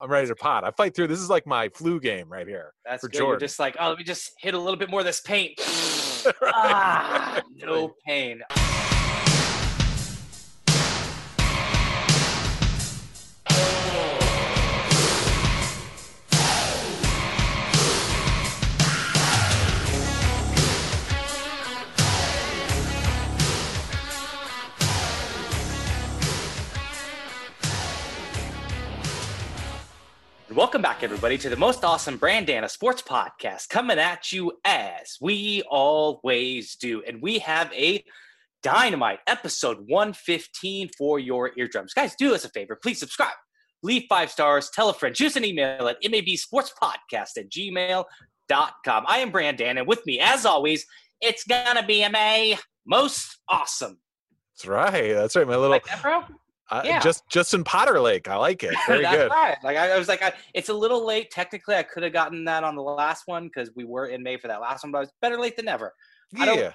I'm 0.00 0.10
ready 0.10 0.28
to 0.28 0.36
pot. 0.36 0.62
I 0.62 0.70
fight 0.70 0.94
through. 0.94 1.08
This 1.08 1.18
is 1.18 1.28
like 1.28 1.46
my 1.46 1.68
flu 1.70 1.98
game 1.98 2.28
right 2.28 2.46
here. 2.46 2.72
That's 2.84 3.00
for 3.00 3.08
good. 3.08 3.18
You're 3.18 3.36
just 3.36 3.58
like, 3.58 3.76
oh, 3.80 3.88
let 3.88 3.98
me 3.98 4.04
just 4.04 4.32
hit 4.38 4.54
a 4.54 4.58
little 4.58 4.78
bit 4.78 4.90
more 4.90 5.00
of 5.00 5.06
this 5.06 5.20
paint. 5.20 5.54
ah, 6.44 7.40
no 7.56 7.94
pain. 8.06 8.40
Welcome 30.58 30.82
back, 30.82 31.04
everybody, 31.04 31.38
to 31.38 31.48
the 31.48 31.56
most 31.56 31.84
awesome 31.84 32.18
Brandana 32.18 32.68
Sports 32.68 33.00
Podcast, 33.00 33.68
coming 33.68 34.00
at 34.00 34.32
you 34.32 34.58
as 34.64 35.16
we 35.20 35.62
always 35.70 36.74
do. 36.74 37.00
And 37.06 37.22
we 37.22 37.38
have 37.38 37.72
a 37.72 38.02
dynamite 38.64 39.20
episode 39.28 39.76
115 39.86 40.90
for 40.98 41.20
your 41.20 41.52
eardrums. 41.56 41.94
Guys, 41.94 42.16
do 42.16 42.34
us 42.34 42.44
a 42.44 42.48
favor. 42.48 42.74
Please 42.74 42.98
subscribe, 42.98 43.36
leave 43.84 44.06
five 44.08 44.32
stars, 44.32 44.68
tell 44.74 44.88
a 44.88 44.94
friend, 44.94 45.14
choose 45.14 45.36
an 45.36 45.44
email 45.44 45.86
at 45.86 46.02
mabsportspodcast 46.02 47.36
at 47.36 47.48
gmail.com. 47.48 49.04
I 49.06 49.18
am 49.18 49.30
Brandan, 49.30 49.78
and 49.78 49.86
with 49.86 50.04
me, 50.06 50.18
as 50.18 50.44
always, 50.44 50.84
it's 51.20 51.44
gonna 51.44 51.86
be 51.86 52.02
a 52.02 52.58
most 52.84 53.38
awesome. 53.48 54.00
That's 54.56 54.66
right. 54.66 55.12
That's 55.12 55.36
right. 55.36 55.46
My 55.46 55.54
little 55.54 55.70
Like 55.70 55.84
that? 55.84 56.28
Uh, 56.70 56.82
yeah. 56.84 56.98
just 57.00 57.22
Justin 57.30 57.64
Potter 57.64 58.00
Lake. 58.00 58.28
I 58.28 58.36
like 58.36 58.62
it. 58.62 58.74
Very 58.86 59.02
That's 59.02 59.16
good. 59.16 59.30
right. 59.30 59.56
Like 59.64 59.76
I, 59.76 59.92
I 59.92 59.98
was 59.98 60.08
like, 60.08 60.22
I, 60.22 60.32
it's 60.54 60.68
a 60.68 60.74
little 60.74 61.04
late. 61.06 61.30
Technically, 61.30 61.74
I 61.76 61.82
could 61.82 62.02
have 62.02 62.12
gotten 62.12 62.44
that 62.44 62.64
on 62.64 62.74
the 62.76 62.82
last 62.82 63.22
one 63.26 63.44
because 63.44 63.70
we 63.74 63.84
were 63.84 64.06
in 64.06 64.22
May 64.22 64.36
for 64.36 64.48
that 64.48 64.60
last 64.60 64.84
one, 64.84 64.92
but 64.92 65.02
it's 65.04 65.12
better 65.22 65.38
late 65.38 65.56
than 65.56 65.64
never. 65.66 65.92
I 66.38 66.44
don't- 66.46 66.58
Yeah. 66.58 66.72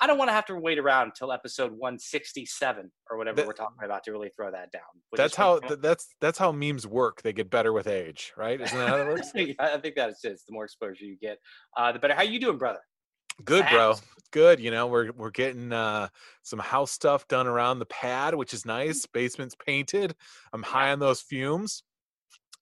I 0.00 0.06
don't 0.06 0.16
want 0.16 0.28
to 0.28 0.32
have 0.32 0.46
to 0.46 0.54
wait 0.54 0.78
around 0.78 1.06
until 1.06 1.32
episode 1.32 1.72
167 1.72 2.88
or 3.10 3.16
whatever 3.18 3.34
That- 3.36 3.46
we're 3.48 3.52
talking 3.52 3.84
about 3.84 4.04
to 4.04 4.12
really 4.12 4.30
throw 4.36 4.50
that 4.50 4.70
down. 4.70 4.82
That's 5.16 5.34
how 5.34 5.58
th- 5.58 5.80
that's 5.80 6.06
that's 6.20 6.38
how 6.38 6.52
memes 6.52 6.86
work. 6.86 7.22
They 7.22 7.32
get 7.32 7.50
better 7.50 7.72
with 7.72 7.88
age, 7.88 8.32
right? 8.36 8.60
Isn't 8.60 8.78
that 8.78 8.88
how 8.88 8.96
it 8.98 9.06
works? 9.08 9.32
I 9.58 9.76
think 9.78 9.96
that's 9.96 10.24
it. 10.24 10.40
The 10.46 10.52
more 10.52 10.64
exposure 10.64 11.04
you 11.04 11.16
get, 11.20 11.38
uh, 11.76 11.90
the 11.90 11.98
better. 11.98 12.14
How 12.14 12.22
you 12.22 12.38
doing, 12.38 12.58
brother? 12.58 12.78
Good, 13.44 13.66
bro. 13.70 13.94
Good. 14.30 14.60
You 14.60 14.70
know, 14.70 14.86
we're 14.88 15.12
we're 15.12 15.30
getting 15.30 15.72
uh 15.72 16.08
some 16.42 16.58
house 16.58 16.90
stuff 16.90 17.26
done 17.28 17.46
around 17.46 17.78
the 17.78 17.86
pad, 17.86 18.34
which 18.34 18.52
is 18.52 18.66
nice. 18.66 19.06
Basement's 19.06 19.54
painted. 19.54 20.14
I'm 20.52 20.62
high 20.62 20.92
on 20.92 20.98
those 20.98 21.20
fumes. 21.20 21.82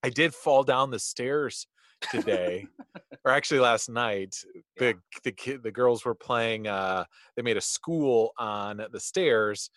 I 0.03 0.09
did 0.09 0.33
fall 0.33 0.63
down 0.63 0.91
the 0.91 0.99
stairs 0.99 1.67
today, 2.11 2.67
or 3.25 3.31
actually 3.31 3.59
last 3.59 3.89
night. 3.89 4.35
The 4.77 4.95
the 5.23 5.31
kid, 5.31 5.63
the 5.63 5.71
girls 5.71 6.05
were 6.05 6.15
playing. 6.15 6.67
uh 6.67 7.05
They 7.35 7.41
made 7.41 7.57
a 7.57 7.61
school 7.61 8.31
on 8.37 8.81
the 8.91 8.99
stairs. 8.99 9.69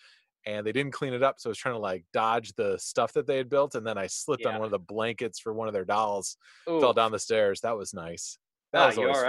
And 0.47 0.67
they 0.67 0.73
didn't 0.73 0.93
clean 0.93 1.13
it 1.13 1.23
up, 1.23 1.39
so 1.39 1.51
I 1.51 1.51
was 1.51 1.59
trying 1.59 1.75
to 1.75 1.81
like 1.81 2.07
dodge 2.15 2.55
the 2.55 2.79
stuff 2.79 3.13
that 3.13 3.27
they 3.27 3.37
had 3.37 3.51
built, 3.51 3.75
and 3.75 3.87
then 3.87 3.99
I 3.99 4.07
slipped 4.07 4.47
on 4.47 4.55
one 4.59 4.65
of 4.65 4.71
the 4.71 4.79
blankets 4.79 5.39
for 5.39 5.53
one 5.53 5.69
of 5.69 5.75
their 5.75 5.85
dolls. 5.85 6.39
Ooh. 6.67 6.81
Fell 6.81 6.95
down 6.95 7.13
the 7.13 7.19
stairs. 7.19 7.61
That 7.61 7.77
was 7.77 7.93
nice. 7.93 8.39
That 8.73 8.85
Oh, 8.85 8.87
was 8.87 8.97
you 8.97 9.09
all 9.09 9.15
fun. 9.17 9.25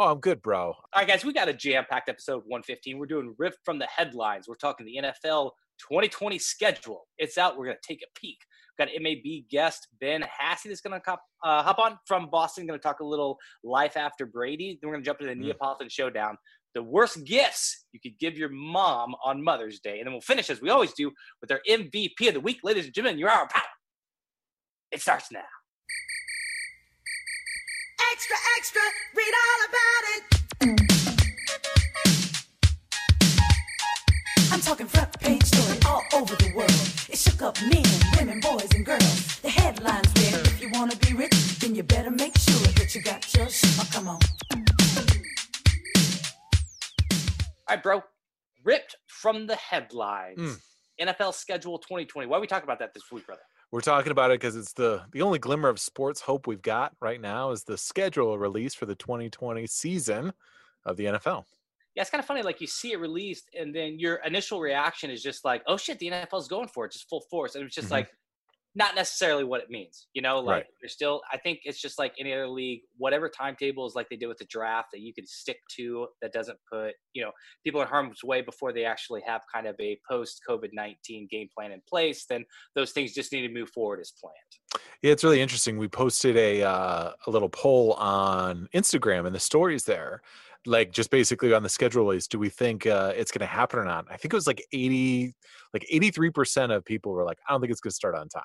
Oh, 0.00 0.12
I'm 0.12 0.20
good, 0.20 0.40
bro. 0.42 0.66
All 0.66 0.76
right, 0.94 1.08
guys, 1.08 1.24
we 1.24 1.32
got 1.32 1.48
a 1.48 1.52
jam-packed 1.52 2.08
episode 2.08 2.44
115. 2.46 2.98
We're 2.98 3.06
doing 3.06 3.34
riff 3.36 3.56
from 3.64 3.80
the 3.80 3.86
headlines. 3.86 4.46
We're 4.46 4.54
talking 4.54 4.86
the 4.86 4.96
NFL 5.02 5.50
2020 5.80 6.38
schedule. 6.38 7.08
It's 7.18 7.36
out. 7.36 7.58
We're 7.58 7.64
going 7.64 7.78
to 7.82 7.86
take 7.92 8.02
a 8.02 8.20
peek. 8.20 8.38
Got 8.78 8.90
MAB 9.00 9.48
guest 9.50 9.88
Ben 10.00 10.22
Hassey 10.22 10.68
that's 10.68 10.80
going 10.80 10.92
to 10.92 11.02
hop, 11.04 11.20
uh, 11.42 11.64
hop 11.64 11.80
on 11.80 11.98
from 12.06 12.30
Boston. 12.30 12.64
Going 12.64 12.78
to 12.78 12.82
talk 12.82 13.00
a 13.00 13.04
little 13.04 13.38
life 13.64 13.96
after 13.96 14.24
Brady. 14.24 14.78
Then 14.80 14.88
we're 14.88 14.94
going 14.94 15.02
to 15.02 15.08
jump 15.08 15.20
into 15.20 15.34
the 15.34 15.40
Mm. 15.40 15.46
Neapolitan 15.46 15.88
Showdown. 15.88 16.36
The 16.76 16.82
worst 16.84 17.24
gifts 17.24 17.86
you 17.90 17.98
could 17.98 18.16
give 18.20 18.38
your 18.38 18.50
mom 18.50 19.16
on 19.24 19.42
Mother's 19.42 19.80
Day. 19.80 19.98
And 19.98 20.06
then 20.06 20.12
we'll 20.12 20.20
finish, 20.20 20.48
as 20.48 20.62
we 20.62 20.70
always 20.70 20.92
do, 20.92 21.10
with 21.40 21.50
our 21.50 21.60
MVP 21.68 22.28
of 22.28 22.34
the 22.34 22.40
week. 22.40 22.60
Ladies 22.62 22.84
and 22.84 22.94
gentlemen, 22.94 23.18
your 23.18 23.30
hour 23.30 23.48
power. 23.50 23.62
It 24.92 25.00
starts 25.00 25.32
now. 25.32 25.40
Extra, 28.18 28.36
extra, 28.58 28.80
read 29.14 29.34
all 29.46 29.60
about 29.70 30.02
it. 30.10 30.22
I'm 34.52 34.60
talking 34.60 34.86
front 34.86 35.12
page 35.20 35.44
story 35.44 35.78
all 35.86 36.02
over 36.12 36.34
the 36.34 36.52
world. 36.56 36.72
It 37.08 37.16
shook 37.16 37.42
up 37.42 37.56
men, 37.62 37.84
women, 38.18 38.40
boys, 38.40 38.68
and 38.74 38.84
girls. 38.84 39.38
The 39.40 39.50
headlines 39.50 40.08
read, 40.16 40.34
if 40.48 40.60
you 40.60 40.68
wanna 40.72 40.96
be 40.96 41.14
rich, 41.14 41.60
then 41.60 41.76
you 41.76 41.84
better 41.84 42.10
make 42.10 42.36
sure 42.36 42.58
that 42.58 42.92
you 42.92 43.02
got 43.02 43.32
your 43.36 43.48
sh- 43.48 43.78
oh, 43.78 43.88
come 43.92 44.08
on. 44.08 44.18
All 47.68 47.76
right, 47.76 47.80
bro. 47.80 48.02
Ripped 48.64 48.96
from 49.06 49.46
the 49.46 49.54
headlines. 49.54 50.38
Mm. 50.40 50.58
NFL 51.00 51.34
schedule 51.34 51.78
2020. 51.78 52.26
Why 52.26 52.36
are 52.38 52.40
we 52.40 52.48
talking 52.48 52.64
about 52.64 52.80
that 52.80 52.94
this 52.94 53.04
week, 53.12 53.26
brother? 53.26 53.42
We're 53.70 53.80
talking 53.82 54.12
about 54.12 54.30
it 54.30 54.40
because 54.40 54.56
it's 54.56 54.72
the 54.72 55.04
the 55.12 55.22
only 55.22 55.38
glimmer 55.38 55.68
of 55.68 55.78
sports 55.78 56.20
hope 56.22 56.46
we've 56.46 56.62
got 56.62 56.96
right 57.00 57.20
now 57.20 57.50
is 57.50 57.64
the 57.64 57.76
schedule 57.76 58.38
release 58.38 58.74
for 58.74 58.86
the 58.86 58.94
2020 58.94 59.66
season 59.66 60.32
of 60.84 60.96
the 60.96 61.06
NFL. 61.06 61.46
Yeah, 61.94 62.02
it's 62.02 62.10
kind 62.10 62.20
of 62.20 62.26
funny. 62.26 62.42
Like 62.42 62.60
you 62.60 62.66
see 62.66 62.92
it 62.92 62.96
released, 63.00 63.48
and 63.58 63.74
then 63.74 63.98
your 63.98 64.16
initial 64.16 64.60
reaction 64.60 65.10
is 65.10 65.22
just 65.22 65.44
like, 65.44 65.62
"Oh 65.66 65.76
shit, 65.76 65.98
the 65.98 66.06
NFL's 66.06 66.48
going 66.48 66.68
for 66.68 66.84
it, 66.84 66.92
just 66.92 67.08
full 67.08 67.22
force." 67.30 67.54
And 67.54 67.64
it's 67.64 67.74
just 67.74 67.90
Mhm. 67.90 67.90
like, 67.90 68.12
not 68.78 68.94
necessarily 68.94 69.42
what 69.42 69.60
it 69.60 69.68
means. 69.70 70.06
You 70.14 70.22
know, 70.22 70.38
like 70.38 70.54
Right. 70.54 70.66
there's 70.80 70.92
still. 70.92 71.20
I 71.32 71.36
think 71.36 71.60
it's 71.64 71.80
just 71.80 71.98
like 71.98 72.14
any 72.18 72.32
other 72.32 72.48
league, 72.48 72.82
whatever 72.96 73.28
timetable 73.28 73.84
is 73.86 73.94
like 73.96 74.08
they 74.08 74.16
did 74.16 74.28
with 74.28 74.38
the 74.38 74.46
draft 74.48 74.88
that 74.92 75.00
you 75.00 75.12
can 75.12 75.26
stick 75.26 75.58
to 75.76 76.06
that 76.22 76.32
doesn't 76.32 76.58
put 76.72 76.94
you 77.12 77.22
know 77.22 77.32
people 77.64 77.82
in 77.82 77.88
harm's 77.88 78.22
way 78.22 78.40
before 78.40 78.72
they 78.72 78.84
actually 78.84 79.20
have 79.26 79.42
kind 79.52 79.66
of 79.66 79.74
a 79.80 79.98
post 80.08 80.40
COVID 80.48 80.68
19 80.72 81.26
game 81.30 81.48
plan 81.56 81.72
in 81.72 81.82
place. 81.88 82.24
Then 82.30 82.44
those 82.76 82.92
things 82.92 83.12
just 83.12 83.32
need 83.32 83.46
to 83.46 83.52
move 83.52 83.68
forward 83.70 84.00
as 84.00 84.12
planned. 84.18 84.84
Yeah, 85.02 85.12
it's 85.12 85.24
really 85.24 85.40
interesting. 85.40 85.76
We 85.76 85.88
posted 85.88 86.36
a 86.36 86.62
uh, 86.62 87.12
a 87.26 87.30
little 87.30 87.48
poll 87.48 87.94
on 87.94 88.68
Instagram 88.74 89.26
and 89.26 89.34
the 89.34 89.40
stories 89.40 89.84
there, 89.84 90.22
like 90.66 90.92
just 90.92 91.10
basically 91.10 91.52
on 91.52 91.64
the 91.64 91.68
schedule 91.68 92.04
release. 92.04 92.28
Do 92.28 92.38
we 92.38 92.48
think 92.48 92.86
uh, 92.86 93.12
it's 93.16 93.32
going 93.32 93.40
to 93.40 93.46
happen 93.46 93.80
or 93.80 93.84
not? 93.84 94.06
I 94.08 94.16
think 94.16 94.32
it 94.32 94.36
was 94.36 94.46
like 94.46 94.64
80, 94.72 95.34
like 95.74 95.84
83 95.90 96.30
percent 96.30 96.70
of 96.70 96.84
people 96.84 97.10
were 97.12 97.24
like, 97.24 97.38
I 97.48 97.52
don't 97.52 97.60
think 97.60 97.72
it's 97.72 97.80
going 97.80 97.90
to 97.90 97.96
start 97.96 98.14
on 98.14 98.28
time. 98.28 98.42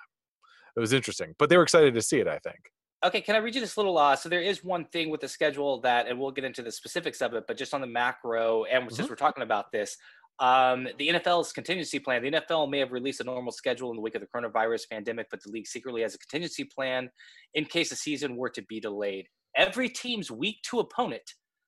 It 0.76 0.80
was 0.80 0.94
interesting, 0.94 1.36
but 1.38 1.50
they 1.50 1.58
were 1.58 1.64
excited 1.64 1.94
to 1.94 2.02
see 2.02 2.20
it. 2.20 2.28
I 2.28 2.40
think. 2.40 2.60
Okay, 3.06 3.20
can 3.20 3.36
I 3.36 3.40
read 3.40 3.54
you 3.54 3.60
this 3.62 3.76
little? 3.76 3.98
Uh, 3.98 4.16
so 4.16 4.30
there 4.30 4.42
is 4.42 4.64
one 4.64 4.86
thing 4.86 5.10
with 5.10 5.20
the 5.20 5.28
schedule 5.28 5.82
that, 5.82 6.08
and 6.08 6.18
we'll 6.18 6.32
get 6.32 6.46
into 6.46 6.62
the 6.62 6.72
specifics 6.72 7.22
of 7.22 7.34
it, 7.34 7.44
but 7.48 7.58
just 7.58 7.74
on 7.74 7.82
the 7.82 7.88
macro, 7.88 8.64
and 8.64 8.90
since 8.94 9.10
we're 9.10 9.18
talking 9.18 9.44
about 9.44 9.74
this, 9.74 9.98
um, 10.40 10.88
the 10.98 11.10
NFL's 11.10 11.52
contingency 11.52 12.00
plan. 12.00 12.24
The 12.24 12.32
NFL 12.32 12.70
may 12.70 12.80
have 12.80 12.92
released 12.92 13.20
a 13.22 13.24
normal 13.24 13.52
schedule 13.52 13.90
in 13.92 13.98
the 13.98 14.02
wake 14.02 14.16
of 14.16 14.22
the 14.22 14.28
coronavirus 14.28 14.90
pandemic, 14.90 15.28
but 15.30 15.44
the 15.44 15.52
league 15.52 15.68
secretly 15.68 16.02
has 16.02 16.16
a 16.16 16.18
contingency 16.18 16.64
plan 16.64 17.10
in 17.54 17.66
case 17.66 17.90
the 17.90 17.96
season 17.96 18.36
were 18.36 18.50
to 18.50 18.62
be 18.64 18.80
delayed. 18.80 19.28
Every 19.56 19.90
team's 19.90 20.32
week 20.32 20.58
two 20.64 20.80
opponent 20.80 21.22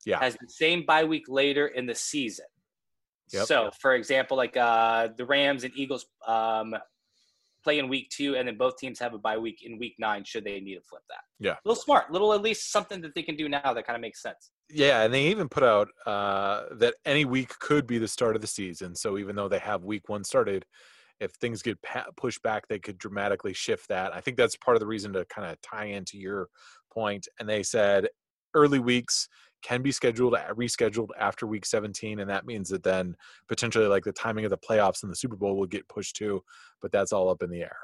Yeah. 0.05 0.19
has 0.19 0.33
the 0.35 0.47
same 0.49 0.85
bye 0.85 1.03
week 1.03 1.25
later 1.27 1.67
in 1.67 1.85
the 1.85 1.95
season. 1.95 2.45
Yep. 3.33 3.45
So, 3.47 3.71
for 3.79 3.93
example, 3.95 4.37
like 4.37 4.55
uh, 4.57 5.09
the 5.17 5.25
Rams 5.25 5.63
and 5.63 5.73
Eagles 5.75 6.05
um, 6.27 6.75
play 7.65 7.79
in 7.79 7.89
week 7.89 8.09
two, 8.09 8.35
and 8.35 8.47
then 8.47 8.57
both 8.57 8.77
teams 8.77 8.99
have 8.99 9.13
a 9.13 9.17
bye 9.17 9.37
week 9.37 9.59
in 9.63 9.77
week 9.79 9.95
nine 9.99 10.23
should 10.23 10.45
they 10.45 10.59
need 10.59 10.75
to 10.75 10.81
flip 10.81 11.01
that. 11.09 11.21
Yeah. 11.39 11.53
A 11.53 11.59
little 11.65 11.81
smart, 11.81 12.11
little 12.11 12.31
at 12.31 12.41
least 12.41 12.71
something 12.71 13.01
that 13.01 13.13
they 13.15 13.23
can 13.23 13.35
do 13.35 13.49
now 13.49 13.73
that 13.73 13.85
kind 13.85 13.97
of 13.97 14.01
makes 14.01 14.21
sense. 14.21 14.51
Yeah, 14.69 15.01
and 15.01 15.13
they 15.13 15.23
even 15.23 15.49
put 15.49 15.63
out 15.63 15.89
uh, 16.05 16.65
that 16.77 16.93
any 17.05 17.25
week 17.25 17.49
could 17.59 17.87
be 17.87 17.97
the 17.97 18.07
start 18.07 18.35
of 18.35 18.41
the 18.41 18.47
season. 18.47 18.95
So 18.95 19.17
even 19.17 19.35
though 19.35 19.49
they 19.49 19.59
have 19.59 19.83
week 19.83 20.07
one 20.07 20.23
started, 20.23 20.63
if 21.19 21.31
things 21.31 21.61
get 21.61 21.81
pa- 21.81 22.07
pushed 22.15 22.43
back, 22.43 22.67
they 22.67 22.79
could 22.79 22.99
dramatically 22.99 23.53
shift 23.53 23.87
that. 23.89 24.13
I 24.13 24.21
think 24.21 24.37
that's 24.37 24.55
part 24.55 24.75
of 24.75 24.81
the 24.81 24.87
reason 24.87 25.11
to 25.13 25.25
kind 25.25 25.49
of 25.49 25.59
tie 25.61 25.85
into 25.85 26.17
your 26.17 26.49
point. 26.93 27.27
And 27.39 27.49
they 27.49 27.63
said 27.63 28.07
early 28.53 28.79
weeks 28.79 29.27
can 29.65 29.81
be 29.81 29.91
scheduled 29.91 30.33
rescheduled 30.63 31.09
after 31.19 31.47
week 31.47 31.65
17 31.65 32.19
and 32.19 32.29
that 32.29 32.45
means 32.45 32.69
that 32.69 32.83
then 32.83 33.15
potentially 33.47 33.87
like 33.87 34.03
the 34.03 34.11
timing 34.23 34.45
of 34.45 34.51
the 34.51 34.57
playoffs 34.67 35.01
and 35.03 35.11
the 35.11 35.15
super 35.15 35.35
bowl 35.35 35.55
will 35.57 35.65
get 35.75 35.87
pushed 35.89 36.15
too 36.15 36.41
but 36.81 36.91
that's 36.91 37.11
all 37.11 37.29
up 37.29 37.41
in 37.41 37.49
the 37.49 37.61
air 37.61 37.77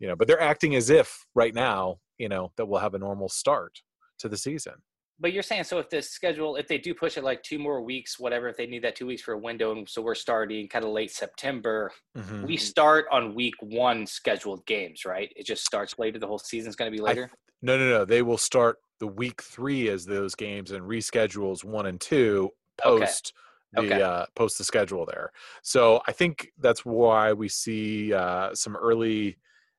you 0.00 0.08
know 0.08 0.16
but 0.16 0.26
they're 0.26 0.40
acting 0.52 0.74
as 0.74 0.90
if 0.90 1.24
right 1.34 1.54
now 1.54 1.96
you 2.18 2.28
know 2.28 2.50
that 2.56 2.66
we'll 2.66 2.80
have 2.80 2.94
a 2.94 2.98
normal 2.98 3.28
start 3.28 3.74
to 4.18 4.28
the 4.28 4.36
season 4.36 4.74
But 5.20 5.32
you're 5.32 5.44
saying 5.50 5.64
so 5.64 5.78
if 5.78 5.88
the 5.94 6.02
schedule, 6.02 6.56
if 6.62 6.66
they 6.66 6.78
do 6.86 6.92
push 7.02 7.14
it 7.16 7.22
like 7.30 7.40
two 7.50 7.58
more 7.66 7.80
weeks, 7.92 8.18
whatever, 8.24 8.46
if 8.48 8.56
they 8.56 8.66
need 8.66 8.82
that 8.86 8.96
two 8.96 9.06
weeks 9.06 9.22
for 9.26 9.34
a 9.34 9.42
window, 9.48 9.68
and 9.74 9.88
so 9.88 9.98
we're 10.06 10.16
starting 10.28 10.62
kind 10.74 10.84
of 10.84 10.90
late 11.00 11.12
September, 11.22 11.78
Mhm. 12.16 12.46
we 12.50 12.56
start 12.56 13.04
on 13.16 13.34
week 13.42 13.54
one 13.60 14.06
scheduled 14.06 14.62
games, 14.66 15.04
right? 15.04 15.30
It 15.40 15.46
just 15.52 15.64
starts 15.64 15.92
later. 16.02 16.18
The 16.18 16.26
whole 16.32 16.42
season's 16.52 16.76
going 16.78 16.90
to 16.90 16.96
be 16.98 17.02
I 17.02 17.08
later. 17.10 17.26
No, 17.68 17.74
no, 17.78 17.86
no. 17.96 18.04
They 18.04 18.22
will 18.22 18.38
start 18.52 18.74
the 19.02 19.08
week 19.08 19.42
three 19.42 19.90
as 19.90 20.06
those 20.06 20.36
games 20.36 20.70
and 20.70 20.84
reschedules 20.84 21.64
one 21.64 21.86
and 21.86 22.00
two 22.00 22.50
Okay. 22.84 23.12
post 23.12 23.34
the 23.72 24.00
Okay. 24.00 24.02
uh, 24.02 24.26
post 24.36 24.58
the 24.58 24.64
schedule 24.64 25.04
there. 25.06 25.32
So 25.64 26.00
I 26.06 26.12
think 26.12 26.52
that's 26.58 26.84
why 26.86 27.32
we 27.32 27.48
see 27.48 28.14
uh, 28.14 28.54
some 28.54 28.76
early 28.76 29.38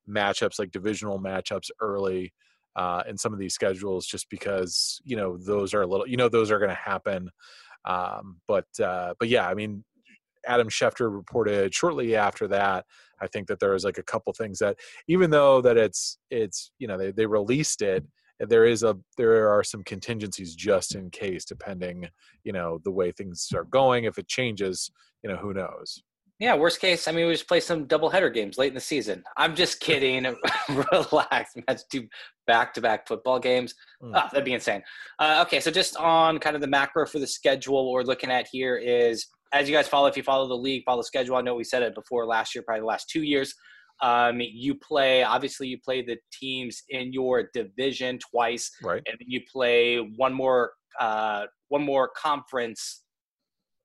matchups 0.10 0.60
like 0.60 0.72
divisional 0.72 1.20
matchups 1.22 1.70
early 1.80 2.34
uh, 2.76 3.04
in 3.08 3.18
some 3.18 3.32
of 3.32 3.40
these 3.40 3.54
schedules, 3.54 4.06
just 4.06 4.30
because 4.30 5.02
you 5.06 5.16
know 5.16 5.38
those 5.38 5.74
are 5.74 5.84
a 5.84 5.88
little, 5.88 6.06
you 6.08 6.18
know, 6.18 6.28
those 6.30 6.52
are 6.52 6.60
going 6.60 6.70
to 6.70 6.76
happen. 6.76 7.30
Um, 7.86 8.42
but 8.48 8.68
uh, 8.82 9.16
but 9.20 9.30
yeah, 9.30 9.48
I 9.50 9.54
mean, 9.56 9.86
Adam 10.46 10.70
Schefter 10.70 11.14
reported 11.14 11.74
shortly 11.74 12.16
after 12.16 12.48
that. 12.50 12.86
I 13.22 13.28
think 13.28 13.48
that 13.48 13.60
there 13.60 13.72
was 13.72 13.86
like 13.86 13.98
a 13.98 14.04
couple 14.04 14.34
things 14.34 14.60
that, 14.60 14.80
even 15.08 15.30
though 15.30 15.62
that 15.62 15.78
it's 15.78 16.18
it's 16.30 16.72
you 16.80 16.88
know 16.88 16.98
they 16.98 17.12
they 17.12 17.26
released 17.26 17.82
it, 17.82 18.06
there 18.46 18.66
is 18.66 18.84
a 18.84 18.98
there 19.18 19.50
are 19.50 19.64
some 19.64 19.84
contingencies 19.84 20.56
just 20.56 20.96
in 20.96 21.10
case, 21.10 21.46
depending 21.46 22.10
you 22.44 22.54
know 22.54 22.80
the 22.84 22.92
way 22.92 23.12
things 23.12 23.50
are 23.54 23.66
going. 23.66 24.06
If 24.06 24.18
it 24.18 24.28
changes, 24.28 24.92
you 25.24 25.30
know 25.30 25.38
who 25.38 25.54
knows. 25.54 26.04
Yeah, 26.40 26.56
worst 26.56 26.82
case, 26.82 27.08
I 27.08 27.12
mean, 27.12 27.28
we 27.28 27.34
just 27.34 27.48
play 27.48 27.60
some 27.60 27.86
doubleheader 27.86 28.34
games 28.34 28.58
late 28.58 28.70
in 28.70 28.74
the 28.74 28.82
season. 28.82 29.24
I'm 29.38 29.56
just 29.56 29.80
kidding. 29.80 30.24
Relax. 30.92 31.54
Let's 31.68 31.86
do 31.90 32.08
back 32.48 32.74
to 32.74 32.82
back 32.82 33.08
football 33.08 33.40
games. 33.40 33.74
Mm. 34.02 34.12
Oh, 34.16 34.28
that'd 34.32 34.44
be 34.44 34.54
insane. 34.54 34.84
Uh, 35.20 35.44
okay, 35.46 35.60
so 35.60 35.72
just 35.72 35.96
on 35.98 36.40
kind 36.40 36.56
of 36.56 36.62
the 36.62 36.68
macro 36.68 37.06
for 37.06 37.20
the 37.20 37.28
schedule, 37.28 37.86
what 37.86 37.94
we're 37.94 38.04
looking 38.04 38.32
at 38.32 38.48
here 38.52 38.78
is 38.78 39.28
as 39.54 39.70
you 39.70 39.76
guys 39.76 39.88
follow, 39.88 40.08
if 40.08 40.18
you 40.18 40.24
follow 40.24 40.48
the 40.48 40.56
league, 40.56 40.84
follow 40.84 41.02
the 41.02 41.06
schedule. 41.06 41.36
I 41.36 41.42
know 41.42 41.56
we 41.56 41.64
said 41.64 41.84
it 41.84 41.94
before 41.94 42.26
last 42.26 42.56
year, 42.56 42.64
probably 42.64 42.82
the 42.82 42.88
last 42.88 43.08
two 43.08 43.22
years. 43.22 43.54
Um, 44.04 44.40
you 44.40 44.76
play, 44.76 45.24
obviously, 45.24 45.68
you 45.68 45.80
play 45.84 46.04
the 46.04 46.18
teams 46.32 46.84
in 46.90 47.14
your 47.14 47.50
division 47.54 48.20
twice, 48.20 48.70
right? 48.84 49.02
And 49.08 49.18
you 49.20 49.42
play 49.52 49.98
one 49.98 50.34
more, 50.34 50.74
uh, 51.00 51.46
one 51.70 51.84
more 51.84 52.12
conference 52.16 53.04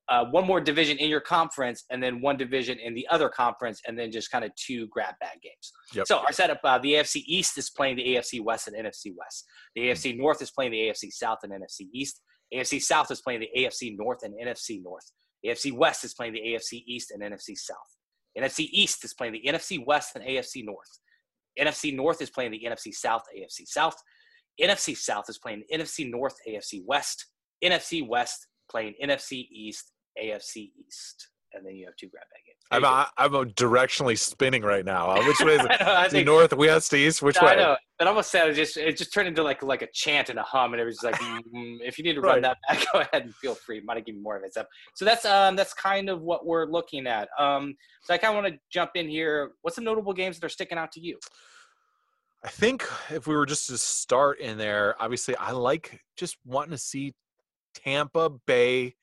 uh, 0.09 0.25
one 0.25 0.45
more 0.45 0.59
division 0.59 0.97
in 0.97 1.07
your 1.07 1.19
conference 1.19 1.85
and 1.91 2.01
then 2.01 2.19
one 2.19 2.35
division 2.35 2.79
in 2.79 2.95
the 2.95 3.07
other 3.09 3.29
conference 3.29 3.79
and 3.87 3.97
then 3.97 4.11
just 4.11 4.31
kind 4.31 4.43
of 4.43 4.51
two 4.55 4.87
grab 4.87 5.13
bag 5.19 5.39
games. 5.41 5.71
Yep. 5.93 6.07
So 6.07 6.17
our 6.17 6.33
setup, 6.33 6.59
uh, 6.63 6.79
the 6.79 6.93
AFC 6.93 7.23
East 7.27 7.57
is 7.59 7.69
playing 7.69 7.97
the 7.97 8.15
AFC 8.15 8.43
West 8.43 8.67
and 8.67 8.75
NFC 8.75 9.13
West. 9.15 9.45
The 9.75 9.83
AFC 9.83 10.17
North 10.17 10.41
is 10.41 10.49
playing 10.49 10.71
the 10.71 10.79
AFC 10.79 11.11
South 11.11 11.37
and 11.43 11.53
NFC 11.53 11.87
East. 11.93 12.21
AFC 12.53 12.81
South 12.81 13.11
is 13.11 13.21
playing 13.21 13.41
the 13.41 13.49
AFC 13.55 13.95
North 13.97 14.23
and 14.23 14.33
NFC 14.33 14.81
North. 14.81 15.11
AFC 15.45 15.71
West 15.71 16.03
is 16.03 16.15
playing 16.15 16.33
the 16.33 16.41
AFC 16.41 16.83
East 16.87 17.11
and 17.11 17.21
NFC 17.21 17.55
South. 17.55 17.77
NFC 18.37 18.67
East 18.71 19.03
is 19.03 19.13
playing 19.13 19.33
the 19.33 19.43
NFC 19.45 19.83
West 19.85 20.15
and 20.15 20.23
AFC 20.23 20.65
North. 20.65 20.99
NFC 21.59 21.95
North 21.95 22.21
is 22.21 22.29
playing 22.29 22.51
the 22.51 22.61
NFC 22.65 22.93
South, 22.93 23.23
AFC 23.35 23.67
South. 23.67 23.95
NFC 24.61 24.95
South 24.95 25.25
is 25.29 25.37
playing 25.37 25.63
NFC 25.73 26.09
North, 26.09 26.35
AFC 26.47 26.83
West. 26.85 27.25
NFC 27.63 28.07
West 28.07 28.47
playing 28.69 28.93
NFC 29.03 29.47
East 29.51 29.91
AFC 30.17 30.71
East, 30.87 31.29
and 31.53 31.65
then 31.65 31.75
you 31.75 31.85
have 31.85 31.95
two 31.95 32.07
grab 32.07 32.23
bag 32.31 32.41
games. 32.45 32.57
I'm 32.71 32.83
a, 32.83 33.09
I'm 33.17 33.31
directionally 33.51 34.17
spinning 34.17 34.61
right 34.61 34.85
now. 34.85 35.09
Uh, 35.09 35.25
which 35.25 35.39
way 35.39 35.55
is 35.55 35.65
it? 35.69 36.11
Think, 36.11 36.25
north, 36.25 36.53
west, 36.53 36.93
east? 36.93 37.21
Which 37.21 37.37
no, 37.41 37.47
way? 37.47 37.53
I 37.53 37.55
know. 37.55 37.77
It 37.99 38.07
almost 38.07 38.31
said 38.31 38.49
it 38.49 38.53
just 38.53 38.77
it 38.77 38.95
just 38.95 39.13
turned 39.13 39.27
into 39.27 39.43
like 39.43 39.63
like 39.63 39.81
a 39.81 39.87
chant 39.93 40.29
and 40.29 40.39
a 40.39 40.43
hum, 40.43 40.73
and 40.73 40.81
it 40.81 40.85
was 40.85 40.97
just 40.97 41.05
like 41.05 41.15
mm, 41.55 41.77
if 41.81 41.97
you 41.97 42.03
need 42.03 42.13
to 42.13 42.21
run 42.21 42.41
right. 42.41 42.43
that 42.43 42.57
back, 42.67 42.85
go 42.93 42.99
ahead 42.99 43.23
and 43.23 43.35
feel 43.35 43.55
free. 43.55 43.81
Might 43.81 44.05
give 44.05 44.15
you 44.15 44.23
more 44.23 44.37
of 44.37 44.43
it. 44.43 44.53
So, 44.53 44.63
so 44.95 45.05
that's 45.05 45.25
um 45.25 45.55
that's 45.55 45.73
kind 45.73 46.09
of 46.09 46.21
what 46.21 46.45
we're 46.45 46.65
looking 46.65 47.07
at. 47.07 47.27
Um, 47.37 47.75
so 48.03 48.13
I 48.13 48.17
kind 48.17 48.37
of 48.37 48.43
want 48.43 48.53
to 48.53 48.59
jump 48.71 48.91
in 48.95 49.07
here. 49.07 49.51
What's 49.61 49.75
some 49.75 49.83
notable 49.83 50.13
games 50.13 50.39
that 50.39 50.45
are 50.45 50.49
sticking 50.49 50.77
out 50.77 50.91
to 50.93 51.01
you? 51.01 51.17
I 52.43 52.47
think 52.47 52.87
if 53.09 53.27
we 53.27 53.35
were 53.35 53.45
just 53.45 53.67
to 53.67 53.77
start 53.77 54.39
in 54.39 54.57
there, 54.57 54.95
obviously 55.01 55.35
I 55.35 55.51
like 55.51 55.99
just 56.15 56.37
wanting 56.45 56.71
to 56.71 56.77
see 56.77 57.13
Tampa 57.73 58.29
Bay 58.47 58.95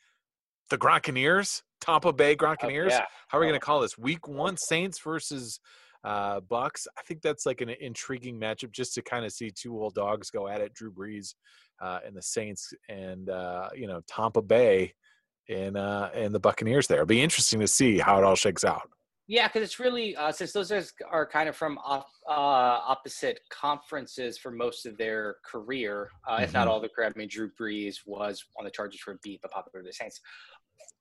the 0.70 0.78
Gronkaneers, 0.78 1.62
Tampa 1.80 2.12
Bay 2.12 2.36
Gronkaneers. 2.36 2.92
Oh, 2.92 2.94
yeah. 2.94 3.04
How 3.28 3.38
are 3.38 3.40
we 3.40 3.46
going 3.46 3.58
to 3.58 3.64
call 3.64 3.80
this? 3.80 3.98
Week 3.98 4.26
one 4.28 4.56
Saints 4.56 4.98
versus 5.00 5.60
uh, 6.04 6.40
Bucks. 6.40 6.86
I 6.98 7.02
think 7.02 7.22
that's 7.22 7.46
like 7.46 7.60
an 7.60 7.70
intriguing 7.80 8.40
matchup 8.40 8.72
just 8.72 8.94
to 8.94 9.02
kind 9.02 9.24
of 9.24 9.32
see 9.32 9.50
two 9.50 9.76
old 9.78 9.94
dogs 9.94 10.30
go 10.30 10.48
at 10.48 10.60
it. 10.60 10.74
Drew 10.74 10.92
Brees 10.92 11.34
uh, 11.80 12.00
and 12.06 12.16
the 12.16 12.22
Saints, 12.22 12.72
and 12.88 13.28
uh, 13.28 13.68
you 13.74 13.86
know 13.86 14.00
Tampa 14.08 14.42
Bay 14.42 14.94
and 15.48 15.76
uh, 15.76 16.10
and 16.14 16.34
the 16.34 16.40
Buccaneers. 16.40 16.86
There, 16.86 16.98
it'll 16.98 17.06
be 17.06 17.22
interesting 17.22 17.60
to 17.60 17.68
see 17.68 17.98
how 17.98 18.18
it 18.18 18.24
all 18.24 18.36
shakes 18.36 18.64
out. 18.64 18.88
Yeah, 19.28 19.48
because 19.48 19.62
it's 19.62 19.80
really 19.80 20.14
uh, 20.14 20.30
since 20.30 20.52
those 20.52 20.70
are, 20.70 20.84
are 21.10 21.26
kind 21.26 21.48
of 21.48 21.56
from 21.56 21.78
off, 21.78 22.06
uh, 22.28 22.30
opposite 22.30 23.40
conferences 23.50 24.38
for 24.38 24.52
most 24.52 24.86
of 24.86 24.96
their 24.96 25.36
career, 25.44 26.10
uh, 26.28 26.34
mm-hmm. 26.34 26.44
if 26.44 26.52
not 26.52 26.60
mm-hmm. 26.60 26.70
all 26.70 26.80
the 26.80 26.88
career. 26.88 27.12
I 27.12 27.18
mean, 27.18 27.28
Drew 27.28 27.50
Brees 27.60 27.96
was 28.06 28.44
on 28.56 28.64
the 28.64 28.70
Chargers 28.70 29.00
for 29.00 29.14
a 29.14 29.18
beat, 29.24 29.40
but 29.42 29.50
popular 29.50 29.84
the 29.84 29.92
Saints. 29.92 30.20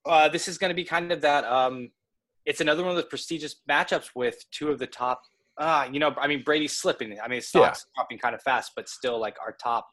Uh, 0.06 0.30
this 0.30 0.48
is 0.48 0.58
going 0.58 0.70
to 0.70 0.76
be 0.76 0.84
kind 0.84 1.12
of 1.12 1.22
that. 1.22 1.44
Um, 1.46 1.90
it's 2.46 2.62
another 2.62 2.84
one 2.84 2.92
of 2.92 2.96
those 2.96 3.06
prestigious 3.06 3.56
matchups 3.70 4.10
with 4.16 4.44
two 4.52 4.70
of 4.70 4.80
the 4.80 4.88
top. 4.88 5.22
Uh, 5.58 5.88
you 5.92 6.00
know, 6.00 6.14
I 6.18 6.28
mean, 6.28 6.44
Brady's 6.44 6.74
slipping. 6.74 7.18
I 7.20 7.28
mean, 7.28 7.38
his 7.38 7.48
stock's 7.48 7.86
yeah. 7.88 8.02
dropping 8.02 8.20
kind 8.20 8.36
of 8.36 8.42
fast, 8.42 8.74
but 8.76 8.90
still, 8.90 9.20
like 9.20 9.38
our 9.42 9.56
top, 9.62 9.88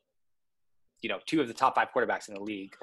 you 1.01 1.09
know, 1.09 1.19
two 1.27 1.41
of 1.41 1.49
the 1.49 1.55
top 1.55 1.77
five 1.77 1.89
quarterbacks 1.95 2.29
in 2.29 2.35
the 2.35 2.43
league, 2.43 2.75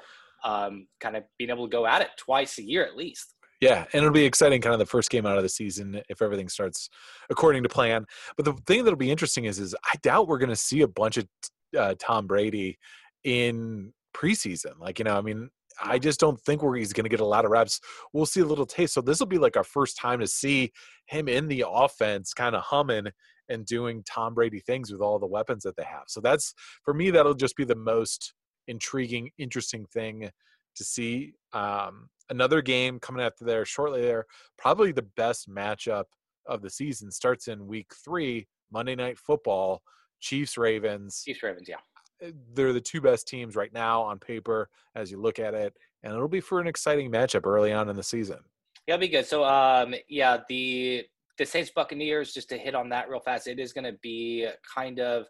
um, 0.44 0.88
kind 0.98 1.16
of 1.16 1.24
being 1.38 1.50
able 1.50 1.68
to 1.68 1.70
go 1.70 1.86
at 1.86 2.02
it 2.02 2.08
twice 2.16 2.58
a 2.58 2.62
year 2.62 2.84
at 2.84 2.96
least. 2.96 3.34
Yeah, 3.60 3.84
and 3.92 4.02
it'll 4.02 4.10
be 4.10 4.24
exciting, 4.24 4.62
kind 4.62 4.72
of 4.72 4.78
the 4.78 4.86
first 4.86 5.10
game 5.10 5.26
out 5.26 5.36
of 5.36 5.42
the 5.42 5.48
season 5.48 6.00
if 6.08 6.22
everything 6.22 6.48
starts 6.48 6.88
according 7.28 7.62
to 7.62 7.68
plan. 7.68 8.06
But 8.36 8.46
the 8.46 8.54
thing 8.66 8.84
that'll 8.84 8.96
be 8.96 9.10
interesting 9.10 9.44
is, 9.44 9.58
is 9.58 9.76
I 9.84 9.96
doubt 10.02 10.28
we're 10.28 10.38
going 10.38 10.48
to 10.48 10.56
see 10.56 10.80
a 10.80 10.88
bunch 10.88 11.18
of 11.18 11.28
uh, 11.78 11.94
Tom 11.98 12.26
Brady 12.26 12.78
in 13.22 13.92
preseason. 14.14 14.78
Like 14.78 14.98
you 14.98 15.04
know, 15.04 15.16
I 15.16 15.20
mean, 15.20 15.50
I 15.82 15.98
just 15.98 16.20
don't 16.20 16.40
think 16.40 16.62
where 16.62 16.76
he's 16.76 16.92
going 16.92 17.04
to 17.04 17.10
get 17.10 17.20
a 17.20 17.24
lot 17.24 17.44
of 17.44 17.50
reps. 17.50 17.80
We'll 18.12 18.26
see 18.26 18.40
a 18.40 18.46
little 18.46 18.66
taste. 18.66 18.94
So 18.94 19.00
this 19.00 19.20
will 19.20 19.26
be 19.26 19.38
like 19.38 19.56
our 19.56 19.64
first 19.64 19.96
time 19.96 20.20
to 20.20 20.26
see 20.26 20.72
him 21.06 21.28
in 21.28 21.48
the 21.48 21.64
offense, 21.68 22.34
kind 22.34 22.54
of 22.54 22.62
humming 22.62 23.06
and 23.48 23.66
doing 23.66 24.02
Tom 24.04 24.34
Brady 24.34 24.60
things 24.60 24.92
with 24.92 25.00
all 25.00 25.18
the 25.18 25.26
weapons 25.26 25.64
that 25.64 25.76
they 25.76 25.84
have. 25.84 26.04
So 26.08 26.20
that's 26.20 26.54
for 26.84 26.94
me, 26.94 27.10
that'll 27.10 27.34
just 27.34 27.56
be 27.56 27.64
the 27.64 27.74
most 27.74 28.32
intriguing, 28.68 29.30
interesting 29.38 29.86
thing 29.86 30.30
to 30.76 30.84
see. 30.84 31.32
Um, 31.52 32.08
another 32.30 32.62
game 32.62 33.00
coming 33.00 33.22
after 33.22 33.44
there 33.44 33.64
shortly 33.64 34.02
there, 34.02 34.26
probably 34.56 34.92
the 34.92 35.06
best 35.16 35.50
matchup 35.50 36.04
of 36.46 36.62
the 36.62 36.70
season 36.70 37.10
starts 37.10 37.48
in 37.48 37.66
week 37.66 37.90
three, 38.04 38.46
Monday 38.72 38.94
Night 38.94 39.18
Football, 39.18 39.82
Chiefs 40.20 40.56
Ravens. 40.56 41.22
Chiefs 41.24 41.42
Ravens, 41.42 41.68
yeah. 41.68 41.76
Eh, 42.22 42.32
they're 42.54 42.72
the 42.72 42.80
two 42.80 43.00
best 43.00 43.26
teams 43.26 43.56
right 43.56 43.72
now 43.72 44.02
on 44.02 44.18
paper 44.18 44.68
as 44.94 45.10
you 45.10 45.20
look 45.20 45.38
at 45.38 45.54
it, 45.54 45.76
and 46.02 46.14
it'll 46.14 46.28
be 46.28 46.40
for 46.40 46.60
an 46.60 46.66
exciting 46.66 47.10
matchup 47.10 47.46
early 47.46 47.72
on 47.72 47.88
in 47.88 47.96
the 47.96 48.02
season. 48.02 48.38
Yeah, 48.86 48.94
it'll 48.94 49.00
be 49.00 49.08
good. 49.08 49.26
So, 49.26 49.44
um, 49.44 49.94
yeah, 50.08 50.38
the 50.48 51.04
the 51.38 51.46
Saints 51.46 51.70
Buccaneers. 51.74 52.32
Just 52.32 52.48
to 52.50 52.58
hit 52.58 52.74
on 52.74 52.88
that 52.90 53.08
real 53.08 53.20
fast, 53.20 53.46
it 53.46 53.58
is 53.58 53.72
going 53.72 53.84
to 53.84 53.98
be 54.02 54.48
kind 54.74 55.00
of, 55.00 55.26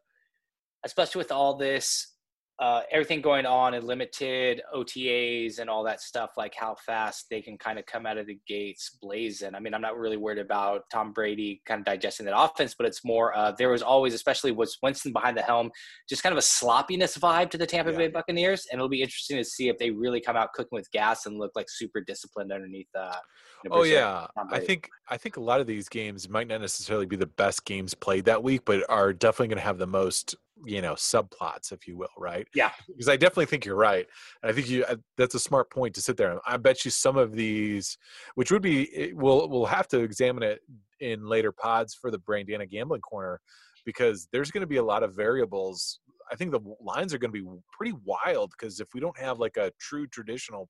especially 0.84 1.20
with 1.20 1.32
all 1.32 1.56
this 1.56 2.14
uh, 2.60 2.82
everything 2.92 3.22
going 3.22 3.46
on 3.46 3.72
in 3.72 3.86
limited 3.86 4.60
OTAs 4.74 5.60
and 5.60 5.70
all 5.70 5.82
that 5.82 6.02
stuff, 6.02 6.32
like 6.36 6.54
how 6.54 6.76
fast 6.84 7.24
they 7.30 7.40
can 7.40 7.56
kind 7.56 7.78
of 7.78 7.86
come 7.86 8.04
out 8.04 8.18
of 8.18 8.26
the 8.26 8.38
gates 8.46 8.98
blazing. 9.00 9.54
I 9.54 9.60
mean, 9.60 9.72
I'm 9.72 9.80
not 9.80 9.96
really 9.96 10.18
worried 10.18 10.38
about 10.38 10.82
Tom 10.92 11.14
Brady 11.14 11.62
kind 11.64 11.80
of 11.80 11.86
digesting 11.86 12.26
that 12.26 12.38
offense, 12.38 12.74
but 12.76 12.86
it's 12.86 13.02
more 13.02 13.34
uh, 13.34 13.52
there 13.52 13.70
was 13.70 13.80
always, 13.80 14.12
especially 14.12 14.52
with 14.52 14.76
Winston 14.82 15.10
behind 15.10 15.38
the 15.38 15.42
helm, 15.42 15.70
just 16.06 16.22
kind 16.22 16.34
of 16.34 16.38
a 16.38 16.42
sloppiness 16.42 17.16
vibe 17.16 17.48
to 17.50 17.56
the 17.56 17.66
Tampa 17.66 17.92
yeah. 17.92 17.96
Bay 17.96 18.08
Buccaneers, 18.08 18.66
and 18.70 18.78
it'll 18.78 18.90
be 18.90 19.00
interesting 19.00 19.38
to 19.38 19.44
see 19.44 19.70
if 19.70 19.78
they 19.78 19.90
really 19.90 20.20
come 20.20 20.36
out 20.36 20.52
cooking 20.52 20.76
with 20.76 20.90
gas 20.92 21.24
and 21.24 21.38
look 21.38 21.52
like 21.54 21.66
super 21.70 22.02
disciplined 22.02 22.52
underneath. 22.52 22.88
Uh, 22.94 23.16
you 23.64 23.70
know, 23.70 23.76
oh 23.76 23.82
yeah, 23.84 24.26
I 24.50 24.60
think 24.60 24.86
I 25.08 25.16
think 25.16 25.38
a 25.38 25.40
lot 25.40 25.60
of 25.60 25.66
these 25.66 25.88
games 25.88 26.28
might 26.28 26.46
not 26.46 26.60
necessarily 26.60 27.06
be 27.06 27.16
the 27.16 27.26
best 27.26 27.64
games 27.64 27.94
played 27.94 28.26
that 28.26 28.42
week, 28.42 28.66
but 28.66 28.84
are 28.90 29.14
definitely 29.14 29.48
going 29.48 29.58
to 29.58 29.64
have 29.64 29.78
the 29.78 29.86
most 29.86 30.34
you 30.64 30.82
know 30.82 30.94
subplots 30.94 31.72
if 31.72 31.86
you 31.86 31.96
will 31.96 32.08
right? 32.18 32.46
Yeah. 32.54 32.70
Because 32.88 33.08
i 33.08 33.16
definitely 33.16 33.46
think 33.46 33.64
you're 33.64 33.76
right 33.76 34.06
i 34.42 34.52
think 34.52 34.68
you 34.68 34.84
uh, 34.84 34.96
that's 35.16 35.34
a 35.34 35.40
smart 35.40 35.70
point 35.70 35.94
to 35.94 36.02
sit 36.02 36.16
there 36.16 36.38
i 36.46 36.56
bet 36.56 36.84
you 36.84 36.90
some 36.90 37.16
of 37.16 37.32
these 37.32 37.96
which 38.34 38.50
would 38.50 38.62
be 38.62 39.12
we'll 39.14 39.48
we'll 39.48 39.66
have 39.66 39.88
to 39.88 40.00
examine 40.00 40.42
it 40.42 40.60
in 41.00 41.26
later 41.26 41.52
pods 41.52 41.94
for 41.94 42.10
the 42.10 42.18
brandana 42.18 42.68
gambling 42.68 43.00
corner 43.00 43.40
because 43.84 44.28
there's 44.32 44.50
going 44.50 44.62
to 44.62 44.66
be 44.66 44.76
a 44.76 44.82
lot 44.82 45.02
of 45.02 45.14
variables. 45.14 46.00
I 46.30 46.36
think 46.36 46.52
the 46.52 46.60
lines 46.80 47.12
are 47.12 47.18
going 47.18 47.32
to 47.32 47.42
be 47.42 47.48
pretty 47.72 47.94
wild 48.04 48.52
because 48.52 48.80
if 48.80 48.88
we 48.94 49.00
don't 49.00 49.18
have 49.18 49.38
like 49.38 49.56
a 49.56 49.72
true 49.80 50.06
traditional 50.06 50.68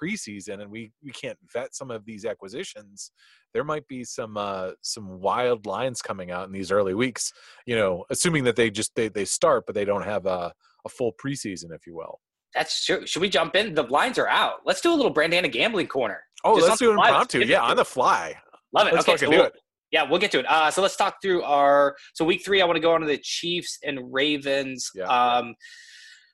preseason 0.00 0.60
and 0.60 0.70
we 0.70 0.92
we 1.02 1.10
can't 1.10 1.38
vet 1.52 1.74
some 1.74 1.90
of 1.90 2.04
these 2.04 2.24
acquisitions 2.24 3.10
there 3.52 3.64
might 3.64 3.86
be 3.88 4.04
some 4.04 4.36
uh 4.36 4.70
some 4.80 5.20
wild 5.20 5.66
lines 5.66 6.00
coming 6.02 6.30
out 6.30 6.46
in 6.46 6.52
these 6.52 6.72
early 6.72 6.94
weeks 6.94 7.32
you 7.66 7.76
know 7.76 8.04
assuming 8.10 8.44
that 8.44 8.56
they 8.56 8.70
just 8.70 8.94
they, 8.94 9.08
they 9.08 9.24
start 9.24 9.64
but 9.66 9.74
they 9.74 9.84
don't 9.84 10.04
have 10.04 10.26
a, 10.26 10.52
a 10.84 10.88
full 10.88 11.12
preseason 11.22 11.74
if 11.74 11.86
you 11.86 11.94
will. 11.94 12.20
That's 12.54 12.84
true. 12.84 13.06
Should 13.06 13.22
we 13.22 13.30
jump 13.30 13.56
in? 13.56 13.74
The 13.74 13.84
lines 13.84 14.18
are 14.18 14.28
out. 14.28 14.56
Let's 14.66 14.82
do 14.82 14.92
a 14.92 14.96
little 14.96 15.12
brandana 15.12 15.50
gambling 15.50 15.86
corner. 15.86 16.20
Oh 16.44 16.56
just 16.56 16.68
let's 16.68 16.80
do 16.80 16.90
an 16.92 16.98
impromptu 16.98 17.40
yeah 17.40 17.62
on 17.62 17.76
the 17.76 17.84
fly. 17.84 18.34
Love 18.72 18.88
it. 18.88 18.94
Let's 18.94 19.08
okay 19.08 19.16
so 19.16 19.30
we'll, 19.30 19.44
it. 19.44 19.52
yeah 19.90 20.08
we'll 20.08 20.20
get 20.20 20.30
to 20.32 20.40
it. 20.40 20.46
Uh 20.48 20.70
so 20.70 20.82
let's 20.82 20.96
talk 20.96 21.16
through 21.22 21.42
our 21.42 21.96
so 22.14 22.24
week 22.24 22.44
three 22.44 22.60
i 22.60 22.64
want 22.64 22.76
to 22.76 22.80
go 22.80 22.92
on 22.92 23.00
to 23.00 23.06
the 23.06 23.18
chiefs 23.18 23.78
and 23.84 24.12
ravens. 24.12 24.90
Yeah. 24.94 25.04
um 25.04 25.54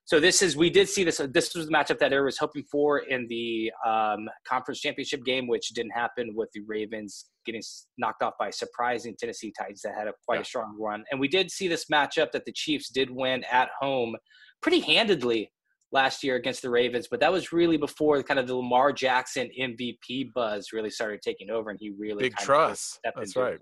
So 0.08 0.18
this 0.18 0.40
is 0.40 0.56
we 0.56 0.70
did 0.70 0.88
see 0.88 1.04
this. 1.04 1.20
This 1.34 1.54
was 1.54 1.66
the 1.66 1.70
matchup 1.72 1.98
that 1.98 2.14
everyone 2.14 2.24
was 2.24 2.38
hoping 2.38 2.64
for 2.72 3.00
in 3.00 3.26
the 3.28 3.70
um, 3.86 4.26
conference 4.48 4.80
championship 4.80 5.22
game, 5.22 5.46
which 5.46 5.68
didn't 5.74 5.90
happen 5.90 6.32
with 6.34 6.48
the 6.54 6.62
Ravens 6.66 7.26
getting 7.44 7.60
knocked 7.98 8.22
off 8.22 8.32
by 8.38 8.48
surprising 8.48 9.14
Tennessee 9.18 9.52
Titans 9.58 9.82
that 9.82 9.94
had 9.94 10.08
a 10.08 10.14
quite 10.24 10.36
Yeah. 10.36 10.40
a 10.40 10.44
strong 10.46 10.74
run. 10.80 11.04
And 11.10 11.20
we 11.20 11.28
did 11.28 11.50
see 11.50 11.68
this 11.68 11.90
matchup 11.92 12.32
that 12.32 12.46
the 12.46 12.52
Chiefs 12.52 12.88
did 12.88 13.10
win 13.10 13.44
at 13.52 13.68
home 13.78 14.16
pretty 14.62 14.80
handedly 14.80 15.52
last 15.92 16.24
year 16.24 16.36
against 16.36 16.62
the 16.62 16.70
Ravens, 16.70 17.06
but 17.10 17.20
that 17.20 17.30
was 17.30 17.52
really 17.52 17.76
before 17.76 18.22
kind 18.22 18.40
of 18.40 18.46
the 18.46 18.54
Lamar 18.56 18.94
Jackson 18.94 19.50
MVP 19.60 20.32
buzz 20.34 20.72
really 20.72 20.90
started 20.90 21.20
taking 21.20 21.50
over, 21.50 21.68
and 21.68 21.78
he 21.78 21.92
really 21.98 22.22
Big 22.24 22.36
trust. 22.36 22.94
stepped 22.94 23.18
That's 23.18 23.36
into 23.36 23.40
right. 23.40 23.58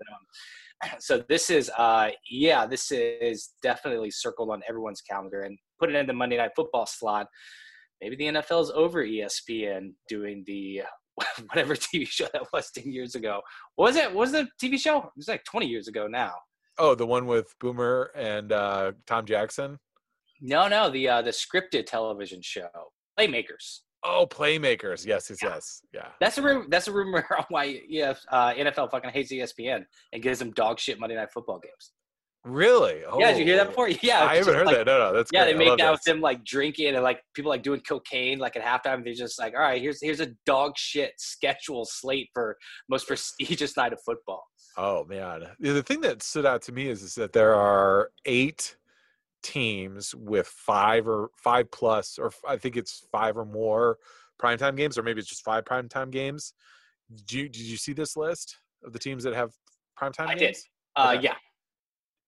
So 0.99 1.23
this 1.27 1.49
is, 1.49 1.71
uh, 1.77 2.09
yeah, 2.29 2.65
this 2.65 2.91
is 2.91 3.49
definitely 3.63 4.11
circled 4.11 4.51
on 4.51 4.61
everyone's 4.69 5.01
calendar 5.01 5.41
and 5.41 5.57
put 5.79 5.89
it 5.89 5.95
in 5.95 6.05
the 6.05 6.13
Monday 6.13 6.37
Night 6.37 6.51
Football 6.55 6.85
slot. 6.85 7.27
Maybe 8.01 8.15
the 8.15 8.25
NFL's 8.25 8.71
over 8.71 9.03
E 9.03 9.21
ESPN 9.21 9.93
doing 10.07 10.43
the 10.45 10.83
whatever 11.49 11.75
TV 11.75 12.07
show 12.07 12.27
that 12.33 12.43
was 12.53 12.69
ten 12.71 12.91
years 12.91 13.15
ago. 13.15 13.41
Was 13.77 13.95
it? 13.95 14.13
Was 14.13 14.31
the 14.31 14.47
TV 14.61 14.79
show? 14.79 14.99
It 14.99 15.09
was 15.17 15.27
like 15.27 15.43
twenty 15.45 15.65
years 15.65 15.87
ago 15.87 16.07
now. 16.07 16.33
Oh, 16.77 16.93
the 16.93 17.07
one 17.07 17.25
with 17.25 17.51
Boomer 17.59 18.11
and 18.15 18.51
uh, 18.51 18.91
Tom 19.07 19.25
Jackson. 19.25 19.79
No, 20.41 20.67
no, 20.67 20.91
the 20.91 21.09
uh, 21.09 21.21
the 21.23 21.31
scripted 21.31 21.87
television 21.87 22.41
show, 22.43 22.69
Playmakers. 23.19 23.79
Oh, 24.03 24.27
Playmakers. 24.29 25.05
Yes, 25.05 25.29
yes, 25.29 25.39
Yeah. 25.41 25.49
yes. 25.49 25.81
Yeah. 25.93 26.07
That's 26.19 26.37
a 26.37 26.41
rumor, 26.41 26.65
that's 26.69 26.87
a 26.87 26.91
rumor 26.91 27.25
on 27.37 27.45
why 27.49 27.81
yeah, 27.87 28.13
uh, 28.31 28.53
NFL 28.53 28.91
fucking 28.91 29.09
hates 29.09 29.31
ESPN 29.31 29.83
and 30.13 30.23
gives 30.23 30.39
them 30.39 30.51
dog 30.51 30.79
shit 30.79 30.99
Monday 30.99 31.15
Night 31.15 31.31
Football 31.33 31.59
games. 31.59 31.91
Really? 32.43 33.03
Oh, 33.03 33.19
Yeah, 33.19 33.31
did 33.31 33.39
you 33.39 33.45
hear 33.45 33.57
that 33.57 33.67
before? 33.69 33.89
Yeah, 34.01 34.23
I 34.23 34.35
haven't 34.37 34.53
heard 34.53 34.67
like- 34.67 34.77
that. 34.77 34.85
No, 34.85 34.97
no, 34.99 35.13
that's 35.13 35.31
Yeah, 35.33 35.43
great. 35.43 35.57
they 35.57 35.65
make 35.65 35.79
out 35.81 35.91
with 35.93 36.03
them 36.03 36.21
like 36.21 36.45
drinking 36.45 36.93
and 36.95 37.03
like 37.03 37.19
people 37.33 37.49
like 37.49 37.61
doing 37.63 37.81
cocaine 37.81 38.39
like 38.39 38.55
at 38.55 38.63
halftime. 38.63 39.03
They're 39.03 39.13
just 39.13 39.37
like, 39.39 39.53
all 39.53 39.59
right, 39.61 39.81
here's 39.81 39.99
here's 40.01 40.21
a 40.21 40.27
dog 40.45 40.73
shit 40.77 41.11
schedule 41.17 41.83
slate 41.85 42.29
for 42.33 42.55
most 42.87 43.07
prestigious 43.07 43.75
night 43.77 43.91
of 43.91 43.99
football. 44.05 44.45
Oh 44.77 45.03
man, 45.05 45.43
the 45.59 45.71
the 45.71 45.83
thing 45.83 45.99
that 46.01 46.23
stood 46.23 46.45
out 46.45 46.61
to 46.63 46.71
me 46.71 46.87
is, 46.87 47.01
is 47.01 47.15
that 47.15 47.33
there 47.33 47.53
are 47.53 48.11
eight 48.25 48.77
teams 49.47 50.13
with 50.13 50.47
five 50.47 51.07
or 51.07 51.29
five 51.37 51.71
plus, 51.71 52.19
or 52.19 52.31
I 52.47 52.57
think 52.57 52.75
it's 52.75 53.07
five 53.11 53.37
or 53.37 53.45
more 53.45 53.97
primetime 54.41 54.75
games, 54.75 54.97
or 54.97 55.03
maybe 55.03 55.19
it's 55.19 55.29
just 55.29 55.43
five 55.43 55.63
primetime 55.63 56.11
games. 56.11 56.53
Did 57.15 57.31
you 57.31 57.49
did 57.49 57.61
you 57.61 57.77
see 57.77 57.93
this 57.93 58.17
list 58.17 58.57
of 58.83 58.91
the 58.91 58.99
teams 58.99 59.23
that 59.23 59.33
have 59.33 59.51
primetime 59.99 60.37
games? 60.37 60.41
I 60.41 60.45
did. 60.45 60.57
Uh, 60.95 61.13
Okay. 61.15 61.23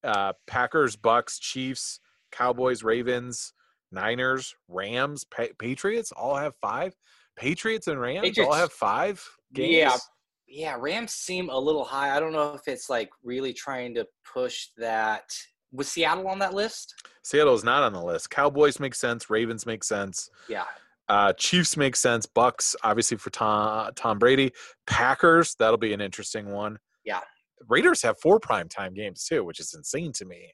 Yeah, 0.04 0.10
Uh, 0.12 0.34
Packers, 0.48 0.96
Bucks, 0.96 1.40
Chiefs, 1.40 2.00
Cowboys, 2.32 2.84
Ravens, 2.84 3.54
Niners, 3.92 4.56
Rams, 4.70 5.26
pa- 5.26 5.54
Patriots 5.58 6.12
all 6.14 6.36
have 6.38 6.54
five. 6.62 6.94
Patriots 7.36 7.88
and 7.88 8.00
Rams 8.00 8.38
all 8.40 8.54
have 8.54 8.72
five 8.72 9.24
games. 9.54 9.72
Yeah. 9.74 9.98
yeah. 10.48 10.78
Rams 10.80 11.12
seem 11.14 11.50
a 11.50 11.58
little 11.60 11.84
high. 11.84 12.16
I 12.16 12.20
don't 12.20 12.32
know 12.34 12.54
if 12.54 12.68
it's 12.68 12.90
like 12.90 13.10
really 13.24 13.52
trying 13.54 13.94
to 13.96 14.06
push 14.34 14.68
that. 14.78 15.24
Was 15.72 15.90
Seattle 15.90 16.28
on 16.28 16.40
that 16.40 16.54
list? 16.54 16.96
Seattle 17.24 17.54
is 17.54 17.64
not 17.64 17.84
on 17.84 17.94
the 17.94 18.02
list. 18.04 18.30
Cowboys 18.30 18.80
make 18.80 18.96
sense. 18.96 19.30
Ravens 19.30 19.66
make 19.66 19.84
sense. 19.84 20.30
Yeah, 20.48 20.66
Uh, 21.08 21.34
Chiefs 21.34 21.78
make 21.78 21.96
sense. 21.96 22.26
Bucks, 22.26 22.76
obviously 22.84 23.18
for 23.18 23.30
Tom 23.30 23.92
Tom 23.96 24.18
Brady. 24.20 24.52
Packers, 24.88 25.56
that'll 25.60 25.78
be 25.78 25.94
an 25.94 26.02
interesting 26.02 26.52
one. 26.52 26.78
Yeah. 27.06 27.22
Raiders 27.68 28.02
have 28.04 28.16
four 28.22 28.40
primetime 28.40 28.96
games 28.96 29.26
too, 29.26 29.44
which 29.44 29.60
is 29.60 29.74
insane 29.74 30.12
to 30.14 30.26
me. 30.26 30.54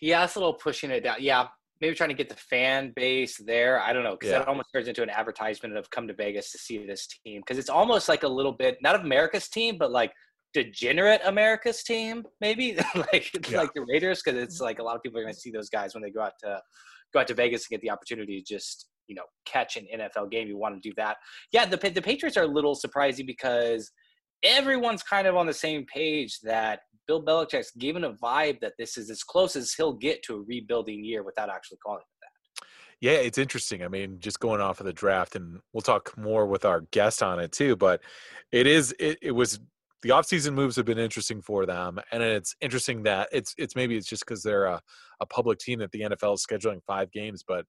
yeah, 0.00 0.20
that's 0.20 0.36
a 0.36 0.38
little 0.38 0.54
pushing 0.54 0.90
it 0.90 1.02
down. 1.02 1.16
Yeah, 1.20 1.48
maybe 1.80 1.94
trying 1.94 2.08
to 2.10 2.14
get 2.14 2.28
the 2.28 2.36
fan 2.36 2.92
base 2.96 3.36
there. 3.38 3.80
I 3.80 3.92
don't 3.92 4.02
know 4.04 4.12
because 4.12 4.30
Yeah. 4.30 4.38
that 4.40 4.48
almost 4.48 4.70
turns 4.72 4.88
into 4.88 5.02
an 5.02 5.10
advertisement 5.10 5.76
of 5.76 5.90
come 5.90 6.06
to 6.08 6.14
Vegas 6.14 6.50
to 6.52 6.58
see 6.58 6.84
this 6.86 7.06
team 7.06 7.40
because 7.42 7.58
it's 7.58 7.68
almost 7.70 8.08
like 8.08 8.22
a 8.22 8.28
little 8.28 8.52
bit 8.52 8.78
not 8.80 8.94
of 8.94 9.02
America's 9.02 9.48
team, 9.48 9.76
but 9.78 9.90
like 9.92 10.12
degenerate 10.54 11.20
America's 11.24 11.82
team, 11.82 12.24
maybe 12.40 12.76
like 12.94 13.30
Yeah. 13.50 13.58
like 13.58 13.74
the 13.74 13.84
Raiders 13.88 14.22
because 14.24 14.40
it's 14.40 14.60
like 14.60 14.78
a 14.78 14.82
lot 14.82 14.96
of 14.96 15.02
people 15.02 15.18
are 15.18 15.22
going 15.22 15.34
to 15.34 15.40
see 15.40 15.50
those 15.50 15.68
guys 15.68 15.94
when 15.94 16.02
they 16.02 16.10
go 16.10 16.22
out 16.22 16.32
to 16.40 16.60
go 17.12 17.20
out 17.20 17.26
to 17.28 17.34
Vegas 17.34 17.62
and 17.64 17.70
get 17.70 17.80
the 17.80 17.90
opportunity 17.90 18.40
to 18.40 18.44
just 18.54 18.88
you 19.08 19.14
know 19.14 19.24
catch 19.46 19.76
an 19.76 19.86
NFL 19.94 20.30
game. 20.30 20.48
You 20.48 20.58
want 20.58 20.80
to 20.80 20.88
do 20.88 20.94
that. 20.96 21.16
Yeah, 21.52 21.66
the 21.66 21.76
the 21.76 22.02
Patriots 22.02 22.36
are 22.36 22.44
a 22.44 22.46
little 22.46 22.74
surprising 22.74 23.26
because 23.26 23.90
everyone's 24.42 25.02
kind 25.02 25.26
of 25.26 25.36
on 25.36 25.46
the 25.46 25.54
same 25.54 25.84
page 25.92 26.38
that 26.42 26.80
Bill 27.06 27.22
Belichick's 27.22 27.72
given 27.72 28.04
a 28.04 28.12
vibe 28.12 28.60
that 28.60 28.74
this 28.78 28.96
is 28.96 29.10
as 29.10 29.22
close 29.22 29.56
as 29.56 29.72
he'll 29.72 29.94
get 29.94 30.22
to 30.24 30.34
a 30.36 30.42
rebuilding 30.42 31.04
year 31.04 31.22
without 31.24 31.48
actually 31.50 31.78
calling 31.84 32.02
it 32.02 32.06
that. 32.20 32.66
Yeah, 33.00 33.12
it's 33.12 33.38
interesting. 33.38 33.82
I 33.82 33.88
mean, 33.88 34.18
just 34.20 34.40
going 34.40 34.60
off 34.60 34.80
of 34.80 34.86
the 34.86 34.92
draft, 34.92 35.36
and 35.36 35.60
we'll 35.72 35.80
talk 35.80 36.16
more 36.18 36.46
with 36.46 36.64
our 36.64 36.82
guest 36.90 37.22
on 37.22 37.38
it 37.38 37.52
too. 37.52 37.76
But 37.76 38.00
it 38.52 38.66
is 38.66 38.94
it, 38.98 39.18
it 39.22 39.32
was 39.32 39.60
the 40.02 40.10
offseason 40.10 40.54
moves 40.54 40.76
have 40.76 40.84
been 40.84 40.98
interesting 40.98 41.42
for 41.42 41.66
them, 41.66 41.98
and 42.12 42.22
it's 42.22 42.54
interesting 42.60 43.02
that 43.04 43.28
it's 43.32 43.54
it's 43.58 43.74
maybe 43.74 43.96
it's 43.96 44.08
just 44.08 44.24
because 44.26 44.42
they're 44.42 44.66
a, 44.66 44.80
a 45.20 45.26
public 45.26 45.58
team 45.58 45.80
that 45.80 45.90
the 45.92 46.02
NFL 46.02 46.34
is 46.34 46.46
scheduling 46.46 46.82
five 46.86 47.10
games. 47.10 47.44
But 47.46 47.64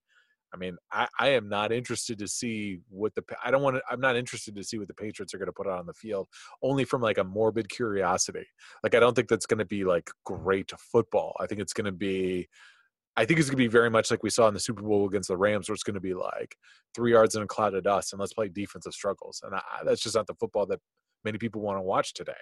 I 0.54 0.58
mean, 0.58 0.78
I, 0.92 1.08
I 1.20 1.30
am 1.30 1.50
not 1.50 1.72
interested 1.72 2.20
to 2.20 2.28
see 2.28 2.80
what 2.90 3.14
the 3.16 3.24
I 3.44 3.52
don't 3.52 3.64
want 3.64 3.78
to. 3.78 3.84
I'm 3.90 4.02
not 4.02 4.16
interested 4.16 4.56
to 4.56 4.64
see 4.64 4.78
what 4.78 4.88
the 4.88 4.94
Patriots 4.94 5.34
are 5.34 5.38
going 5.38 5.48
to 5.48 5.54
put 5.54 5.68
out 5.68 5.80
on 5.80 5.86
the 5.86 5.94
field, 5.94 6.28
only 6.62 6.86
from 6.86 7.02
like 7.02 7.18
a 7.18 7.24
morbid 7.24 7.70
curiosity. 7.70 8.46
Like 8.84 8.96
I 8.96 9.00
don't 9.00 9.16
think 9.16 9.28
that's 9.28 9.46
going 9.46 9.60
to 9.60 9.66
be 9.66 9.84
like 9.84 10.10
great 10.26 10.72
football. 10.78 11.36
I 11.40 11.48
think 11.48 11.62
it's 11.62 11.74
going 11.74 11.86
to 11.86 11.92
be 11.92 12.48
I 13.20 13.26
think 13.26 13.40
it's 13.40 13.50
going 13.50 13.58
to 13.58 13.64
be 13.64 13.68
very 13.68 13.90
much 13.90 14.12
like 14.12 14.24
we 14.24 14.30
saw 14.30 14.48
in 14.48 14.54
the 14.54 14.62
Super 14.62 14.82
Bowl 14.82 15.06
against 15.06 15.28
the 15.28 15.36
Rams, 15.36 15.68
where 15.68 15.74
it's 15.74 15.84
going 15.84 15.96
to 15.96 16.00
be 16.00 16.14
like 16.14 16.56
three 16.96 17.12
yards 17.12 17.36
in 17.36 17.44
a 17.44 17.48
cloud 17.48 17.74
of 17.74 17.84
dust, 17.84 18.14
and 18.14 18.20
let's 18.20 18.34
play 18.34 18.48
defensive 18.48 18.94
struggles. 18.94 19.42
And 19.44 19.56
I, 19.56 19.62
that's 19.84 20.02
just 20.02 20.16
not 20.16 20.26
the 20.26 20.36
football 20.36 20.66
that 20.68 20.80
many 21.24 21.38
people 21.38 21.62
want 21.62 21.78
to 21.78 21.82
watch 21.82 22.14
today. 22.14 22.34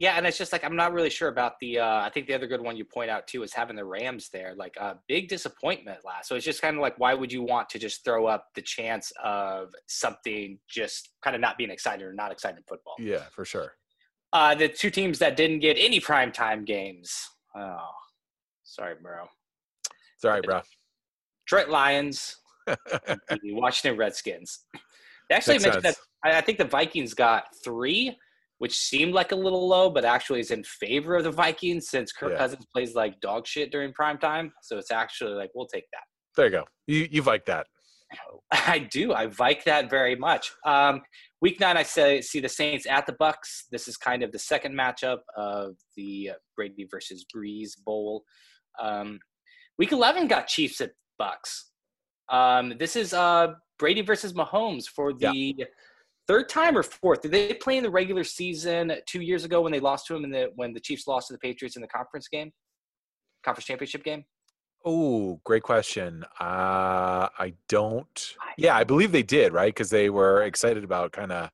Yeah, 0.00 0.14
and 0.16 0.26
it's 0.26 0.38
just 0.38 0.52
like 0.52 0.64
I'm 0.64 0.74
not 0.74 0.92
really 0.92 1.10
sure 1.10 1.28
about 1.28 1.60
the. 1.60 1.78
Uh, 1.78 2.00
I 2.00 2.10
think 2.12 2.26
the 2.26 2.34
other 2.34 2.48
good 2.48 2.60
one 2.60 2.76
you 2.76 2.84
point 2.84 3.08
out 3.08 3.28
too 3.28 3.44
is 3.44 3.52
having 3.52 3.76
the 3.76 3.84
Rams 3.84 4.30
there. 4.32 4.52
Like 4.56 4.74
a 4.76 4.96
big 5.06 5.28
disappointment 5.28 6.00
last. 6.04 6.28
So 6.28 6.34
it's 6.34 6.44
just 6.44 6.60
kind 6.60 6.74
of 6.74 6.82
like 6.82 6.98
why 6.98 7.14
would 7.14 7.32
you 7.32 7.42
want 7.42 7.68
to 7.70 7.78
just 7.78 8.04
throw 8.04 8.26
up 8.26 8.46
the 8.56 8.62
chance 8.62 9.12
of 9.22 9.68
something 9.86 10.58
just 10.68 11.10
kind 11.22 11.36
of 11.36 11.40
not 11.40 11.56
being 11.56 11.70
excited 11.70 12.04
or 12.04 12.12
not 12.12 12.32
excited 12.32 12.64
football? 12.68 12.94
Yeah, 12.98 13.24
for 13.30 13.44
sure. 13.44 13.74
Uh, 14.32 14.54
the 14.54 14.68
two 14.68 14.90
teams 14.90 15.18
that 15.20 15.36
didn't 15.36 15.60
get 15.60 15.76
any 15.78 16.00
primetime 16.00 16.64
games. 16.64 17.14
Oh, 17.54 17.90
sorry, 18.64 18.96
bro. 19.00 19.26
Sorry, 20.18 20.40
bro. 20.40 20.62
Detroit 21.46 21.68
Lions, 21.68 22.38
the 22.66 23.52
Washington 23.52 23.98
Redskins. 23.98 24.64
They 25.32 25.36
actually 25.36 25.54
Makes 25.54 25.64
mentioned 25.64 25.84
sense. 25.84 26.00
that 26.24 26.36
I, 26.36 26.40
think 26.42 26.58
the 26.58 26.66
Vikings 26.66 27.14
got 27.14 27.44
three, 27.64 28.14
which 28.58 28.76
seemed 28.76 29.14
like 29.14 29.32
a 29.32 29.34
little 29.34 29.66
low, 29.66 29.88
but 29.88 30.04
actually 30.04 30.40
is 30.40 30.50
in 30.50 30.62
favor 30.62 31.16
of 31.16 31.24
the 31.24 31.30
Vikings 31.30 31.88
since 31.88 32.12
Kirk 32.12 32.32
Yeah. 32.32 32.36
Cousins 32.36 32.66
plays 32.70 32.94
like 32.94 33.18
dog 33.22 33.46
shit 33.46 33.72
during 33.72 33.94
prime 33.94 34.18
time. 34.18 34.52
So 34.62 34.76
it's 34.76 34.90
actually 34.90 35.32
like 35.32 35.48
we'll 35.54 35.66
take 35.66 35.84
that. 35.94 36.02
There 36.36 36.44
you 36.44 36.50
go. 36.50 36.64
You 36.86 37.08
you 37.10 37.22
like 37.22 37.46
that? 37.46 37.66
I 38.50 38.80
do. 38.90 39.14
I 39.14 39.30
like 39.38 39.64
that 39.64 39.88
very 39.88 40.14
much. 40.16 40.52
Um, 40.66 41.00
week 41.40 41.60
nine, 41.60 41.78
I 41.78 41.82
say 41.82 42.20
see 42.20 42.40
the 42.40 42.48
Saints 42.50 42.86
at 42.86 43.06
the 43.06 43.14
Bucks. 43.14 43.68
This 43.72 43.88
is 43.88 43.96
kind 43.96 44.22
of 44.22 44.32
the 44.32 44.38
second 44.38 44.74
matchup 44.78 45.20
of 45.34 45.76
the 45.96 46.32
Brady 46.56 46.86
versus 46.90 47.24
Brees 47.34 47.70
Bowl. 47.86 48.22
Um, 48.78 49.18
week 49.78 49.92
eleven 49.92 50.28
got 50.28 50.46
Chiefs 50.46 50.82
at 50.82 50.90
Bucks. 51.18 51.70
Um, 52.30 52.74
this 52.78 52.96
is 52.96 53.14
uh, 53.14 53.54
Brady 53.82 54.00
versus 54.00 54.32
Mahomes 54.32 54.86
for 54.88 55.12
the 55.12 55.66
third 56.28 56.48
time 56.48 56.78
or 56.78 56.84
fourth. 56.84 57.20
Did 57.22 57.32
they 57.32 57.52
play 57.54 57.78
in 57.78 57.82
the 57.82 57.90
regular 57.90 58.22
season 58.22 58.92
two 59.06 59.20
years 59.22 59.44
ago 59.44 59.60
when 59.60 59.72
they 59.72 59.80
lost 59.80 60.06
to 60.06 60.14
him 60.14 60.22
and 60.22 60.32
the 60.32 60.52
when 60.54 60.72
the 60.72 60.78
Chiefs 60.78 61.08
lost 61.08 61.26
to 61.26 61.32
the 61.32 61.38
Patriots 61.40 61.74
in 61.74 61.82
the 61.82 61.88
conference 61.88 62.28
game, 62.28 62.52
conference 63.44 63.66
championship 63.66 64.04
game? 64.04 64.24
Oh, 64.84 65.40
great 65.42 65.64
question. 65.64 66.24
Uh, 66.40 67.26
I 67.36 67.54
don't. 67.68 68.34
Yeah, 68.56 68.76
I 68.76 68.84
believe 68.84 69.10
they 69.10 69.24
did, 69.24 69.52
right? 69.52 69.74
Because 69.74 69.90
they 69.90 70.10
were 70.10 70.42
excited 70.44 70.84
about 70.84 71.10
kind 71.10 71.32
of 71.32 71.50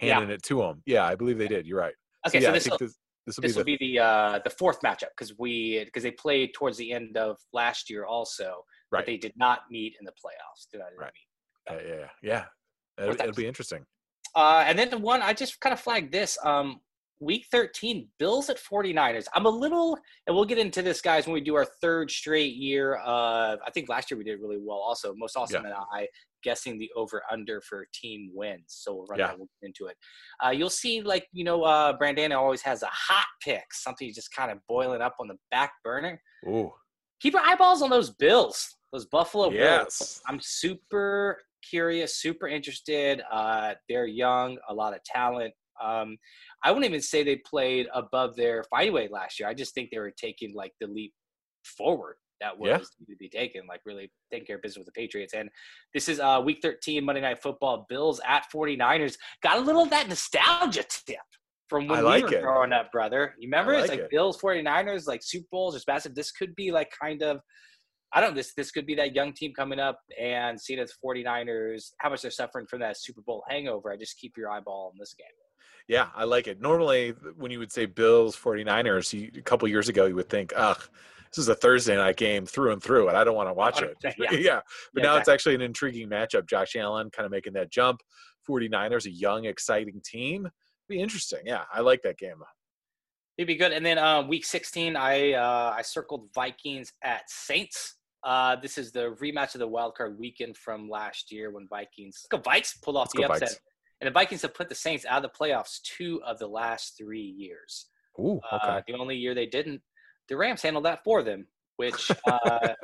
Yeah. 0.00 0.14
handing 0.20 0.30
it 0.32 0.42
to 0.44 0.58
them. 0.58 0.84
Yeah, 0.86 1.04
I 1.04 1.16
believe 1.16 1.36
they 1.38 1.48
did. 1.48 1.66
You're 1.66 1.80
right. 1.80 1.94
Okay, 2.28 2.38
yeah, 2.38 2.46
so 2.46 2.50
I 2.50 2.54
this 2.54 2.64
think 2.68 2.78
this 2.78 2.96
this 3.26 3.36
will 3.36 3.42
be 3.42 3.48
this 3.48 3.56
the 3.56 3.64
be 3.64 3.76
the 3.76 3.98
uh, 3.98 4.38
the 4.44 4.50
fourth 4.50 4.80
matchup 4.82 5.10
because 5.16 5.36
we 5.36 5.82
because 5.84 6.04
they 6.04 6.12
played 6.12 6.54
towards 6.54 6.76
the 6.76 6.92
end 6.92 7.16
of 7.16 7.38
last 7.52 7.90
year 7.90 8.04
also, 8.04 8.64
Right. 8.92 9.00
but 9.00 9.06
they 9.06 9.16
did 9.16 9.32
not 9.36 9.62
meet 9.68 9.96
in 9.98 10.04
the 10.04 10.12
playoffs. 10.12 10.70
Did 10.70 10.80
I 10.80 10.84
didn't 10.90 11.00
Right. 11.00 11.12
meet. 11.12 11.28
Yeah, 11.70 11.76
yeah, 11.86 11.94
yeah. 11.94 12.06
yeah. 12.22 12.44
It'll, 13.04 13.14
it'll 13.14 13.32
be 13.34 13.46
interesting. 13.46 13.84
Uh, 14.34 14.64
and 14.66 14.78
then 14.78 14.90
the 14.90 14.98
one 14.98 15.22
I 15.22 15.32
just 15.32 15.60
kind 15.60 15.72
of 15.72 15.80
flagged 15.80 16.12
this 16.12 16.38
um, 16.44 16.80
week 17.20 17.46
13 17.50 18.08
Bills 18.18 18.50
at 18.50 18.58
49ers. 18.58 19.26
I'm 19.34 19.46
a 19.46 19.50
little, 19.50 19.96
and 20.26 20.34
we'll 20.34 20.44
get 20.44 20.58
into 20.58 20.82
this, 20.82 21.00
guys, 21.00 21.26
when 21.26 21.34
we 21.34 21.40
do 21.40 21.54
our 21.54 21.66
third 21.80 22.10
straight 22.10 22.54
year. 22.54 22.96
of, 22.96 23.58
I 23.66 23.70
think 23.70 23.88
last 23.88 24.10
year 24.10 24.18
we 24.18 24.24
did 24.24 24.40
really 24.40 24.58
well. 24.60 24.78
Also, 24.78 25.14
most 25.16 25.36
awesome 25.36 25.64
and 25.64 25.74
I 25.92 26.08
guessing 26.42 26.78
the 26.78 26.90
over 26.96 27.22
under 27.30 27.60
for 27.60 27.86
team 27.94 28.30
wins. 28.34 28.64
So 28.68 28.94
we'll 28.94 29.06
run 29.06 29.20
Yeah. 29.20 29.28
that 29.28 29.38
we'll 29.38 29.48
get 29.60 29.68
into 29.68 29.86
it. 29.86 29.96
Uh, 30.44 30.50
you'll 30.50 30.70
see, 30.70 31.00
like 31.02 31.26
you 31.32 31.44
know, 31.44 31.62
uh, 31.62 31.96
Brandana 31.96 32.36
always 32.36 32.62
has 32.62 32.82
a 32.82 32.88
hot 32.90 33.26
pick, 33.42 33.64
something 33.72 34.12
just 34.12 34.34
kind 34.34 34.50
of 34.50 34.58
boiling 34.68 35.00
up 35.02 35.14
on 35.20 35.28
the 35.28 35.36
back 35.50 35.72
burner. 35.84 36.20
Ooh, 36.48 36.72
Keep 37.20 37.34
your 37.34 37.42
eyeballs 37.46 37.82
on 37.82 37.90
those 37.90 38.10
Bills. 38.10 38.76
Those 38.92 39.06
Buffalo 39.06 39.48
Bills. 39.50 40.20
I'm 40.26 40.40
super 40.42 41.38
curious, 41.68 42.20
super 42.20 42.48
interested. 42.48 43.22
Uh, 43.30 43.74
they're 43.88 44.06
young, 44.06 44.58
a 44.68 44.74
lot 44.74 44.94
of 44.94 45.02
talent. 45.04 45.54
Um, 45.82 46.16
I 46.62 46.70
wouldn't 46.70 46.86
even 46.86 47.00
say 47.00 47.22
they 47.22 47.36
played 47.36 47.88
above 47.94 48.36
their 48.36 48.64
fight 48.64 48.92
weight 48.92 49.10
last 49.12 49.40
year. 49.40 49.48
I 49.48 49.54
just 49.54 49.74
think 49.74 49.90
they 49.90 49.98
were 49.98 50.12
taking 50.16 50.54
like 50.54 50.72
the 50.80 50.86
leap 50.86 51.12
forward 51.64 52.16
that 52.40 52.58
was 52.58 52.68
Yeah. 52.68 52.78
to 52.78 53.16
be 53.18 53.28
taken, 53.28 53.66
like 53.68 53.80
really 53.86 54.10
taking 54.30 54.46
care 54.46 54.56
of 54.56 54.62
business 54.62 54.78
with 54.84 54.86
the 54.94 55.00
Patriots. 55.00 55.32
And 55.34 55.48
this 55.94 56.08
is 56.08 56.20
uh, 56.20 56.40
week 56.44 56.58
13, 56.62 57.04
Monday 57.04 57.20
Night 57.20 57.40
Football, 57.42 57.86
Bills 57.88 58.20
at 58.26 58.46
49ers. 58.52 59.16
Got 59.42 59.58
a 59.58 59.60
little 59.60 59.82
of 59.82 59.90
that 59.90 60.08
nostalgia 60.08 60.84
tip 61.06 61.18
from 61.68 61.86
when 61.88 62.00
I 62.04 62.16
we 62.16 62.22
were 62.24 62.34
it. 62.34 62.42
growing 62.42 62.72
up, 62.72 62.90
brother. 62.92 63.34
You 63.38 63.46
remember? 63.48 63.74
I 63.74 63.80
it's 63.80 63.88
like 63.88 63.98
like 64.00 64.04
it. 64.06 64.10
Bills, 64.10 64.38
49ers, 64.40 65.06
like 65.06 65.22
Super 65.22 65.46
Bowls, 65.50 65.74
there's 65.74 65.86
massive. 65.86 66.14
This 66.14 66.32
could 66.32 66.54
be 66.56 66.70
like 66.72 66.92
kind 67.00 67.22
of 67.22 67.40
I 68.14 68.20
don't 68.20 68.30
know, 68.30 68.36
this 68.36 68.52
this 68.54 68.70
could 68.70 68.86
be 68.86 68.94
that 68.96 69.14
young 69.14 69.32
team 69.32 69.52
coming 69.54 69.78
up 69.78 70.00
and 70.20 70.60
seeing 70.60 70.78
as 70.78 70.92
49ers, 71.04 71.92
how 71.98 72.10
much 72.10 72.22
they're 72.22 72.30
suffering 72.30 72.66
from 72.66 72.80
that 72.80 72.98
Super 72.98 73.22
Bowl 73.22 73.42
hangover. 73.48 73.90
I 73.90 73.96
just 73.96 74.18
keep 74.18 74.36
your 74.36 74.50
eyeball 74.50 74.90
on 74.92 74.98
this 74.98 75.14
game. 75.14 75.26
Yeah, 75.88 76.08
I 76.14 76.24
like 76.24 76.46
it. 76.46 76.60
Normally, 76.60 77.10
when 77.36 77.50
you 77.50 77.58
would 77.58 77.72
say 77.72 77.86
Bills 77.86 78.36
49ers, 78.36 79.12
you, 79.12 79.30
a 79.36 79.42
couple 79.42 79.66
years 79.68 79.88
ago, 79.88 80.06
you 80.06 80.14
would 80.14 80.28
think, 80.28 80.52
ugh, 80.54 80.80
this 81.30 81.38
is 81.38 81.48
a 81.48 81.54
Thursday 81.54 81.96
night 81.96 82.16
game 82.16 82.46
through 82.46 82.72
and 82.72 82.82
through, 82.82 83.08
and 83.08 83.16
I 83.16 83.24
don't 83.24 83.34
want 83.34 83.48
to 83.48 83.54
watch 83.54 83.82
it. 83.82 83.96
Yeah. 84.18 84.60
But 84.92 85.02
Yeah, 85.02 85.02
now 85.02 85.16
it's 85.16 85.28
actually 85.28 85.54
an 85.54 85.62
intriguing 85.62 86.08
matchup. 86.08 86.46
Josh 86.46 86.76
Allen 86.76 87.10
kind 87.10 87.26
of 87.26 87.32
making 87.32 87.54
that 87.54 87.70
jump. 87.70 88.00
49ers, 88.48 89.06
a 89.06 89.10
young, 89.10 89.46
exciting 89.46 90.00
team. 90.04 90.48
Be 90.88 91.00
interesting. 91.00 91.40
Yeah, 91.44 91.62
I 91.72 91.80
like 91.80 92.02
that 92.02 92.18
game. 92.18 92.42
It'd 93.38 93.46
be 93.46 93.56
good. 93.56 93.72
And 93.72 93.84
then 93.84 93.98
uh, 93.98 94.22
week 94.22 94.44
16, 94.44 94.94
I 94.94 95.32
uh, 95.32 95.74
I 95.76 95.82
circled 95.82 96.28
Vikings 96.34 96.92
at 97.02 97.28
Saints. 97.30 97.96
Uh, 98.24 98.56
this 98.56 98.78
is 98.78 98.92
the 98.92 99.16
rematch 99.20 99.54
of 99.54 99.58
the 99.58 99.66
wild 99.66 99.94
card 99.94 100.18
weekend 100.18 100.56
from 100.56 100.88
last 100.88 101.32
year 101.32 101.50
when 101.50 101.66
Vikings 101.68 102.24
go 102.30 102.38
Vikes 102.38 102.80
pulled 102.80 102.96
off 102.96 103.10
the 103.12 103.24
upset. 103.24 103.48
Vikes. 103.48 103.56
And 104.00 104.08
the 104.08 104.12
Vikings 104.12 104.42
have 104.42 104.54
put 104.54 104.68
the 104.68 104.74
Saints 104.74 105.04
out 105.06 105.24
of 105.24 105.30
the 105.30 105.36
playoffs 105.38 105.80
two 105.82 106.20
of 106.24 106.38
the 106.38 106.46
last 106.46 106.96
three 106.98 107.20
years. 107.20 107.86
Ooh, 108.18 108.40
okay. 108.52 108.66
Uh, 108.66 108.80
the 108.86 108.94
only 108.94 109.16
year 109.16 109.34
they 109.34 109.46
didn't, 109.46 109.80
the 110.28 110.36
Rams 110.36 110.62
handled 110.62 110.84
that 110.84 111.04
for 111.04 111.22
them, 111.22 111.46
which 111.76 112.10
uh, 112.26 112.74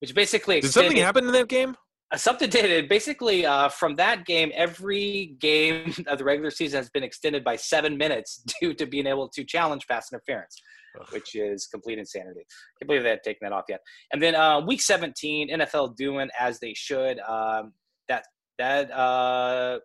which 0.00 0.14
basically 0.14 0.60
Did 0.60 0.70
something 0.70 0.92
extended- 0.92 1.04
happen 1.04 1.26
in 1.26 1.32
that 1.32 1.48
game? 1.48 1.76
Uh, 2.14 2.16
Something 2.16 2.48
did. 2.48 2.66
It 2.66 2.88
basically, 2.88 3.44
uh, 3.44 3.68
from 3.68 3.96
that 3.96 4.24
game, 4.24 4.52
every 4.54 5.36
game 5.40 5.92
of 6.06 6.18
the 6.18 6.24
regular 6.24 6.50
season 6.50 6.78
has 6.78 6.88
been 6.88 7.02
extended 7.02 7.42
by 7.42 7.56
seven 7.56 7.96
minutes 7.96 8.44
due 8.60 8.72
to 8.74 8.86
being 8.86 9.06
able 9.06 9.28
to 9.30 9.44
challenge 9.44 9.86
pass 9.88 10.12
interference, 10.12 10.60
Ugh. 11.00 11.08
which 11.10 11.34
is 11.34 11.66
complete 11.66 11.98
insanity. 11.98 12.46
Can't 12.78 12.86
believe 12.86 13.02
they 13.02 13.10
had 13.10 13.24
taken 13.24 13.40
that 13.42 13.52
off 13.52 13.64
yet. 13.68 13.80
And 14.12 14.22
then 14.22 14.36
uh, 14.36 14.60
week 14.60 14.80
17, 14.80 15.50
NFL 15.50 15.96
doing 15.96 16.28
as 16.38 16.60
they 16.60 16.72
should. 16.74 17.18
Um, 17.20 17.72
that 18.08 18.26
that 18.58 18.92
uh, 18.92 19.80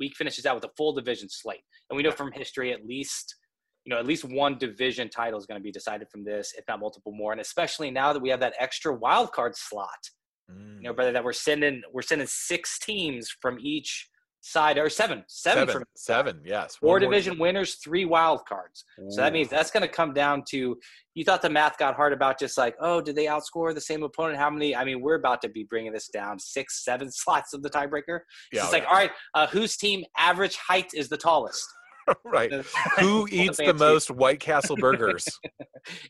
week 0.00 0.16
finishes 0.16 0.46
out 0.46 0.56
with 0.56 0.64
a 0.64 0.70
full 0.76 0.94
division 0.94 1.28
slate, 1.30 1.60
and 1.88 1.96
we 1.96 2.02
know 2.02 2.10
from 2.10 2.32
history 2.32 2.72
at 2.72 2.84
least. 2.84 3.36
You 3.84 3.94
know, 3.94 4.00
at 4.00 4.06
least 4.06 4.24
one 4.24 4.58
division 4.58 5.08
title 5.08 5.38
is 5.38 5.46
going 5.46 5.60
to 5.60 5.62
be 5.62 5.70
decided 5.70 6.08
from 6.10 6.24
this, 6.24 6.54
if 6.58 6.64
not 6.66 6.80
multiple 6.80 7.12
more. 7.12 7.30
And 7.30 7.40
especially 7.40 7.88
now 7.88 8.12
that 8.12 8.20
we 8.20 8.30
have 8.30 8.40
that 8.40 8.54
extra 8.58 8.92
wild 8.92 9.30
card 9.30 9.54
slot, 9.54 10.10
Mm. 10.50 10.76
you 10.76 10.82
know, 10.82 10.92
brother, 10.92 11.12
that 11.12 11.24
we're 11.24 11.32
sending 11.32 11.82
we're 11.92 12.02
sending 12.02 12.26
six 12.26 12.78
teams 12.78 13.34
from 13.40 13.58
each 13.60 14.08
side, 14.46 14.78
or 14.78 14.88
seven, 14.88 15.24
seven, 15.26 15.66
seven, 15.66 15.72
from 15.72 15.84
seven, 15.96 16.40
yes. 16.44 16.76
four 16.76 17.00
division 17.00 17.36
winners, 17.38 17.74
three 17.76 18.04
wild 18.04 18.44
cards. 18.46 18.84
So 19.08 19.20
that 19.20 19.32
means 19.32 19.48
that's 19.48 19.72
going 19.72 19.82
to 19.82 19.88
come 19.88 20.14
down 20.14 20.44
to. 20.50 20.78
You 21.14 21.24
thought 21.24 21.42
the 21.42 21.50
math 21.50 21.78
got 21.78 21.96
hard 21.96 22.12
about 22.12 22.38
just 22.38 22.56
like, 22.56 22.76
oh, 22.80 23.00
did 23.00 23.16
they 23.16 23.24
outscore 23.24 23.74
the 23.74 23.80
same 23.80 24.02
opponent? 24.04 24.38
How 24.38 24.48
many? 24.48 24.76
I 24.76 24.84
mean, 24.84 25.00
we're 25.00 25.16
about 25.16 25.42
to 25.42 25.48
be 25.48 25.64
bringing 25.64 25.92
this 25.92 26.08
down 26.08 26.38
six, 26.38 26.84
seven 26.84 27.10
slots 27.10 27.52
of 27.54 27.62
the 27.62 27.70
tiebreaker. 27.70 28.20
Yeah, 28.52 28.62
it's 28.62 28.72
like, 28.72 28.86
all 28.86 28.94
right, 28.94 29.10
uh, 29.34 29.48
whose 29.48 29.76
team 29.76 30.04
average 30.16 30.56
height 30.56 30.90
is 30.94 31.08
the 31.08 31.16
tallest? 31.16 31.66
right. 32.24 32.52
Who 33.00 33.26
eats 33.32 33.58
the 33.58 33.74
most 33.74 34.10
White 34.10 34.40
Castle 34.40 34.76
burgers? 34.76 35.26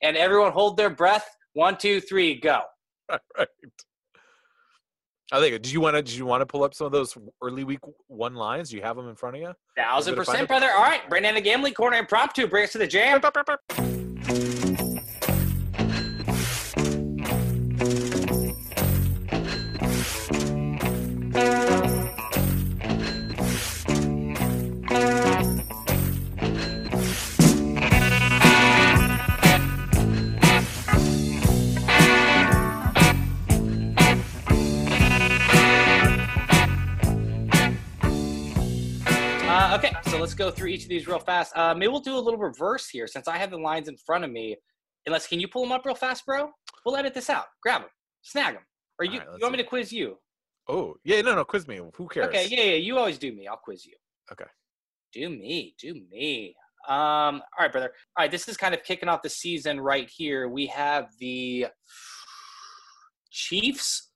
And 0.02 0.16
everyone 0.16 0.52
hold 0.52 0.76
their 0.76 0.90
breath. 0.90 1.26
One, 1.54 1.78
two, 1.78 2.00
three, 2.00 2.38
go. 2.38 2.60
right. 3.10 3.48
I 5.32 5.40
think. 5.40 5.60
Did 5.62 5.72
you 5.72 5.80
want 5.80 5.96
to? 5.96 6.02
Did 6.02 6.14
you 6.14 6.26
want 6.26 6.42
to 6.42 6.46
pull 6.46 6.62
up 6.62 6.74
some 6.74 6.86
of 6.86 6.92
those 6.92 7.16
early 7.42 7.64
week 7.64 7.80
one 8.06 8.34
lines? 8.34 8.70
Do 8.70 8.76
you 8.76 8.82
have 8.82 8.96
them 8.96 9.08
in 9.08 9.16
front 9.16 9.36
of 9.36 9.42
you? 9.42 9.52
Thousand 9.76 10.12
We're 10.12 10.16
gonna 10.16 10.24
find 10.24 10.34
percent, 10.46 10.48
brother. 10.48 10.70
All 10.70 10.82
right, 10.82 11.08
Brandana 11.10 11.42
gambling 11.42 11.74
corner 11.74 11.96
impromptu. 11.96 12.46
Bring 12.46 12.64
us 12.64 12.72
to 12.72 12.78
the 12.78 12.86
jam. 12.86 13.20
Go 40.36 40.50
through 40.50 40.68
each 40.68 40.84
of 40.84 40.88
these 40.88 41.06
real 41.06 41.18
fast. 41.18 41.56
Uh, 41.56 41.74
maybe 41.74 41.88
we'll 41.88 42.00
do 42.00 42.16
a 42.16 42.20
little 42.20 42.38
reverse 42.38 42.88
here 42.88 43.06
since 43.06 43.26
I 43.26 43.38
have 43.38 43.50
the 43.50 43.58
lines 43.58 43.88
in 43.88 43.96
front 43.96 44.24
of 44.24 44.30
me. 44.30 44.56
Unless, 45.06 45.28
can 45.28 45.40
you 45.40 45.48
pull 45.48 45.62
them 45.62 45.72
up 45.72 45.84
real 45.84 45.94
fast, 45.94 46.26
bro? 46.26 46.50
We'll 46.84 46.96
edit 46.96 47.14
this 47.14 47.30
out. 47.30 47.44
Grab 47.62 47.82
them, 47.82 47.90
snag 48.22 48.54
them. 48.54 48.62
Or 48.98 49.04
you, 49.04 49.18
right, 49.18 49.28
you 49.38 49.38
want 49.42 49.52
me 49.52 49.58
to 49.58 49.68
quiz 49.68 49.92
you? 49.92 50.16
Oh, 50.68 50.96
yeah. 51.04 51.20
No, 51.20 51.34
no. 51.34 51.44
Quiz 51.44 51.68
me. 51.68 51.80
Who 51.94 52.08
cares? 52.08 52.26
Okay, 52.26 52.46
yeah, 52.48 52.62
yeah. 52.62 52.76
You 52.76 52.98
always 52.98 53.18
do 53.18 53.32
me. 53.32 53.46
I'll 53.46 53.56
quiz 53.56 53.84
you. 53.86 53.94
Okay. 54.32 54.46
Do 55.12 55.28
me, 55.30 55.74
do 55.80 55.94
me. 56.10 56.54
Um, 56.88 56.96
all 56.96 57.60
right, 57.60 57.72
brother. 57.72 57.92
All 58.16 58.24
right, 58.24 58.30
this 58.30 58.48
is 58.48 58.56
kind 58.56 58.74
of 58.74 58.82
kicking 58.82 59.08
off 59.08 59.22
the 59.22 59.28
season 59.28 59.80
right 59.80 60.10
here. 60.14 60.48
We 60.48 60.66
have 60.66 61.06
the 61.18 61.66
Chiefs 63.30 64.10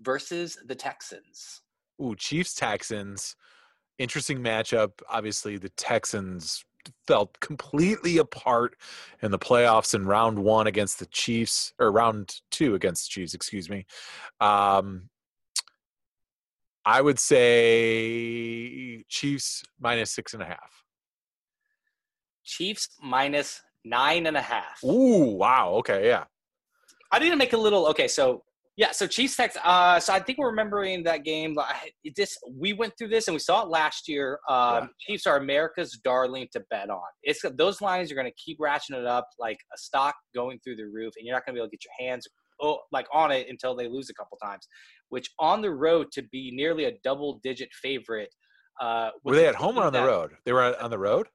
versus 0.00 0.58
the 0.66 0.74
Texans. 0.74 1.62
Ooh, 2.02 2.14
Chiefs 2.16 2.54
Texans. 2.54 3.36
Interesting 4.00 4.38
matchup. 4.38 4.92
Obviously, 5.10 5.58
the 5.58 5.68
Texans 5.68 6.64
felt 7.06 7.38
completely 7.40 8.16
apart 8.16 8.74
in 9.22 9.30
the 9.30 9.38
playoffs 9.38 9.94
in 9.94 10.06
round 10.06 10.38
one 10.38 10.66
against 10.66 10.98
the 10.98 11.04
Chiefs, 11.04 11.74
or 11.78 11.92
round 11.92 12.40
two 12.50 12.74
against 12.74 13.04
the 13.04 13.10
Chiefs, 13.10 13.34
excuse 13.34 13.68
me. 13.68 13.84
Um, 14.40 15.10
I 16.86 17.02
would 17.02 17.18
say 17.18 19.04
Chiefs 19.06 19.64
minus 19.78 20.10
six 20.12 20.32
and 20.32 20.42
a 20.42 20.46
half. 20.46 20.82
Chiefs 22.42 22.88
minus 23.02 23.60
nine 23.84 24.26
and 24.26 24.38
a 24.38 24.40
half. 24.40 24.82
Ooh, 24.82 25.36
wow. 25.36 25.72
Okay, 25.74 26.06
yeah. 26.06 26.24
I 27.12 27.18
need 27.18 27.28
to 27.28 27.36
make 27.36 27.52
a 27.52 27.58
little. 27.58 27.86
Okay, 27.88 28.08
so 28.08 28.44
yeah, 28.80 28.92
so 28.92 29.06
Chiefs 29.06 29.36
Tex. 29.36 29.58
Uh, 29.62 30.00
so 30.00 30.14
I 30.14 30.20
think 30.20 30.38
we're 30.38 30.48
remembering 30.48 31.02
that 31.02 31.22
game. 31.22 31.54
it- 32.02 32.16
This 32.16 32.38
we 32.50 32.72
went 32.72 32.96
through 32.96 33.08
this 33.08 33.28
and 33.28 33.34
we 33.34 33.38
saw 33.38 33.62
it 33.62 33.68
last 33.68 34.08
year. 34.08 34.40
Um, 34.48 34.56
Yeah. 34.56 34.86
Chiefs 35.00 35.26
are 35.26 35.36
America's 35.36 36.00
darling 36.02 36.48
to 36.54 36.60
bet 36.70 36.88
on. 36.88 37.02
It's 37.22 37.42
those 37.56 37.82
lines 37.82 38.10
are 38.10 38.14
going 38.14 38.26
to 38.26 38.42
keep 38.42 38.58
ratcheting 38.58 38.98
it 38.98 39.04
up 39.06 39.28
like 39.38 39.58
a 39.74 39.76
stock 39.76 40.14
going 40.34 40.60
through 40.64 40.76
the 40.76 40.86
roof, 40.86 41.12
and 41.18 41.26
you're 41.26 41.36
not 41.36 41.44
going 41.44 41.54
to 41.54 41.58
be 41.58 41.60
able 41.60 41.68
to 41.68 41.76
get 41.76 41.84
your 41.84 42.08
hands 42.08 42.26
oh, 42.62 42.78
like 42.90 43.06
on 43.12 43.30
it 43.30 43.48
until 43.50 43.74
they 43.76 43.86
lose 43.86 44.08
a 44.08 44.14
couple 44.14 44.38
times. 44.42 44.66
Which 45.10 45.28
on 45.38 45.60
the 45.60 45.70
road 45.72 46.10
to 46.12 46.22
be 46.32 46.50
nearly 46.50 46.86
a 46.86 46.92
double-digit 47.04 47.68
favorite. 47.82 48.34
Uh, 48.80 49.10
Were 49.24 49.36
they 49.36 49.46
at 49.46 49.56
home 49.56 49.78
or 49.78 49.84
on 49.84 49.92
the 49.92 50.02
road? 50.02 50.30
They 50.46 50.54
were 50.54 50.74
on 50.82 50.90
the 50.90 50.98
road? 50.98 51.28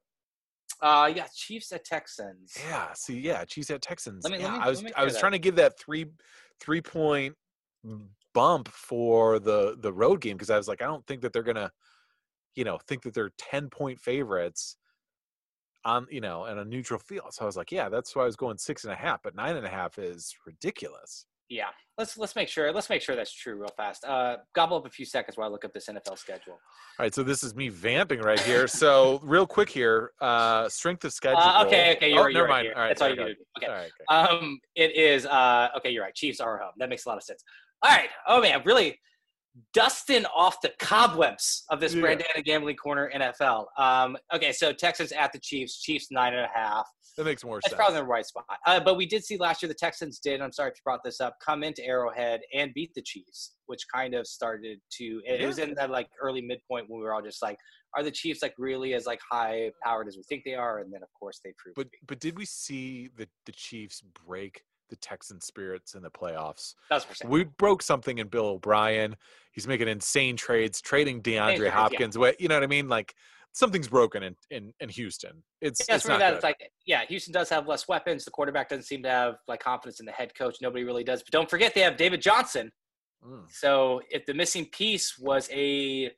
Uh, 0.82 1.10
yeah, 1.14 1.26
Chiefs 1.34 1.70
at 1.70 1.84
Texans. 1.84 2.54
Yeah. 2.68 2.92
See, 2.94 3.18
yeah, 3.20 3.44
Chiefs 3.44 3.70
at 3.70 3.82
Texans. 3.82 4.24
Let 4.24 4.32
me- 4.32 4.40
yeah, 4.40 4.52
let 4.52 4.58
me- 4.58 4.64
I 4.64 4.68
was 4.68 4.84
I 4.96 5.04
was 5.04 5.12
hear 5.14 5.20
trying 5.20 5.32
to 5.32 5.38
give 5.38 5.56
that 5.56 5.78
three 5.78 6.06
three 6.60 6.80
point 6.80 7.34
mm. 7.84 8.06
bump 8.34 8.68
for 8.68 9.38
the 9.38 9.76
the 9.80 9.92
road 9.92 10.20
game 10.20 10.36
because 10.36 10.50
I 10.50 10.56
was 10.56 10.68
like, 10.68 10.82
I 10.82 10.86
don't 10.86 11.06
think 11.06 11.22
that 11.22 11.32
they're 11.32 11.42
gonna, 11.42 11.70
you 12.54 12.64
know, 12.64 12.78
think 12.86 13.02
that 13.02 13.14
they're 13.14 13.32
ten 13.38 13.68
point 13.68 14.00
favorites 14.00 14.76
on 15.84 16.06
you 16.10 16.20
know 16.20 16.46
in 16.46 16.58
a 16.58 16.64
neutral 16.64 17.00
field. 17.00 17.32
So 17.32 17.42
I 17.42 17.46
was 17.46 17.56
like, 17.56 17.72
yeah, 17.72 17.88
that's 17.88 18.14
why 18.14 18.22
I 18.22 18.26
was 18.26 18.36
going 18.36 18.58
six 18.58 18.84
and 18.84 18.92
a 18.92 18.96
half, 18.96 19.22
but 19.22 19.34
nine 19.34 19.56
and 19.56 19.66
a 19.66 19.70
half 19.70 19.98
is 19.98 20.34
ridiculous. 20.46 21.26
Yeah, 21.48 21.68
let's 21.96 22.18
let's 22.18 22.34
make 22.34 22.48
sure 22.48 22.72
let's 22.72 22.90
make 22.90 23.02
sure 23.02 23.14
that's 23.14 23.32
true 23.32 23.54
real 23.54 23.70
fast. 23.76 24.04
Uh, 24.04 24.38
gobble 24.54 24.78
up 24.78 24.86
a 24.86 24.90
few 24.90 25.04
seconds 25.04 25.36
while 25.36 25.48
I 25.48 25.50
look 25.50 25.64
up 25.64 25.72
this 25.72 25.86
NFL 25.88 26.18
schedule. 26.18 26.54
All 26.54 27.04
right, 27.04 27.14
so 27.14 27.22
this 27.22 27.44
is 27.44 27.54
me 27.54 27.68
vamping 27.68 28.20
right 28.20 28.40
here. 28.40 28.66
So 28.66 29.20
real 29.24 29.46
quick 29.46 29.68
here, 29.68 30.10
uh 30.20 30.68
strength 30.68 31.04
of 31.04 31.12
schedule. 31.12 31.40
Uh, 31.40 31.64
okay, 31.64 31.96
okay, 31.96 32.10
you're, 32.10 32.20
oh, 32.20 32.24
right, 32.24 32.32
never 32.34 32.38
you're 32.38 32.44
right 32.44 32.50
mind. 32.50 32.64
here. 32.66 32.74
All 32.74 32.82
right, 32.82 32.88
That's 32.88 33.02
all 33.02 33.10
you 33.10 33.16
need. 33.16 33.36
Okay. 33.58 33.66
All 33.66 33.72
right, 33.72 33.90
okay. 34.10 34.36
Um, 34.36 34.58
it 34.74 34.96
is 34.96 35.24
uh 35.26 35.68
okay, 35.76 35.90
you're 35.90 36.02
right. 36.02 36.14
Chiefs 36.14 36.40
are 36.40 36.58
home. 36.58 36.72
That 36.78 36.88
makes 36.88 37.06
a 37.06 37.08
lot 37.08 37.18
of 37.18 37.22
sense. 37.22 37.44
All 37.82 37.90
right. 37.90 38.08
Oh 38.26 38.40
man, 38.40 38.62
really 38.64 38.98
dusting 39.72 40.24
off 40.34 40.60
the 40.60 40.72
cobwebs 40.78 41.64
of 41.70 41.80
this 41.80 41.94
Yeah. 41.94 42.02
Brandana 42.02 42.44
Gambling 42.44 42.76
Corner 42.76 43.10
NFL. 43.14 43.66
Um, 43.78 44.16
okay, 44.34 44.52
so 44.52 44.72
Texans 44.72 45.12
at 45.12 45.32
the 45.32 45.38
Chiefs. 45.38 45.80
Chiefs 45.80 46.08
nine 46.10 46.34
and 46.34 46.44
a 46.44 46.50
half. 46.54 46.86
That 47.16 47.24
makes 47.24 47.42
more 47.42 47.56
That's 47.56 47.70
sense. 47.70 47.76
probably 47.78 48.00
the 48.00 48.04
right 48.04 48.26
spot. 48.26 48.44
Uh, 48.66 48.78
but 48.78 48.96
we 48.98 49.06
did 49.06 49.24
see 49.24 49.38
last 49.38 49.62
year 49.62 49.68
the 49.68 49.74
Texans 49.74 50.18
did. 50.18 50.42
I'm 50.42 50.52
sorry 50.52 50.70
if 50.70 50.76
you 50.76 50.82
brought 50.84 51.02
this 51.02 51.18
up. 51.20 51.36
Come 51.44 51.62
into 51.62 51.82
Arrowhead 51.82 52.40
and 52.52 52.74
beat 52.74 52.92
the 52.94 53.00
Chiefs, 53.00 53.52
which 53.66 53.80
kind 53.92 54.14
of 54.14 54.26
started 54.26 54.78
to. 54.98 55.22
It, 55.24 55.40
it 55.40 55.46
was 55.46 55.58
in 55.58 55.72
that 55.74 55.88
like 55.90 56.08
early 56.20 56.42
midpoint 56.42 56.90
when 56.90 56.98
we 57.00 57.04
were 57.04 57.14
all 57.14 57.22
just 57.22 57.40
like, 57.40 57.56
are 57.96 58.02
the 58.02 58.10
Chiefs 58.10 58.42
like 58.42 58.52
really 58.58 58.92
as 58.92 59.06
like 59.06 59.20
high 59.30 59.70
powered 59.82 60.08
as 60.08 60.16
we 60.18 60.24
think 60.24 60.42
they 60.44 60.54
are? 60.54 60.80
And 60.80 60.92
then 60.92 61.02
of 61.02 61.08
course 61.18 61.40
they 61.42 61.54
proved. 61.56 61.76
But 61.76 61.88
but 62.06 62.20
did 62.20 62.36
we 62.36 62.44
see 62.44 63.08
the 63.16 63.26
the 63.46 63.52
Chiefs 63.52 64.02
break 64.26 64.60
the 64.88 64.96
Texan 64.96 65.40
spirits 65.40 65.94
in 65.94 66.02
the 66.02 66.10
playoffs? 66.10 66.74
We 67.24 67.44
broke 67.44 67.82
something 67.82 68.18
in 68.18 68.28
Bill 68.28 68.46
O'Brien. 68.46 69.16
He's 69.52 69.66
making 69.66 69.88
insane 69.88 70.36
trades, 70.36 70.80
trading 70.80 71.22
DeAndre 71.22 71.46
trades, 71.46 71.62
yeah. 71.64 71.70
Hopkins 71.70 72.16
away. 72.16 72.34
You 72.38 72.48
know 72.48 72.54
what 72.54 72.62
I 72.62 72.68
mean? 72.68 72.88
Like 72.88 73.14
something's 73.52 73.88
broken 73.88 74.22
in 74.22 74.36
in, 74.50 74.72
in 74.80 74.88
Houston. 74.90 75.42
It's 75.60 75.80
Yeah, 75.88 75.96
it's 75.96 76.04
it's 76.04 76.08
not 76.08 76.18
that. 76.18 76.28
good. 76.30 76.34
It's 76.36 76.44
like, 76.44 76.70
yeah, 76.86 77.04
Houston 77.08 77.32
does 77.32 77.48
have 77.48 77.66
less 77.66 77.88
weapons. 77.88 78.24
The 78.24 78.30
quarterback 78.30 78.68
doesn't 78.68 78.84
seem 78.84 79.02
to 79.02 79.10
have 79.10 79.36
like 79.48 79.60
confidence 79.60 80.00
in 80.00 80.06
the 80.06 80.12
head 80.12 80.34
coach. 80.34 80.58
Nobody 80.60 80.84
really 80.84 81.04
does. 81.04 81.22
But 81.22 81.32
don't 81.32 81.48
forget 81.48 81.74
they 81.74 81.80
have 81.80 81.96
David 81.96 82.20
Johnson. 82.20 82.70
Mm. 83.26 83.44
So 83.50 84.00
if 84.10 84.26
the 84.26 84.34
missing 84.34 84.66
piece 84.66 85.18
was 85.18 85.48
a 85.52 86.10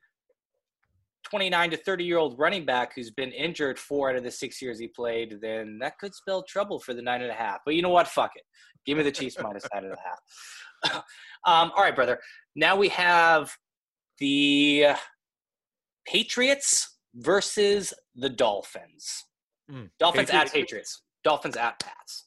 29 1.31 1.71
to 1.71 1.77
30 1.77 2.05
year 2.05 2.19
old 2.19 2.38
running 2.38 2.64
back 2.64 2.95
who's 2.95 3.11
been 3.11 3.33
injured 3.33 3.79
four 3.79 4.11
out 4.11 4.17
of 4.17 4.25
the 4.25 4.31
six 4.31 4.61
years 4.62 4.79
he 4.79 4.88
played, 4.88 5.38
then 5.41 5.79
that 5.81 5.99
could 5.99 6.14
spell 6.14 6.43
trouble 6.43 6.79
for 6.79 6.95
the 6.95 7.03
nine 7.03 7.23
and 7.23 7.31
a 7.31 7.35
half. 7.35 7.59
But 7.64 7.75
you 7.75 7.83
know 7.83 7.91
what? 7.91 8.09
Fuck 8.09 8.33
it. 8.35 8.43
Give 8.87 8.97
me 8.97 9.05
the 9.05 9.12
Chiefs 9.12 9.37
minus 9.43 9.67
nine 9.73 9.85
and 9.85 9.95
a 9.95 9.97
half. 9.97 10.95
um, 11.45 11.73
all 11.77 11.83
right, 11.83 11.95
brother. 11.95 12.19
Now 12.55 12.77
we 12.77 12.88
have 12.88 13.51
the 14.19 14.88
Patriots 16.07 16.97
versus 17.14 17.93
the 18.14 18.29
Dolphins. 18.29 19.25
Mm. 19.71 19.91
Dolphins 19.99 20.31
at 20.31 20.47
Patriots- 20.47 20.53
Patriots. 20.53 21.03
Dolphins 21.25 21.57
at 21.57 21.79
Pats. 21.81 22.27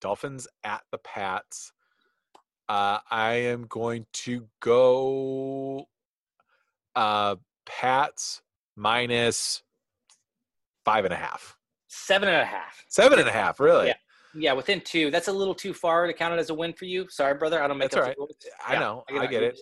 Dolphins 0.00 0.46
at 0.64 0.82
the 0.92 0.98
Pats. 0.98 1.72
Uh, 2.68 2.98
I 3.10 3.32
am 3.32 3.66
going 3.68 4.06
to 4.12 4.46
go 4.60 5.88
uh, 6.94 7.36
Pats 7.70 8.42
minus 8.76 9.62
five 10.84 11.04
and 11.04 11.14
a 11.14 11.16
half. 11.16 11.56
Seven 11.88 12.28
and 12.28 12.40
a 12.40 12.44
half. 12.44 12.84
Seven 12.88 13.18
and 13.18 13.28
a 13.28 13.32
half, 13.32 13.60
really? 13.60 13.88
Yeah. 13.88 13.94
Yeah, 14.32 14.52
within 14.52 14.80
two. 14.82 15.10
That's 15.10 15.26
a 15.26 15.32
little 15.32 15.54
too 15.54 15.74
far 15.74 16.06
to 16.06 16.12
count 16.12 16.34
it 16.34 16.38
as 16.38 16.50
a 16.50 16.54
win 16.54 16.72
for 16.72 16.84
you. 16.84 17.06
Sorry, 17.08 17.34
brother. 17.34 17.60
I 17.60 17.66
don't 17.66 17.78
make 17.78 17.90
That's 17.90 18.08
up 18.08 18.14
all 18.18 18.28
the. 18.28 18.34
I 18.64 18.78
know. 18.78 19.02
I 19.10 19.26
get 19.26 19.42
You're 19.42 19.50
it. 19.50 19.60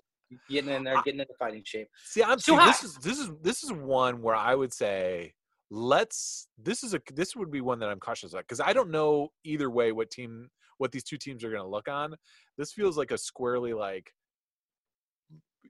Getting 0.51 0.71
in 0.71 0.85
there, 0.85 1.01
getting 1.05 1.21
into 1.21 1.33
fighting 1.38 1.62
shape. 1.64 1.88
See, 2.05 2.23
I'm 2.23 2.37
Too 2.37 2.53
see, 2.53 2.55
high. 2.55 2.66
this 2.66 2.85
is 2.85 2.94
this 2.97 3.18
is 3.18 3.31
this 3.42 3.64
is 3.64 3.73
one 3.73 4.21
where 4.21 4.37
I 4.37 4.55
would 4.55 4.75
say 4.75 5.33
let's 5.71 6.49
this 6.62 6.83
is 6.83 6.92
a 6.92 7.01
this 7.14 7.35
would 7.35 7.51
be 7.51 7.62
one 7.62 7.79
that 7.79 7.88
I'm 7.88 7.99
cautious 7.99 8.33
about 8.33 8.44
because 8.44 8.61
I 8.61 8.75
don't 8.75 8.90
know 8.90 9.31
either 9.44 9.71
way 9.71 9.92
what 9.92 10.11
team 10.11 10.51
what 10.77 10.92
these 10.92 11.05
two 11.05 11.16
teams 11.16 11.44
are 11.44 11.51
going 11.51 11.62
to 11.62 11.68
look 11.68 11.88
on. 11.88 12.14
This 12.59 12.73
feels 12.73 12.99
like 12.99 13.11
a 13.11 13.16
squarely 13.16 13.73
like 13.73 14.12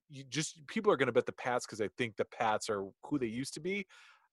you 0.09 0.25
just 0.29 0.67
people 0.67 0.93
are 0.93 0.97
going 0.97 1.07
to 1.07 1.13
bet 1.13 1.27
the 1.27 1.33
Pats 1.33 1.67
because 1.67 1.79
they 1.79 1.89
think 1.99 2.17
the 2.17 2.25
Pats 2.25 2.69
are 2.69 2.85
who 3.05 3.19
they 3.19 3.27
used 3.27 3.55
to 3.55 3.61
be. 3.61 3.87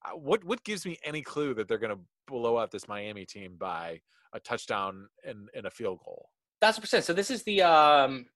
Uh, 0.04 0.16
what 0.16 0.44
what 0.44 0.62
gives 0.64 0.86
me 0.86 0.98
any 1.04 1.22
clue 1.22 1.54
that 1.54 1.68
they're 1.68 1.78
going 1.78 1.94
to 1.94 2.00
blow 2.26 2.58
out 2.58 2.70
this 2.70 2.88
Miami 2.88 3.24
team 3.24 3.56
by 3.58 4.00
a 4.32 4.40
touchdown 4.40 5.08
and, 5.24 5.48
and 5.54 5.66
a 5.66 5.70
field 5.70 6.00
goal? 6.04 6.28
Thousand 6.60 6.80
percent. 6.80 7.04
So 7.04 7.12
this 7.12 7.30
is 7.30 7.42
the 7.42 7.62
um, 7.62 8.26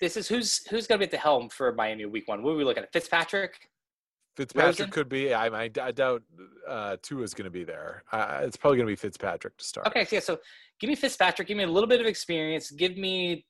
this 0.00 0.16
is 0.16 0.28
who's 0.28 0.66
who's 0.68 0.86
going 0.86 0.98
to 1.00 1.06
be 1.06 1.06
at 1.06 1.10
the 1.10 1.18
helm 1.18 1.48
for 1.48 1.72
Miami 1.72 2.04
Week 2.06 2.28
One. 2.28 2.42
What 2.42 2.52
are 2.52 2.56
we 2.56 2.64
looking 2.64 2.82
at? 2.82 2.92
Fitzpatrick. 2.92 3.68
Fitzpatrick 4.36 4.78
Rosen? 4.78 4.90
could 4.90 5.08
be. 5.10 5.34
I, 5.34 5.46
I, 5.48 5.70
I 5.80 5.92
doubt 5.92 6.22
uh, 6.66 6.96
Tua 7.02 7.22
is 7.22 7.34
going 7.34 7.44
to 7.44 7.50
be 7.50 7.64
there. 7.64 8.02
Uh, 8.10 8.40
it's 8.42 8.56
probably 8.56 8.78
going 8.78 8.86
to 8.86 8.92
be 8.92 8.96
Fitzpatrick 8.96 9.56
to 9.58 9.64
start. 9.64 9.86
Okay, 9.86 10.06
yeah. 10.10 10.20
So 10.20 10.38
give 10.80 10.88
me 10.88 10.96
Fitzpatrick. 10.96 11.48
Give 11.48 11.56
me 11.56 11.64
a 11.64 11.68
little 11.68 11.88
bit 11.88 12.00
of 12.00 12.06
experience. 12.06 12.70
Give 12.70 12.96
me 12.96 13.44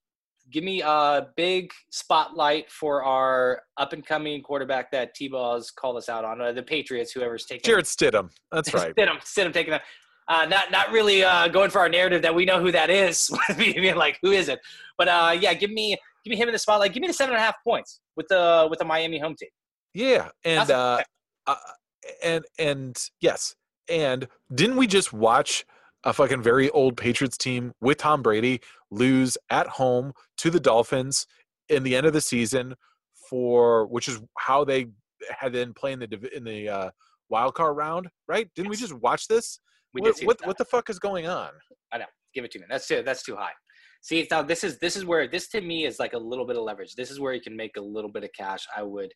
give 0.51 0.65
me 0.65 0.83
a 0.83 1.29
big 1.37 1.73
spotlight 1.91 2.71
for 2.71 3.05
our 3.05 3.63
up 3.77 3.93
and 3.93 4.05
coming 4.05 4.43
quarterback 4.43 4.91
that 4.93 5.15
T-Ball's 5.15 5.71
called 5.71 5.97
us 5.97 6.09
out 6.09 6.25
on 6.25 6.41
uh, 6.41 6.53
the 6.53 6.63
Patriots. 6.63 7.13
Whoever's 7.13 7.47
taking 7.47 7.69
Jarrett 7.69 7.87
Stidham. 7.87 8.31
That's 8.51 8.73
right. 8.75 8.95
Sit 9.25 9.47
him 9.47 9.53
taking 9.53 9.73
that. 9.73 9.83
Uh, 10.29 10.47
not 10.47 10.71
not 10.71 10.91
really 10.93 11.25
uh, 11.25 11.49
going 11.49 11.71
for 11.71 11.81
our 11.81 11.89
narrative 11.89 12.23
that 12.23 12.35
we 12.35 12.45
know 12.45 12.61
who 12.61 12.71
that 12.71 12.91
is. 12.91 13.31
Being 13.59 13.97
like, 13.97 14.19
who 14.23 14.31
is 14.31 14.49
it? 14.49 14.61
But 14.97 15.09
uh, 15.09 15.37
yeah, 15.39 15.53
give 15.55 15.71
me 15.71 15.97
give 16.25 16.31
me 16.31 16.37
him 16.37 16.49
in 16.49 16.53
the 16.53 16.59
spotlight. 16.59 16.93
Give 16.93 17.01
me 17.01 17.09
the 17.09 17.13
seven 17.13 17.35
and 17.35 17.43
a 17.43 17.45
half 17.45 17.57
points 17.65 18.01
with 18.17 18.29
the 18.29 18.67
with 18.71 18.79
the 18.79 18.85
Miami 18.85 19.19
home 19.19 19.35
team. 19.35 19.49
Yeah, 19.95 20.29
and 20.45 20.71
uh, 20.71 21.03
uh, 21.47 21.55
and 22.23 22.45
and 22.59 22.97
yes, 23.21 23.57
and 23.89 24.29
didn't 24.55 24.77
we 24.77 24.87
just 24.87 25.13
watch 25.13 25.65
a 26.05 26.13
fucking 26.13 26.43
very 26.43 26.71
old 26.71 26.97
Patriots 26.97 27.37
team 27.37 27.73
with 27.81 27.99
Tom 27.99 28.23
Brady 28.23 28.61
lose 28.93 29.39
at 29.51 29.67
home 29.67 30.13
to 30.37 30.51
the 30.51 30.61
Dolphins 30.61 31.27
in 31.69 31.83
the 31.83 31.97
end 31.97 32.07
of 32.07 32.13
the 32.13 32.21
season 32.21 32.75
for 33.29 33.87
which 33.87 34.09
is 34.09 34.21
how 34.39 34.65
they 34.65 34.87
had 35.31 35.53
been 35.53 35.73
playing 35.73 36.01
the 36.01 36.37
in 36.37 36.45
the 36.45 36.69
uh, 36.69 36.91
wild 37.29 37.55
card 37.55 37.77
round, 37.77 38.09
right? 38.29 38.49
Didn't 38.55 38.71
we 38.71 38.77
just 38.77 38.93
watch 38.93 39.27
this? 39.27 39.59
We 39.95 40.01
what 40.01 40.09
did 40.09 40.17
see 40.17 40.27
what, 40.27 40.47
what 40.47 40.59
the 40.59 40.65
fuck 40.65 40.91
is 40.91 40.99
going 40.99 41.27
on? 41.27 41.51
I 41.93 41.99
know. 41.99 42.05
Give 42.35 42.45
it 42.45 42.51
to 42.53 42.59
me. 42.59 42.67
That's 42.69 42.87
too 42.87 43.03
that's 43.03 43.23
too 43.23 43.37
high. 43.37 43.53
See 44.03 44.27
now 44.31 44.43
this 44.43 44.65
is 44.65 44.79
this 44.79 44.97
is 44.97 45.05
where 45.05 45.29
this 45.29 45.49
to 45.51 45.61
me 45.61 45.87
is 45.87 45.99
like 45.99 46.13
a 46.13 46.19
little 46.19 46.47
bit 46.47 46.57
of 46.57 46.63
leverage. 46.63 46.95
This 46.95 47.11
is 47.11 47.21
where 47.21 47.33
you 47.33 47.41
can 47.41 47.57
make 47.57 47.77
a 47.77 47.81
little 47.81 48.11
bit 48.11 48.25
of 48.25 48.31
cash. 48.37 48.67
I 48.77 48.83
would 48.83 49.13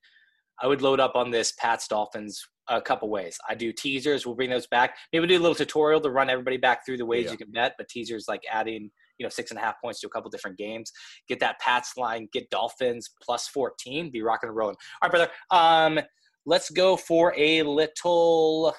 I 0.62 0.66
would 0.66 0.80
load 0.80 1.00
up 1.00 1.16
on 1.16 1.30
this 1.30 1.52
Pats 1.52 1.88
Dolphins 1.88 2.42
a 2.68 2.80
couple 2.80 3.10
ways. 3.10 3.36
I 3.48 3.54
do 3.54 3.72
teasers. 3.72 4.24
We'll 4.24 4.34
bring 4.34 4.50
those 4.50 4.66
back. 4.66 4.96
Maybe 5.12 5.26
do 5.26 5.36
a 5.36 5.38
little 5.38 5.54
tutorial 5.54 6.00
to 6.00 6.10
run 6.10 6.30
everybody 6.30 6.56
back 6.56 6.84
through 6.86 6.96
the 6.96 7.06
ways 7.06 7.26
Yeah. 7.26 7.32
you 7.32 7.38
can 7.38 7.50
bet. 7.52 7.74
But 7.76 7.88
teasers 7.88 8.26
like 8.28 8.42
adding 8.50 8.90
you 9.18 9.24
know 9.24 9.30
six 9.30 9.50
and 9.50 9.58
a 9.58 9.62
half 9.62 9.80
points 9.80 10.00
to 10.00 10.06
a 10.06 10.10
couple 10.10 10.30
different 10.30 10.58
games. 10.58 10.92
Get 11.28 11.40
that 11.40 11.58
Pats 11.60 11.96
line. 11.96 12.28
Get 12.32 12.50
Dolphins 12.50 13.10
plus 13.22 13.48
fourteen. 13.48 14.10
Be 14.10 14.22
rocking 14.22 14.48
and 14.48 14.56
rolling. 14.56 14.76
All 15.02 15.08
right, 15.08 15.10
brother. 15.10 15.30
Um, 15.50 16.04
let's 16.44 16.70
go 16.70 16.96
for 16.96 17.34
a 17.36 17.62
little 17.62 18.74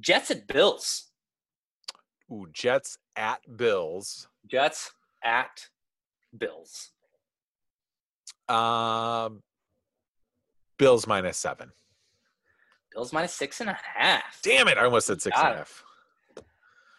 Jets 0.00 0.30
at 0.30 0.46
Bills. 0.46 1.06
Ooh, 2.30 2.46
Jets 2.52 2.98
at 3.16 3.40
Bills. 3.56 4.28
Jets 4.46 4.92
at 5.24 5.68
Bills. 6.36 6.90
Um, 8.48 9.42
Bills 10.78 11.06
minus 11.06 11.36
seven. 11.38 11.72
Bills 12.92 13.12
minus 13.12 13.34
six 13.34 13.60
and 13.60 13.70
a 13.70 13.78
half. 13.94 14.40
Damn 14.42 14.68
it! 14.68 14.78
I 14.78 14.84
almost 14.84 15.06
said 15.06 15.20
six 15.20 15.36
and 15.38 15.54
a 15.54 15.56
half. 15.58 15.84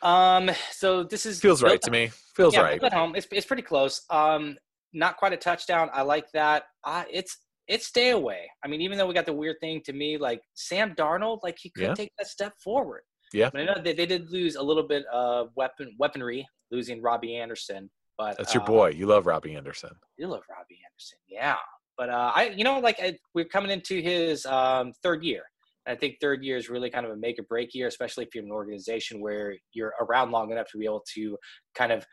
Um, 0.01 0.49
so 0.71 1.03
this 1.03 1.25
is 1.25 1.39
Feels 1.39 1.62
right 1.63 1.81
to 1.81 1.91
me. 1.91 2.12
Feels 2.35 2.53
yeah, 2.53 2.62
right. 2.62 2.83
At 2.83 2.93
home. 2.93 3.15
It's 3.15 3.27
it's 3.31 3.45
pretty 3.45 3.63
close. 3.63 4.01
Um, 4.09 4.57
not 4.93 5.17
quite 5.17 5.33
a 5.33 5.38
touchdown. 5.38 5.89
I 5.93 6.01
like 6.03 6.31
that. 6.33 6.63
Uh, 6.83 7.03
it's 7.12 7.38
it's 7.67 7.85
stay 7.85 8.09
away. 8.12 8.49
I 8.63 8.67
mean, 8.67 8.81
even 8.81 8.97
though 8.97 9.05
we 9.05 9.13
got 9.13 9.25
the 9.25 9.33
weird 9.33 9.57
thing 9.59 9.81
to 9.85 9.93
me, 9.93 10.17
like 10.17 10.41
Sam 10.55 10.95
Darnold, 10.95 11.39
like 11.43 11.57
he 11.59 11.69
could 11.69 11.83
Yeah. 11.83 11.93
take 11.93 12.12
that 12.17 12.27
step 12.27 12.53
forward. 12.63 13.01
Yeah. 13.31 13.49
But 13.51 13.62
I 13.62 13.65
know 13.65 13.75
they, 13.83 13.93
they 13.93 14.07
did 14.07 14.31
lose 14.31 14.55
a 14.55 14.63
little 14.63 14.83
bit 14.88 15.05
of 15.13 15.49
weapon 15.55 15.95
weaponry, 15.99 16.47
losing 16.71 17.01
Robbie 17.01 17.35
Anderson. 17.35 17.89
But 18.17 18.38
That's 18.38 18.53
your 18.53 18.63
uh, 18.63 18.67
boy. 18.67 18.89
You 18.89 19.05
love 19.05 19.27
Robbie 19.27 19.55
Anderson. 19.55 19.91
You 20.17 20.27
love 20.27 20.41
Robbie 20.49 20.79
Anderson, 20.85 21.19
yeah. 21.27 21.55
But 21.97 22.09
uh, 22.09 22.31
I, 22.33 22.49
you 22.55 22.63
know, 22.63 22.79
like 22.79 22.99
I, 23.01 23.17
we're 23.33 23.45
coming 23.45 23.71
into 23.71 24.01
his 24.01 24.45
um, 24.45 24.93
third 25.03 25.23
year. 25.23 25.43
I 25.87 25.95
think 25.95 26.17
third 26.19 26.43
year 26.43 26.57
is 26.57 26.69
really 26.69 26.89
kind 26.89 27.05
of 27.05 27.11
a 27.11 27.15
make 27.15 27.39
or 27.39 27.43
break 27.43 27.73
year, 27.73 27.87
especially 27.87 28.25
if 28.25 28.35
you're 28.35 28.43
in 28.43 28.49
an 28.49 28.55
organization 28.55 29.21
where 29.21 29.55
you're 29.73 29.93
around 30.01 30.31
long 30.31 30.51
enough 30.51 30.67
to 30.71 30.77
be 30.77 30.85
able 30.85 31.03
to 31.15 31.37
kind 31.75 31.91
of 31.91 32.05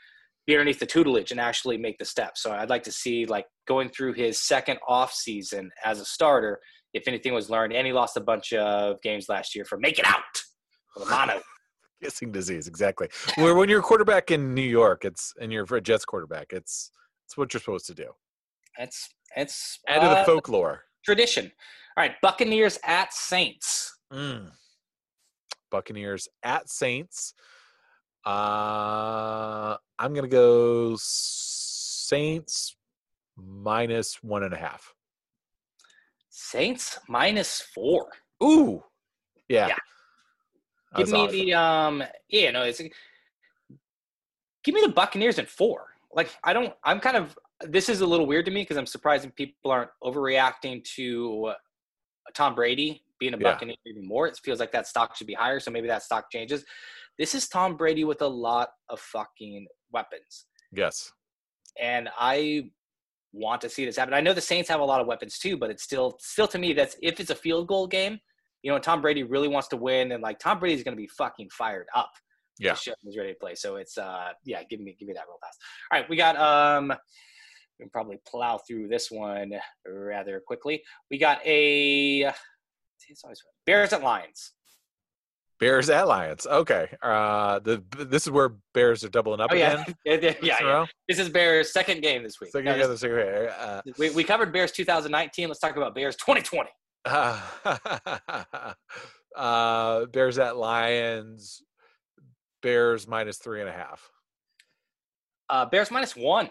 be 0.47 0.55
underneath 0.55 0.79
the 0.79 0.87
tutelage 0.87 1.33
and 1.33 1.41
actually 1.41 1.77
make 1.77 1.99
the 1.99 2.05
step. 2.05 2.33
So 2.37 2.53
I'd 2.53 2.71
like 2.71 2.85
to 2.85 2.93
see 2.93 3.27
like 3.27 3.47
going 3.67 3.89
through 3.89 4.13
his 4.15 4.41
second 4.41 4.79
off 4.87 5.13
season 5.13 5.71
as 5.85 6.01
a 6.01 6.05
starter, 6.05 6.61
if 6.95 7.09
anything 7.09 7.35
was 7.35 7.51
learned, 7.51 7.73
and 7.73 7.87
he 7.87 7.93
lost 7.93 8.17
a 8.17 8.21
bunch 8.21 8.53
of 8.53 9.01
games 9.03 9.29
last 9.29 9.55
year 9.55 9.65
for 9.65 9.79
making 9.79 10.05
out 10.07 10.23
with 10.95 11.09
a 11.09 11.11
mono. 11.11 11.41
Kissing 12.03 12.31
disease, 12.31 12.69
exactly. 12.69 13.09
Where 13.37 13.55
when 13.55 13.69
you're 13.69 13.81
a 13.81 13.83
quarterback 13.83 14.31
in 14.31 14.55
New 14.55 14.61
York, 14.63 15.05
it's 15.05 15.33
and 15.41 15.51
you're 15.51 15.65
a 15.75 15.81
Jets 15.81 16.05
quarterback, 16.05 16.53
it's 16.53 16.91
it's 17.25 17.37
what 17.37 17.53
you're 17.53 17.61
supposed 17.61 17.87
to 17.87 17.95
do. 17.95 18.11
It's 18.79 19.09
it's 19.35 19.81
Add 19.89 20.01
to 20.01 20.09
the 20.09 20.19
uh, 20.19 20.25
folklore. 20.25 20.83
Tradition. 21.07 21.51
All 21.97 22.03
right, 22.03 22.13
Buccaneers 22.21 22.79
at 22.85 23.15
Saints. 23.15 23.97
Mm. 24.13 24.51
Buccaneers 25.71 26.29
at 26.43 26.69
Saints. 26.69 27.33
Uh, 28.27 29.77
I'm 29.99 30.13
gonna 30.13 30.29
go 30.29 30.97
Saints 30.99 32.77
minus 33.37 34.23
one 34.23 34.43
and 34.43 34.53
a 34.53 34.57
half. 34.57 34.93
Saints 36.29 36.99
minus 37.09 37.61
four. 37.61 38.09
Ooh, 38.43 38.83
yeah. 39.49 39.69
Yeah. 39.69 39.77
Give 40.97 41.11
me 41.11 41.27
the 41.29 41.55
um 41.55 42.03
yeah, 42.29 42.51
no, 42.51 42.63
it's 42.63 42.83
give 44.65 44.75
me 44.75 44.81
the 44.81 44.93
Buccaneers 44.93 45.39
at 45.39 45.49
four. 45.49 45.87
Like 46.13 46.31
I 46.43 46.53
don't 46.53 46.75
I'm 46.83 47.01
kind 47.01 47.17
of 47.17 47.39
this 47.65 47.89
is 47.89 48.01
a 48.01 48.07
little 48.07 48.27
weird 48.27 48.45
to 48.47 48.51
me 48.51 48.63
because 48.63 48.77
I'm 48.77 48.87
surprised 48.87 49.35
people 49.35 49.71
aren't 49.71 49.91
overreacting 50.03 50.85
to 50.97 51.53
Tom 52.35 52.55
Brady 52.55 53.03
being 53.19 53.35
a 53.35 53.39
Yeah. 53.39 53.53
Buccaneer 53.53 53.77
even 53.87 54.07
more. 54.07 54.27
It 54.27 54.39
feels 54.45 54.61
like 54.61 54.73
that 54.73 54.87
stock 54.87 55.17
should 55.17 55.27
be 55.27 55.35
higher, 55.35 55.59
so 55.61 55.71
maybe 55.71 55.89
that 55.89 56.03
stock 56.03 56.31
changes. 56.31 56.65
This 57.19 57.35
is 57.35 57.49
Tom 57.49 57.77
Brady 57.77 58.05
with 58.05 58.21
a 58.21 58.27
lot 58.27 58.71
of 58.91 59.01
fucking 59.01 59.67
weapons, 59.91 60.47
Yes. 60.73 61.13
and 61.81 62.11
I 62.19 62.71
want 63.33 63.61
to 63.63 63.69
see 63.71 63.85
this 63.85 63.97
happen. 63.97 64.13
I 64.15 64.21
know 64.21 64.33
the 64.35 64.41
Saints 64.41 64.69
have 64.69 64.81
a 64.81 64.85
lot 64.85 65.01
of 65.01 65.07
weapons 65.07 65.39
too, 65.39 65.57
but 65.57 65.71
it's 65.71 65.83
still 65.83 66.19
still 66.21 66.49
to 66.49 66.59
me 66.59 66.73
that's 66.73 66.97
if 67.03 67.21
it's 67.21 67.31
a 67.31 67.35
field 67.35 67.69
goal 67.69 67.87
game, 67.87 68.19
you 68.63 68.71
know, 68.71 68.79
Tom 68.79 69.01
Brady 69.01 69.23
really 69.23 69.49
wants 69.49 69.69
to 69.69 69.77
win, 69.77 70.13
and 70.13 70.23
like 70.23 70.39
Tom 70.39 70.59
Brady's 70.59 70.83
going 70.85 70.97
to 70.97 71.01
be 71.01 71.09
fucking 71.09 71.49
fired 71.51 71.87
up. 71.95 72.11
Yeah. 72.59 72.75
Show 72.75 72.95
ready 73.17 73.33
to 73.35 73.39
play. 73.39 73.55
So 73.55 73.77
it's 73.77 73.97
uh 73.99 74.33
yeah, 74.45 74.63
give 74.65 74.81
me 74.81 74.97
give 74.99 75.09
me 75.09 75.15
that 75.15 75.25
real 75.27 75.39
fast. 75.43 75.59
All 75.93 76.01
right, 76.01 76.09
we 76.09 76.17
got 76.17 76.37
um 76.37 76.93
we 77.79 77.85
can 77.85 77.91
probably 77.91 78.19
plow 78.27 78.59
through 78.59 78.89
this 78.89 79.11
one 79.11 79.53
rather 79.87 80.41
quickly. 80.47 80.83
We 81.11 81.19
got 81.19 81.45
a 81.47 82.33
Bears 83.67 83.93
at 83.93 84.03
Lions. 84.03 84.53
Bears 85.59 85.89
at 85.89 86.07
Lions. 86.07 86.47
Okay. 86.47 86.89
Uh, 87.03 87.59
the 87.61 87.83
this 87.97 88.25
is 88.27 88.31
where 88.31 88.51
Bears 88.75 89.05
are 89.05 89.09
doubling 89.09 89.41
up 89.41 89.51
Oh 89.53 89.55
yeah. 89.55 89.73
again. 89.83 89.95
yeah, 90.05 90.13
yeah, 90.15 90.19
this 90.19 90.39
yeah. 90.43 90.87
This 91.09 91.19
is 91.19 91.29
Bears 91.31 91.73
second 91.73 92.03
game 92.03 92.23
this 92.23 92.41
week. 92.41 92.51
Second, 92.51 92.67
No, 92.67 92.73
yeah, 92.73 92.87
this- 92.87 93.01
the 93.01 93.09
second, 93.09 93.49
uh, 93.49 93.83
we, 93.99 94.11
we 94.11 94.25
covered 94.25 94.53
Bears 94.53 94.73
2019. 94.73 95.49
Let's 95.49 95.61
talk 95.61 95.77
about 95.77 95.95
Bears 95.95 96.17
2020. 96.17 96.69
uh, 99.37 100.07
Bears 100.07 100.39
at 100.39 100.57
Lions. 100.57 101.63
Bears 102.63 103.07
minus 103.07 103.39
three 103.39 103.61
and 103.61 103.69
a 103.69 103.73
half. 103.73 104.11
Uh, 105.49 105.65
Bears 105.67 105.91
minus 105.91 106.17
one. 106.17 106.51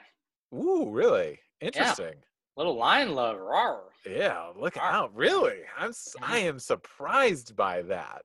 Ooh, 0.56 0.90
really? 0.90 1.40
Interesting. 1.62 2.06
Yeah. 2.08 2.26
Little 2.58 2.76
lion 2.78 3.14
love. 3.14 3.38
Rawr. 3.38 3.82
Yeah, 4.06 4.52
look 4.56 4.76
Wow. 4.78 4.84
out! 4.84 5.16
Really, 5.16 5.62
I'm 5.78 5.92
I 6.22 6.38
am 6.40 6.60
surprised 6.60 7.56
by 7.56 7.82
that. 7.84 8.22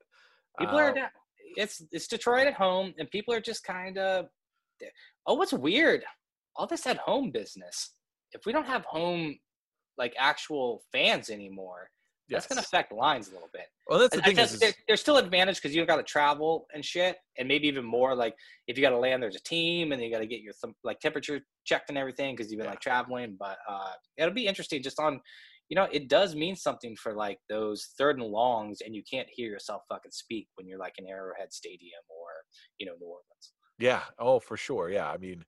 People 0.59 0.79
are 0.79 0.97
Uh. 0.97 1.09
It's 1.57 1.83
it's 1.91 2.07
Detroit 2.07 2.47
at 2.47 2.55
home, 2.55 2.95
and 2.99 3.11
people 3.11 3.35
are 3.35 3.41
just 3.41 3.65
kind 3.65 3.99
of. 3.99 4.27
Oh, 5.27 5.35
what's 5.35 5.53
weird? 5.53 6.05
All 6.55 6.67
this 6.67 6.87
at 6.87 6.99
home 6.99 7.31
business. 7.33 7.95
If 8.33 8.47
we 8.47 8.53
don't 8.53 8.67
have 8.67 8.85
home, 8.85 9.39
like 9.99 10.15
actual 10.17 10.85
fans 10.93 11.29
anymore, 11.29 11.91
that's 12.31 12.47
going 12.47 12.57
to 12.57 12.61
yes. 12.63 12.67
affect 12.67 12.93
lines 12.93 13.29
a 13.29 13.33
little 13.33 13.49
bit. 13.53 13.67
Well, 13.89 13.99
that's 13.99 14.15
the 14.15 14.23
I- 14.23 14.25
I 14.25 14.27
thing 14.27 14.37
guess 14.37 14.55
is, 14.55 14.75
there's 14.87 15.01
still 15.01 15.17
advantage 15.17 15.57
because 15.57 15.75
you've 15.75 15.87
got 15.87 15.97
to 15.97 16.03
travel 16.03 16.67
and 16.75 16.85
shit, 16.85 17.17
and 17.39 17.49
maybe 17.49 17.67
even 17.69 17.85
more 17.85 18.15
like 18.15 18.35
if 18.67 18.77
you 18.77 18.83
got 18.83 18.91
to 18.91 18.99
land, 18.99 19.23
there's 19.23 19.37
a 19.37 19.43
team, 19.43 19.93
and 19.93 20.03
you 20.03 20.11
got 20.11 20.21
to 20.21 20.27
get 20.27 20.41
your 20.41 20.53
some, 20.53 20.75
like 20.85 21.01
temperature 21.01 21.41
checked 21.65 21.89
and 21.89 21.99
everything 21.99 22.35
because 22.37 22.51
you've 22.51 22.59
been 22.59 22.67
Yeah. 22.67 22.71
like 22.73 22.81
traveling. 22.81 23.37
But 23.39 23.59
uh, 23.69 23.93
it'll 24.17 24.35
be 24.35 24.47
interesting 24.47 24.83
just 24.83 25.01
on, 25.01 25.21
you 25.69 25.77
know, 25.77 25.89
it 25.93 26.09
does 26.09 26.35
mean 26.35 26.57
something 26.57 26.97
for 26.97 27.15
like 27.15 27.39
those 27.49 27.89
third 27.99 28.19
and 28.19 28.27
longs, 28.27 28.81
and 28.85 28.95
you 28.95 29.03
can't 29.11 29.29
hear 29.31 29.51
yourself 29.51 29.83
fucking 29.89 30.13
speak 30.13 30.49
when 30.57 30.67
you're 30.67 30.79
like 30.79 30.95
in 30.99 31.07
Arrowhead 31.07 31.53
Stadium 31.53 32.03
or 32.09 32.29
you 32.79 32.87
know 32.87 32.93
New 33.01 33.07
Orleans. 33.07 33.53
Yeah. 33.79 34.03
Oh, 34.19 34.39
for 34.39 34.57
sure. 34.57 34.91
Yeah. 34.91 35.11
I 35.11 35.17
mean, 35.17 35.45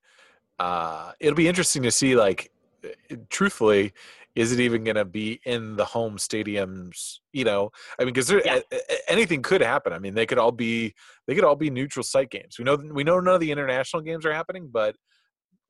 uh, 0.59 1.11
it'll 1.19 1.35
be 1.35 1.47
interesting 1.47 1.83
to 1.83 1.91
see. 1.91 2.15
Like, 2.15 2.51
uh, 2.83 3.15
truthfully, 3.29 3.93
is 4.35 4.51
it 4.51 4.59
even 4.59 4.83
going 4.83 4.95
to 4.95 5.05
be 5.05 5.39
in 5.45 5.75
the 5.75 5.85
home 5.85 6.17
stadiums? 6.17 7.19
You 7.33 7.45
know, 7.45 7.69
I 7.99 8.03
mean, 8.03 8.13
because 8.13 8.31
Yeah. 8.31 8.61
anything 9.07 9.41
could 9.41 9.61
happen. 9.61 9.93
I 9.93 9.99
mean, 9.99 10.15
they 10.15 10.25
could 10.25 10.37
all 10.37 10.51
be 10.51 10.93
they 11.27 11.35
could 11.35 11.43
all 11.43 11.55
be 11.55 11.69
neutral 11.69 12.03
site 12.03 12.29
games. 12.29 12.57
We 12.57 12.65
know 12.65 12.75
we 12.75 13.03
know 13.03 13.19
none 13.19 13.35
of 13.35 13.41
the 13.41 13.51
international 13.51 14.01
games 14.01 14.25
are 14.25 14.33
happening, 14.33 14.69
but 14.71 14.95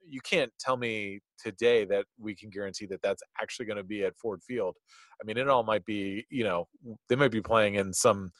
you 0.05 0.21
can't 0.21 0.51
tell 0.59 0.77
me 0.77 1.21
today 1.39 1.85
that 1.85 2.05
we 2.19 2.35
can 2.35 2.49
guarantee 2.49 2.85
that 2.87 3.01
that's 3.01 3.23
actually 3.41 3.65
going 3.65 3.77
to 3.77 3.83
be 3.83 4.03
at 4.03 4.17
Ford 4.17 4.41
Field. 4.43 4.75
I 5.21 5.25
mean, 5.25 5.37
it 5.37 5.47
all 5.49 5.63
might 5.63 5.85
be. 5.85 6.25
You 6.29 6.43
know, 6.43 6.67
they 7.09 7.15
might 7.15 7.31
be 7.31 7.41
playing 7.41 7.75
in 7.75 7.93
some. 7.93 8.31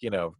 You 0.00 0.10
know, 0.10 0.34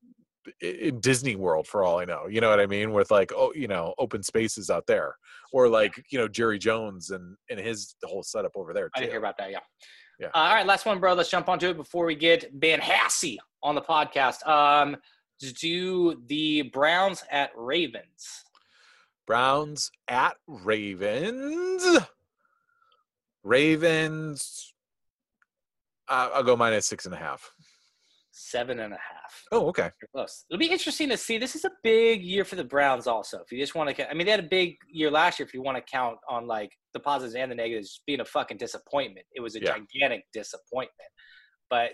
in 0.61 1.00
Disney 1.00 1.37
World 1.37 1.66
for 1.66 1.85
all 1.85 1.98
I 1.98 2.05
know. 2.05 2.26
You 2.28 2.40
know 2.40 2.50
what 2.50 2.61
I 2.61 2.66
mean? 2.66 2.92
With 2.92 3.11
like 3.11 3.33
oh, 3.35 3.52
you 3.55 3.68
know, 3.68 3.94
open 3.98 4.22
spaces 4.22 4.70
out 4.70 4.87
there, 4.87 5.16
or 5.52 5.68
like 5.68 5.92
you 6.11 6.18
know 6.18 6.28
Jerry 6.28 6.59
Jones 6.59 7.11
and 7.11 7.37
and 7.50 7.59
his 7.59 7.94
whole 8.05 8.22
setup 8.22 8.52
over 8.55 8.72
there 8.72 8.90
I 8.94 9.00
didn't 9.00 9.12
hear 9.12 9.20
about 9.20 9.38
that. 9.38 9.50
Yeah. 9.50 9.61
Yeah. 10.18 10.28
Uh, 10.28 10.38
all 10.38 10.55
right, 10.55 10.66
last 10.66 10.87
one, 10.87 11.00
bro. 11.00 11.14
Let's 11.14 11.31
jump 11.31 11.48
onto 11.48 11.70
it 11.70 11.76
before 11.76 12.05
we 12.05 12.14
get 12.14 12.61
Ben 12.61 12.81
Hassey 12.81 13.38
on 13.62 13.74
the 13.74 13.81
podcast. 13.81 14.46
Um, 14.46 14.96
do 15.59 16.22
the 16.26 16.62
Browns 16.62 17.24
at 17.31 17.50
Ravens. 17.57 18.44
Browns 19.26 19.90
at 20.09 20.37
Ravens. 20.46 21.98
Ravens. 23.42 24.74
I'll 26.09 26.42
go 26.42 26.57
minus 26.57 26.87
six 26.87 27.07
and 27.07 27.14
a 27.14 27.18
half. 27.18 27.50
Seven 28.34 28.80
and 28.80 28.94
a 28.94 28.96
half. 28.96 29.42
Oh, 29.52 29.66
okay. 29.68 29.90
Close. 30.14 30.46
It'll 30.50 30.58
be 30.58 30.70
interesting 30.70 31.10
to 31.10 31.18
see. 31.18 31.36
This 31.36 31.54
is 31.54 31.66
a 31.66 31.70
big 31.82 32.22
year 32.22 32.44
for 32.46 32.56
the 32.56 32.64
Browns, 32.64 33.06
also. 33.06 33.38
If 33.40 33.52
you 33.52 33.58
just 33.58 33.74
want 33.74 33.94
to, 33.94 34.10
I 34.10 34.14
mean, 34.14 34.24
they 34.24 34.30
had 34.30 34.40
a 34.40 34.48
big 34.48 34.76
year 34.90 35.10
last 35.10 35.38
year. 35.38 35.46
If 35.46 35.52
you 35.52 35.62
want 35.62 35.76
to 35.76 35.82
count 35.82 36.16
on 36.30 36.46
like 36.46 36.70
the 36.94 37.00
positives 37.00 37.34
and 37.34 37.50
the 37.50 37.54
negatives, 37.54 38.00
being 38.06 38.20
a 38.20 38.24
fucking 38.24 38.56
disappointment. 38.56 39.26
It 39.34 39.40
was 39.42 39.54
a 39.54 39.60
Yeah. 39.60 39.76
gigantic 39.76 40.24
disappointment. 40.32 41.10
But 41.68 41.90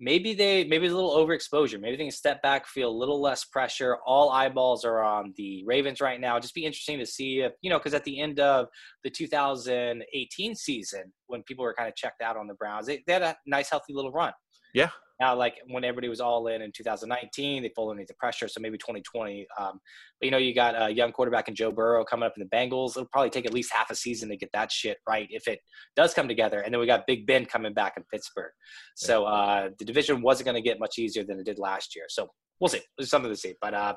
maybe 0.00 0.32
they, 0.34 0.64
maybe 0.64 0.86
it's 0.86 0.92
a 0.92 0.96
little 0.96 1.14
overexposure. 1.14 1.78
Maybe 1.78 1.96
they 1.96 2.04
can 2.04 2.10
step 2.12 2.40
back, 2.42 2.66
feel 2.66 2.88
a 2.88 2.90
little 2.90 3.20
less 3.20 3.44
pressure. 3.44 3.98
All 4.06 4.30
eyeballs 4.30 4.86
are 4.86 5.02
on 5.02 5.34
the 5.36 5.64
Ravens 5.66 6.00
right 6.00 6.20
now. 6.20 6.40
Just 6.40 6.54
be 6.54 6.64
interesting 6.64 6.98
to 6.98 7.06
see 7.06 7.40
if 7.40 7.52
you 7.60 7.68
know, 7.68 7.78
because 7.78 7.92
at 7.94 8.04
the 8.04 8.20
end 8.20 8.40
of 8.40 8.68
the 9.02 9.10
2018 9.10 10.54
season, 10.54 11.12
when 11.26 11.42
people 11.42 11.62
were 11.64 11.74
kind 11.74 11.88
of 11.90 11.94
checked 11.94 12.22
out 12.22 12.36
on 12.38 12.46
the 12.46 12.54
Browns, 12.54 12.86
they, 12.86 13.02
they 13.06 13.12
had 13.12 13.22
a 13.22 13.36
nice, 13.46 13.68
healthy 13.68 13.92
little 13.92 14.10
run. 14.12 14.32
Yeah. 14.74 14.90
Now, 15.20 15.36
like 15.36 15.54
when 15.68 15.84
everybody 15.84 16.08
was 16.08 16.20
all 16.20 16.48
in 16.48 16.60
in 16.60 16.72
2019, 16.72 17.62
they 17.62 17.70
folded 17.74 17.92
underneath 17.92 18.08
the 18.08 18.14
pressure. 18.14 18.48
So 18.48 18.60
maybe 18.60 18.76
2020. 18.78 19.46
Um, 19.58 19.78
but 20.20 20.26
you 20.26 20.30
know, 20.30 20.38
you 20.38 20.54
got 20.54 20.74
a 20.76 20.90
young 20.92 21.12
quarterback 21.12 21.48
in 21.48 21.54
Joe 21.54 21.70
Burrow 21.70 22.04
coming 22.04 22.26
up 22.26 22.34
in 22.36 22.42
the 22.42 22.56
Bengals. 22.56 22.90
It'll 22.90 23.06
probably 23.06 23.30
take 23.30 23.46
at 23.46 23.54
least 23.54 23.72
half 23.72 23.90
a 23.90 23.94
season 23.94 24.28
to 24.30 24.36
get 24.36 24.50
that 24.52 24.72
shit 24.72 24.98
right 25.08 25.28
if 25.30 25.46
it 25.46 25.60
does 25.94 26.14
come 26.14 26.26
together. 26.26 26.60
And 26.60 26.74
then 26.74 26.80
we 26.80 26.86
got 26.86 27.06
Big 27.06 27.26
Ben 27.26 27.46
coming 27.46 27.72
back 27.72 27.94
in 27.96 28.02
Pittsburgh. 28.12 28.50
So 28.96 29.24
uh, 29.24 29.70
the 29.78 29.84
division 29.84 30.20
wasn't 30.20 30.46
going 30.46 30.56
to 30.56 30.68
get 30.68 30.80
much 30.80 30.98
easier 30.98 31.22
than 31.22 31.38
it 31.38 31.46
did 31.46 31.60
last 31.60 31.94
year. 31.94 32.06
So 32.08 32.28
we'll 32.58 32.68
see. 32.68 32.80
There's 32.98 33.10
something 33.10 33.30
to 33.30 33.36
see. 33.36 33.54
But 33.60 33.74
um, 33.74 33.96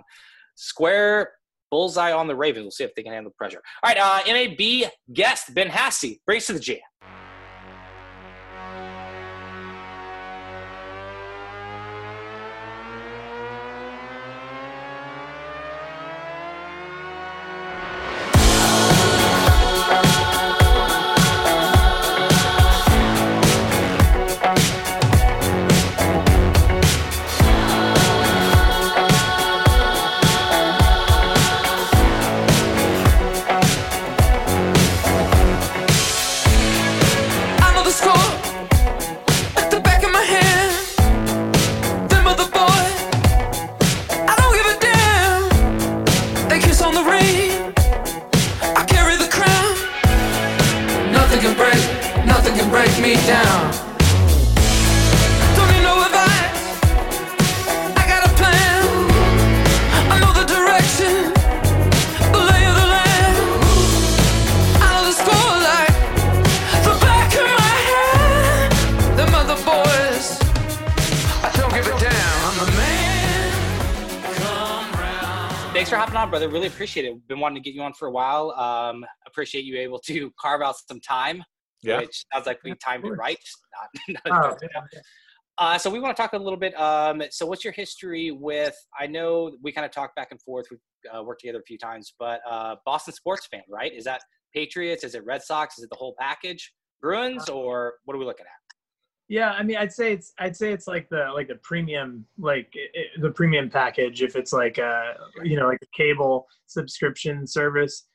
square 0.55 1.31
bullseye 1.71 2.11
on 2.11 2.27
the 2.27 2.35
Ravens. 2.35 2.63
We'll 2.63 2.71
see 2.71 2.83
if 2.83 2.93
they 2.95 3.03
can 3.03 3.13
handle 3.13 3.31
the 3.31 3.35
pressure. 3.35 3.61
All 3.83 3.91
right, 3.91 3.97
uh, 3.97 4.21
MAB 4.31 4.91
guest 5.13 5.53
Ben 5.53 5.67
Hassey 5.67 6.19
brings 6.25 6.45
to 6.45 6.53
the 6.53 6.59
jam. 6.59 6.77
Appreciate 76.97 77.15
it. 77.15 77.27
Been 77.27 77.39
wanting 77.39 77.61
to 77.61 77.67
get 77.69 77.75
you 77.75 77.81
on 77.81 77.93
for 77.93 78.07
a 78.07 78.11
while. 78.11 78.51
Um, 78.51 79.05
appreciate 79.27 79.65
you 79.65 79.77
able 79.77 79.99
to 79.99 80.31
carve 80.39 80.61
out 80.61 80.75
some 80.87 80.99
time, 80.99 81.43
Yeah. 81.81 81.99
which 81.99 82.23
sounds 82.33 82.45
like 82.45 82.59
we 82.63 82.73
timed 82.75 83.05
it 83.05 83.09
right. 83.11 83.37
Not, 84.09 84.21
Oh, 84.53 84.57
yeah. 84.61 84.99
Uh, 85.59 85.75
so 85.77 85.89
we 85.89 85.99
want 85.99 86.15
to 86.15 86.21
talk 86.21 86.33
a 86.33 86.37
little 86.37 86.59
bit. 86.59 86.79
Um, 86.79 87.23
so 87.31 87.45
what's 87.45 87.63
your 87.63 87.73
history 87.73 88.29
with? 88.31 88.75
I 88.99 89.07
know 89.07 89.51
we 89.63 89.71
kind 89.71 89.85
of 89.85 89.91
talked 89.91 90.15
back 90.15 90.27
and 90.29 90.39
forth. 90.41 90.67
We've 90.69 90.79
uh, 91.15 91.23
worked 91.23 91.41
together 91.41 91.59
a 91.59 91.63
few 91.63 91.79
times, 91.79 92.13
but 92.19 92.41
uh, 92.47 92.75
Boston 92.85 93.13
sports 93.15 93.47
fan, 93.47 93.63
right? 93.67 93.91
Is 93.91 94.03
that 94.03 94.21
Patriots? 94.53 95.03
Is 95.03 95.15
it 95.15 95.25
Red 95.25 95.41
Sox? 95.41 95.79
Is 95.79 95.83
it 95.85 95.89
the 95.89 95.95
whole 95.95 96.13
package? 96.19 96.73
Bruins, 97.01 97.49
or 97.49 97.93
what 98.05 98.15
are 98.15 98.19
we 98.19 98.25
looking 98.25 98.45
at? 98.45 98.66
Yeah, 99.29 99.51
I 99.51 99.63
mean, 99.63 99.75
I'd 99.75 99.91
say 99.91 100.13
it's 100.13 100.31
I'd 100.39 100.55
say 100.55 100.71
it's 100.71 100.87
like 100.87 101.09
the 101.09 101.29
like 101.33 101.49
the 101.49 101.55
premium 101.55 102.25
like 102.37 102.69
it, 102.73 103.21
the 103.21 103.31
premium 103.31 103.69
package. 103.69 104.23
If 104.23 104.35
it's 104.37 104.53
like 104.53 104.77
a 104.77 105.15
you 105.43 105.57
know 105.57 105.67
like 105.67 105.81
a 105.81 105.97
cable 105.97 106.47
subscription 106.67 107.45
service, 107.45 108.07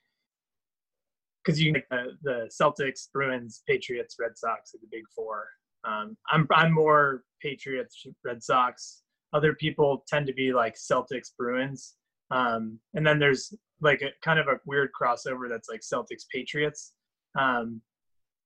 because 1.45 1.61
you 1.61 1.75
like 1.75 1.87
the, 1.91 2.17
the 2.23 2.51
Celtics, 2.51 3.13
Bruins, 3.13 3.63
Patriots, 3.69 4.17
Red 4.19 4.39
Sox 4.39 4.75
are 4.75 4.79
the 4.79 4.89
big 4.91 5.05
four. 5.15 5.47
Um, 5.85 6.17
I'm 6.31 6.47
I'm 6.51 6.73
more 6.73 7.25
Patriots, 7.43 8.07
Red 8.25 8.43
Sox. 8.43 9.03
Other 9.35 9.55
people 9.55 10.05
tend 10.09 10.27
to 10.29 10.33
be 10.33 10.53
like 10.55 10.77
Celtics, 10.77 11.31
Bruins, 11.37 11.95
um, 12.31 12.79
and 12.95 13.07
then 13.07 13.19
there's 13.19 13.53
like 13.83 14.01
a 14.01 14.11
kind 14.25 14.39
of 14.39 14.47
a 14.47 14.61
weird 14.65 14.91
crossover 14.99 15.49
that's 15.51 15.69
like 15.69 15.81
Celtics, 15.81 16.25
Patriots. 16.33 16.93
Um, 17.39 17.83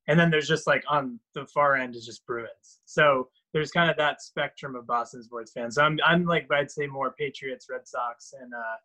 and 0.09 0.19
then 0.19 0.31
there's 0.31 0.49
just 0.49 0.66
like 0.66 0.85
on 0.88 1.19
the 1.35 1.47
far 1.47 1.77
end 1.77 1.97
is 1.97 2.07
just 2.07 2.27
Bruins. 2.27 2.81
So 2.85 3.29
there's 3.53 3.71
kind 3.71 3.90
of 3.90 3.97
that 3.97 4.23
spectrum 4.23 4.77
of 4.77 4.87
Boston 4.87 5.23
sports 5.23 5.53
fans. 5.53 5.77
So 5.77 5.83
I'm 5.83 5.99
I'm 6.05 6.25
like 6.25 6.47
I'd 6.53 6.71
say 6.71 6.87
more 6.87 7.14
Patriots, 7.19 7.66
Red 7.71 7.87
Sox, 7.87 8.33
and 8.40 8.53
uh, 8.53 8.77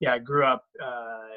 yeah, 0.00 0.14
I 0.14 0.18
grew 0.18 0.44
up 0.44 0.64
uh, 0.82 1.28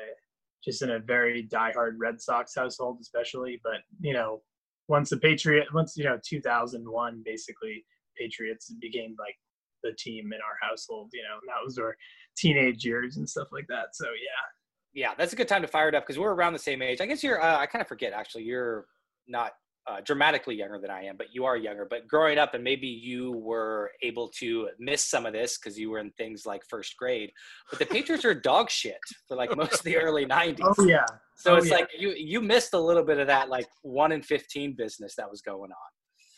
just 0.63 0.81
in 0.81 0.91
a 0.91 0.99
very 0.99 1.47
diehard 1.51 1.93
Red 1.97 2.21
Sox 2.21 2.55
household, 2.55 2.97
especially. 3.01 3.59
But 3.63 3.81
you 4.01 4.13
know, 4.13 4.41
once 4.87 5.09
the 5.09 5.17
Patriot, 5.17 5.67
once 5.73 5.95
you 5.97 6.05
know, 6.05 6.19
2001, 6.25 7.21
basically 7.25 7.85
Patriots 8.17 8.73
became 8.81 9.15
like 9.19 9.35
the 9.83 9.93
team 9.97 10.33
in 10.33 10.39
our 10.39 10.69
household. 10.69 11.09
You 11.13 11.23
know, 11.23 11.35
and 11.41 11.47
that 11.47 11.63
was 11.63 11.77
our 11.77 11.95
teenage 12.35 12.85
years 12.85 13.17
and 13.17 13.29
stuff 13.29 13.49
like 13.51 13.67
that. 13.67 13.87
So 13.93 14.05
yeah, 14.05 15.03
Yeah, 15.09 15.13
that's 15.17 15.33
a 15.33 15.35
good 15.35 15.47
time 15.47 15.61
to 15.61 15.67
fire 15.67 15.89
it 15.89 15.95
up 15.95 16.03
because 16.03 16.17
we're 16.17 16.33
around 16.33 16.53
the 16.53 16.59
same 16.59 16.81
age. 16.81 17.01
I 17.01 17.05
guess 17.05 17.23
you're. 17.23 17.41
Uh, 17.41 17.57
I 17.57 17.65
kind 17.67 17.81
of 17.81 17.87
forget 17.87 18.13
actually. 18.13 18.43
You're 18.43 18.85
not 19.27 19.51
uh, 19.89 20.01
dramatically 20.03 20.53
younger 20.55 20.77
than 20.79 20.89
I 20.91 21.03
am, 21.05 21.15
but 21.15 21.27
you 21.31 21.45
are 21.45 21.55
younger. 21.55 21.87
But 21.89 22.07
growing 22.09 22.37
up, 22.37 22.53
and 22.53 22.61
maybe 22.63 22.87
you 22.87 23.31
were 23.31 23.91
able 24.03 24.27
to 24.39 24.69
miss 24.79 25.05
some 25.05 25.25
of 25.25 25.31
this 25.31 25.57
because 25.57 25.79
you 25.79 25.89
were 25.89 25.99
in 25.99 26.11
things 26.17 26.45
like 26.45 26.61
first 26.69 26.97
grade. 26.97 27.31
But 27.69 27.79
the 27.79 27.85
Patriots 27.85 28.25
are 28.25 28.33
dog 28.33 28.69
shit 28.69 28.97
for 29.29 29.37
like 29.37 29.55
most 29.55 29.75
of 29.75 29.83
the 29.83 29.95
early 29.97 30.25
'90s. 30.25 30.57
oh 30.77 30.83
yeah. 30.85 31.05
So 31.37 31.53
Oh, 31.53 31.55
it's 31.57 31.69
yeah. 31.69 31.75
like 31.75 31.89
you 31.97 32.09
you 32.17 32.41
missed 32.41 32.73
a 32.73 32.79
little 32.79 33.03
bit 33.03 33.17
of 33.19 33.27
that 33.27 33.47
like 33.47 33.67
one 33.83 34.11
in 34.11 34.21
fifteen 34.21 34.73
business 34.75 35.15
that 35.15 35.29
was 35.29 35.41
going 35.41 35.71
on. 35.71 35.89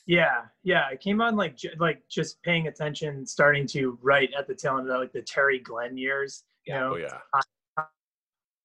Yeah, 0.06 0.42
yeah. 0.64 0.84
I 0.92 0.96
came 0.96 1.20
on 1.22 1.36
like 1.36 1.56
ju- 1.58 1.74
like 1.80 2.02
just 2.10 2.42
paying 2.44 2.68
attention, 2.68 3.26
starting 3.26 3.66
to 3.68 3.98
write 4.04 4.30
at 4.38 4.48
the 4.48 4.54
tail 4.56 4.78
end 4.78 4.90
of 4.92 5.00
like 5.00 5.12
the 5.14 5.22
Terry 5.24 5.60
Glenn 5.60 5.98
years. 5.98 6.44
You 6.66 6.74
Yeah. 6.76 6.80
know, 6.82 6.94
Oh 6.94 6.98
yeah. 6.98 7.86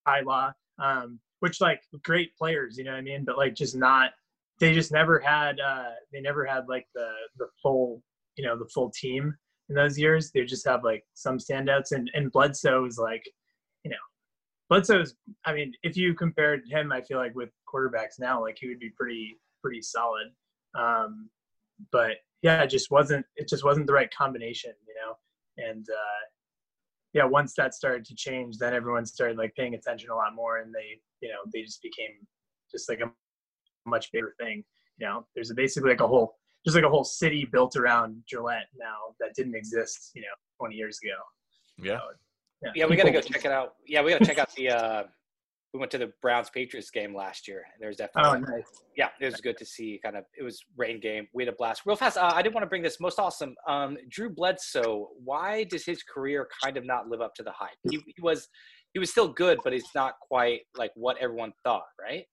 Ty 0.06 0.20
Law, 0.20 0.52
um, 0.82 1.18
which 1.44 1.60
like 1.60 1.82
great 2.04 2.34
players, 2.38 2.78
you 2.78 2.84
know 2.84 2.92
what 2.92 2.96
I 3.00 3.02
mean? 3.02 3.22
But 3.22 3.36
like 3.36 3.54
just 3.54 3.76
not, 3.76 4.12
they 4.60 4.72
just 4.72 4.90
never 4.92 5.18
had, 5.18 5.60
uh, 5.60 5.90
they 6.10 6.22
never 6.22 6.46
had 6.46 6.68
like 6.70 6.86
the 6.94 7.10
the 7.36 7.48
full, 7.62 8.02
you 8.36 8.46
know, 8.46 8.56
the 8.56 8.70
full 8.72 8.90
team 8.98 9.36
in 9.68 9.74
those 9.74 9.98
years. 9.98 10.30
They 10.30 10.44
just 10.46 10.66
have 10.66 10.84
like 10.84 11.04
some 11.12 11.36
standouts, 11.36 11.92
and 11.92 12.10
and 12.14 12.32
Bledsoe 12.32 12.80
was 12.80 12.96
like, 12.96 13.22
you 13.84 13.90
know, 13.90 14.04
Bledsoe's. 14.70 15.16
I 15.44 15.52
mean, 15.52 15.74
if 15.82 15.98
you 15.98 16.14
compared 16.14 16.62
him, 16.66 16.90
I 16.92 17.02
feel 17.02 17.18
like 17.18 17.34
with 17.34 17.50
quarterbacks 17.70 18.18
now, 18.18 18.40
like 18.40 18.56
he 18.58 18.68
would 18.68 18.80
be 18.80 18.92
pretty 18.98 19.38
pretty 19.62 19.82
solid. 19.82 20.28
Um, 20.74 21.28
but 21.92 22.12
yeah, 22.40 22.62
it 22.62 22.70
just 22.70 22.90
wasn't 22.90 23.26
it 23.36 23.50
just 23.50 23.64
wasn't 23.64 23.86
the 23.86 23.92
right 23.92 24.12
combination, 24.16 24.72
you 24.88 24.94
know, 24.94 25.68
and. 25.70 25.86
uh 25.90 26.24
yeah, 27.14 27.24
once 27.24 27.54
that 27.56 27.74
started 27.74 28.04
to 28.06 28.14
change, 28.16 28.58
then 28.58 28.74
everyone 28.74 29.06
started 29.06 29.38
like 29.38 29.54
paying 29.54 29.74
attention 29.74 30.10
a 30.10 30.14
lot 30.14 30.34
more, 30.34 30.58
and 30.58 30.74
they, 30.74 31.00
you 31.20 31.28
know, 31.28 31.38
they 31.52 31.62
just 31.62 31.80
became 31.80 32.10
just 32.70 32.88
like 32.88 33.00
a 33.00 33.10
much 33.88 34.10
bigger 34.12 34.34
thing. 34.38 34.64
You 34.98 35.06
know, 35.06 35.26
there's 35.34 35.52
basically 35.52 35.90
like 35.90 36.00
a 36.00 36.08
whole, 36.08 36.36
just 36.66 36.74
like 36.74 36.84
a 36.84 36.88
whole 36.88 37.04
city 37.04 37.48
built 37.50 37.76
around 37.76 38.16
Gillette 38.28 38.66
now 38.76 39.14
that 39.20 39.34
didn't 39.34 39.54
exist, 39.54 40.10
you 40.14 40.22
know, 40.22 40.34
20 40.58 40.74
years 40.74 40.98
ago. 41.02 41.14
Yeah. 41.80 42.00
Yeah, 42.74 42.86
we 42.86 42.96
got 42.96 43.04
to 43.04 43.10
go 43.10 43.20
check 43.20 43.44
it 43.44 43.52
out. 43.52 43.74
Yeah, 43.86 44.02
we 44.02 44.10
got 44.10 44.18
to 44.18 44.26
check 44.26 44.38
out 44.38 44.54
the. 44.56 44.70
uh 44.70 45.02
We 45.74 45.80
went 45.80 45.90
to 45.90 45.98
the 45.98 46.12
Browns 46.22 46.48
Patriots 46.50 46.88
game 46.90 47.14
last 47.14 47.48
year. 47.48 47.64
and 47.78 47.86
was 47.88 47.96
definitely 47.96 48.46
Oh, 48.48 48.56
nice. 48.56 48.64
yeah, 48.96 49.08
it 49.20 49.24
was 49.26 49.40
good 49.40 49.58
to 49.58 49.66
see. 49.66 49.98
Kind 50.02 50.16
of, 50.16 50.24
it 50.38 50.44
was 50.44 50.64
rain 50.76 51.00
game. 51.00 51.26
We 51.34 51.44
had 51.44 51.52
a 51.52 51.56
blast. 51.56 51.82
Real 51.84 51.96
fast, 51.96 52.16
uh, 52.16 52.30
I 52.32 52.42
did 52.42 52.54
want 52.54 52.62
to 52.62 52.68
bring 52.68 52.80
this 52.82 53.00
most 53.00 53.18
awesome. 53.18 53.56
Um, 53.68 53.98
Drew 54.08 54.30
Bledsoe. 54.30 55.08
Why 55.24 55.64
does 55.64 55.84
his 55.84 56.04
career 56.04 56.48
kind 56.62 56.76
of 56.76 56.86
not 56.86 57.08
live 57.08 57.20
up 57.20 57.34
to 57.34 57.42
the 57.42 57.50
hype? 57.50 57.76
He, 57.90 57.98
he 58.06 58.22
was, 58.22 58.48
he 58.92 59.00
was 59.00 59.10
still 59.10 59.26
good, 59.26 59.58
but 59.64 59.72
it's 59.72 59.92
not 59.96 60.14
quite 60.20 60.60
like 60.76 60.92
what 60.94 61.16
everyone 61.18 61.52
thought, 61.64 61.86
right? 62.00 62.24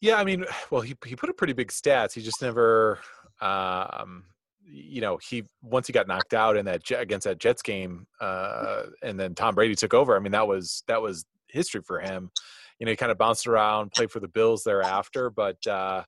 Yeah, 0.00 0.16
I 0.16 0.24
mean, 0.24 0.44
well, 0.70 0.80
he 0.80 0.96
he 1.06 1.14
put 1.16 1.28
up 1.30 1.36
pretty 1.36 1.52
big 1.52 1.68
stats. 1.68 2.12
He 2.12 2.22
just 2.22 2.42
never, 2.42 2.98
um, 3.40 4.24
you 4.64 5.00
know, 5.00 5.16
he 5.18 5.44
once 5.62 5.86
he 5.86 5.92
got 5.92 6.06
knocked 6.08 6.34
out 6.34 6.56
in 6.56 6.64
that 6.66 6.82
against 6.90 7.24
that 7.24 7.38
Jets 7.38 7.62
game, 7.62 8.06
uh, 8.20 8.82
and 9.02 9.18
then 9.18 9.34
Tom 9.34 9.54
Brady 9.54 9.74
took 9.76 9.94
over. 9.94 10.16
I 10.16 10.18
mean, 10.20 10.32
that 10.32 10.46
was 10.46 10.82
that 10.88 11.00
was 11.00 11.24
history 11.50 11.82
for 11.82 12.00
him. 12.00 12.30
You 12.78 12.86
know, 12.86 12.92
he 12.92 12.96
kind 12.96 13.12
of 13.12 13.18
bounced 13.18 13.46
around, 13.46 13.92
played 13.92 14.10
for 14.10 14.20
the 14.20 14.28
Bills 14.28 14.64
thereafter, 14.64 15.30
but 15.30 15.64
uh, 15.66 16.04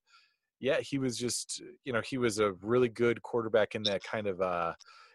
yeah, 0.60 0.80
he 0.80 0.98
was 0.98 1.16
just, 1.16 1.62
you 1.84 1.92
know, 1.92 2.00
he 2.02 2.18
was 2.18 2.38
a 2.38 2.52
really 2.52 2.88
good 2.88 3.22
quarterback 3.22 3.74
in 3.74 3.84
that 3.84 4.02
kind 4.02 4.26
of, 4.26 4.40
uh, 4.40 4.74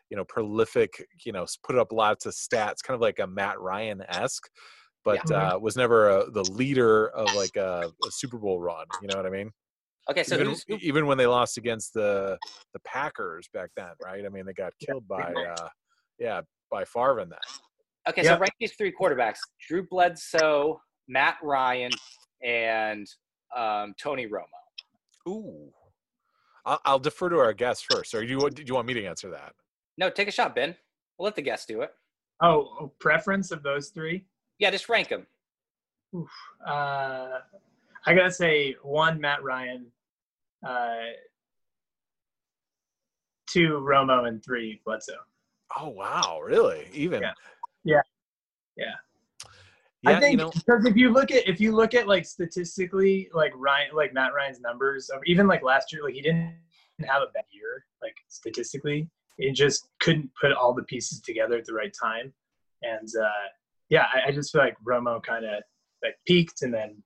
you 0.09 0.17
know, 0.17 0.25
prolific, 0.25 1.05
you 1.25 1.31
know, 1.31 1.45
put 1.63 1.77
up 1.77 1.91
lots 1.91 2.25
of 2.25 2.33
stats, 2.33 2.83
kind 2.83 2.95
of 2.95 3.01
like 3.01 3.19
a 3.19 3.27
Matt 3.27 3.59
Ryan 3.59 4.01
esque. 4.07 4.49
But 5.03 5.29
Yeah. 5.29 5.53
uh, 5.53 5.59
was 5.59 5.77
never 5.77 6.09
a, 6.09 6.31
the 6.31 6.43
leader 6.43 7.09
of 7.09 7.33
like 7.33 7.55
a, 7.57 7.91
a 8.03 8.11
Super 8.11 8.39
Bowl 8.39 8.59
run. 8.59 8.87
You 8.99 9.07
know 9.07 9.15
what 9.17 9.27
I 9.27 9.29
mean? 9.29 9.51
Okay, 10.09 10.23
so 10.23 10.35
even, 10.35 10.55
even 10.81 11.05
when 11.07 11.17
they 11.17 11.27
lost 11.27 11.57
against 11.57 11.93
the 11.93 12.37
the 12.73 12.79
Packers 12.81 13.47
back 13.53 13.69
then, 13.75 13.91
right? 14.03 14.25
I 14.25 14.29
mean, 14.29 14.45
they 14.45 14.53
got 14.53 14.73
killed 14.79 15.07
by 15.07 15.33
uh, 15.35 15.69
yeah 16.19 16.41
by 16.69 16.85
Favre 16.85 17.19
in 17.21 17.29
that. 17.29 17.45
Okay, 18.09 18.23
Yeah. 18.23 18.35
so 18.35 18.39
rank 18.39 18.53
these 18.59 18.73
three 18.73 18.91
quarterbacks: 18.91 19.37
Drew 19.67 19.85
Bledsoe, 19.87 20.81
Matt 21.07 21.37
Ryan, 21.43 21.91
and 22.43 23.07
um, 23.55 23.93
Tony 24.01 24.27
Romo. 24.27 24.43
Ooh, 25.27 25.71
I'll, 26.65 26.79
I'll 26.85 26.99
defer 26.99 27.29
to 27.29 27.37
our 27.39 27.53
guest 27.53 27.85
first. 27.91 28.13
Or 28.13 28.21
do 28.21 28.27
you 28.27 28.37
want- 28.37 28.55
do 28.55 28.63
you 28.65 28.73
want 28.73 28.87
me 28.87 28.93
to 28.95 29.05
answer 29.05 29.29
that? 29.31 29.53
No, 29.97 30.09
take 30.09 30.27
a 30.27 30.31
shot, 30.31 30.55
Ben. 30.55 30.75
We'll 31.17 31.25
let 31.25 31.35
the 31.35 31.41
guest 31.41 31.67
do 31.67 31.81
it. 31.81 31.91
Oh, 32.41 32.77
oh, 32.81 32.91
preference 32.99 33.51
of 33.51 33.63
those 33.63 33.89
three? 33.89 34.25
Yeah, 34.59 34.69
just 34.71 34.89
rank 34.89 35.07
them. 35.09 35.25
Oof. 36.15 36.29
Uh, 36.67 37.39
I 38.05 38.13
gotta 38.13 38.31
say 38.31 38.75
one, 38.83 39.19
Matt 39.21 39.41
Ryan, 39.43 39.87
uh, 40.67 40.95
two, 43.47 43.79
Romo, 43.81 44.27
and 44.27 44.43
three, 44.43 44.81
Bledsoe. 44.85 45.13
Oh 45.77 45.89
wow, 45.89 46.39
really? 46.45 46.87
Even 46.93 47.21
Yeah. 47.21 47.33
Yeah. 47.85 48.01
Yeah. 48.75 48.85
yeah. 50.01 50.11
I 50.11 50.19
think 50.19 50.31
you 50.33 50.37
know, 50.37 50.51
because 50.51 50.85
if 50.85 50.97
you 50.97 51.11
look 51.11 51.31
at 51.31 51.47
if 51.47 51.61
you 51.61 51.73
look 51.73 51.93
at 51.93 52.07
like 52.07 52.25
statistically, 52.25 53.29
like 53.33 53.53
Ryan, 53.55 53.95
like 53.95 54.13
Matt 54.13 54.33
Ryan's 54.33 54.59
numbers, 54.59 55.09
of 55.09 55.21
even 55.25 55.47
like 55.47 55.63
last 55.63 55.93
year, 55.93 56.03
like 56.03 56.15
he 56.15 56.21
didn't 56.21 56.55
have 57.07 57.21
a 57.21 57.31
bad 57.33 57.45
year, 57.51 57.85
like 58.01 58.15
statistically. 58.27 59.07
He 59.37 59.51
just 59.51 59.89
couldn't 59.99 60.29
put 60.39 60.51
all 60.53 60.73
the 60.73 60.83
pieces 60.83 61.21
together 61.21 61.57
at 61.57 61.65
the 61.65 61.73
right 61.73 61.93
time, 62.01 62.33
and 62.81 63.07
uh, 63.21 63.47
yeah, 63.89 64.05
I, 64.13 64.29
I 64.29 64.31
just 64.31 64.51
feel 64.51 64.61
like 64.61 64.77
Romo 64.85 65.21
kind 65.21 65.45
of 65.45 65.61
like 66.03 66.17
peaked 66.25 66.61
and 66.61 66.73
then 66.73 67.01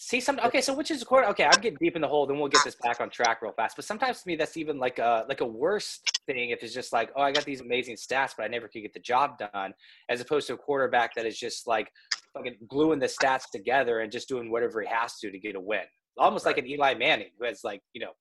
See 0.00 0.20
some 0.20 0.38
okay, 0.44 0.60
so 0.60 0.72
which 0.72 0.92
is 0.92 1.02
quarter? 1.02 1.26
Okay, 1.30 1.42
I'm 1.42 1.60
getting 1.60 1.76
deep 1.80 1.96
in 1.96 2.02
the 2.02 2.06
hole. 2.06 2.24
Then 2.24 2.38
we'll 2.38 2.48
get 2.48 2.62
this 2.62 2.76
back 2.76 3.00
on 3.00 3.10
track 3.10 3.42
real 3.42 3.50
fast. 3.50 3.74
But 3.74 3.84
sometimes 3.84 4.22
to 4.22 4.28
me, 4.28 4.36
that's 4.36 4.56
even 4.56 4.78
like 4.78 5.00
a 5.00 5.26
like 5.28 5.40
a 5.40 5.44
worse 5.44 5.98
thing 6.24 6.50
if 6.50 6.62
it's 6.62 6.72
just 6.72 6.92
like, 6.92 7.10
oh, 7.16 7.22
I 7.22 7.32
got 7.32 7.44
these 7.44 7.62
amazing 7.62 7.96
stats, 7.96 8.32
but 8.36 8.44
I 8.44 8.46
never 8.46 8.68
could 8.68 8.82
get 8.82 8.94
the 8.94 9.00
job 9.00 9.38
done, 9.38 9.74
as 10.08 10.20
opposed 10.20 10.46
to 10.46 10.54
a 10.54 10.56
quarterback 10.56 11.16
that 11.16 11.26
is 11.26 11.36
just 11.36 11.66
like 11.66 11.90
fucking 12.32 12.58
gluing 12.68 13.00
the 13.00 13.06
stats 13.06 13.50
together 13.52 13.98
and 13.98 14.12
just 14.12 14.28
doing 14.28 14.52
whatever 14.52 14.80
he 14.80 14.86
has 14.86 15.18
to 15.18 15.32
to 15.32 15.38
get 15.38 15.56
a 15.56 15.60
win. 15.60 15.82
Almost 16.16 16.46
like 16.46 16.58
an 16.58 16.68
Eli 16.68 16.94
Manning 16.94 17.30
who 17.36 17.46
has 17.46 17.64
like 17.64 17.82
you 17.92 18.00
know 18.00 18.12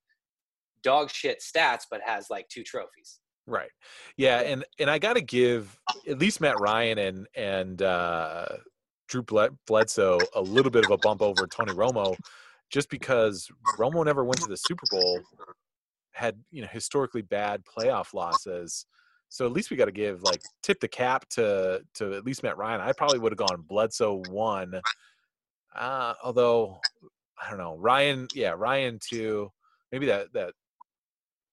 dog 0.81 1.11
shit 1.11 1.43
stats, 1.43 1.83
but 1.91 2.01
has 2.03 2.31
like 2.31 2.49
two 2.49 2.63
trophies. 2.63 3.19
right? 3.45 3.69
Yeah, 4.17 4.39
and 4.39 4.65
and 4.79 4.89
I 4.89 4.97
got 4.97 5.13
to 5.13 5.21
give 5.21 5.79
at 6.09 6.17
least 6.17 6.41
Matt 6.41 6.59
Ryan 6.59 6.97
and 6.97 7.27
and 7.35 7.81
uh, 7.83 8.47
Drew 9.07 9.23
Bledsoe 9.65 10.19
a 10.35 10.41
little 10.41 10.71
bit 10.71 10.85
of 10.85 10.91
a 10.91 10.97
bump 10.97 11.21
over 11.21 11.47
Tony 11.47 11.73
Romo, 11.73 12.15
just 12.69 12.89
because 12.89 13.49
Romo 13.77 14.05
never 14.05 14.23
went 14.23 14.41
to 14.41 14.47
the 14.47 14.57
Super 14.57 14.85
Bowl, 14.91 15.21
had 16.11 16.37
you 16.51 16.61
know 16.61 16.67
historically 16.67 17.21
bad 17.21 17.63
playoff 17.65 18.13
losses. 18.13 18.85
So 19.29 19.45
at 19.45 19.51
least 19.51 19.69
we 19.69 19.77
got 19.77 19.85
to 19.85 19.91
give 19.91 20.23
like 20.23 20.41
tip 20.63 20.79
the 20.79 20.87
cap 20.87 21.27
to 21.29 21.81
to 21.95 22.13
at 22.13 22.25
least 22.25 22.43
Matt 22.43 22.57
Ryan. 22.57 22.81
I 22.81 22.91
probably 22.93 23.19
would 23.19 23.31
have 23.31 23.37
gone 23.37 23.63
Bledsoe 23.67 24.23
one, 24.29 24.79
uh, 25.75 26.13
although 26.23 26.79
I 27.41 27.49
don't 27.49 27.59
know 27.59 27.77
Ryan. 27.77 28.27
Yeah, 28.33 28.53
Ryan 28.57 28.99
two. 29.01 29.51
Maybe 29.91 30.05
that 30.07 30.33
that 30.33 30.53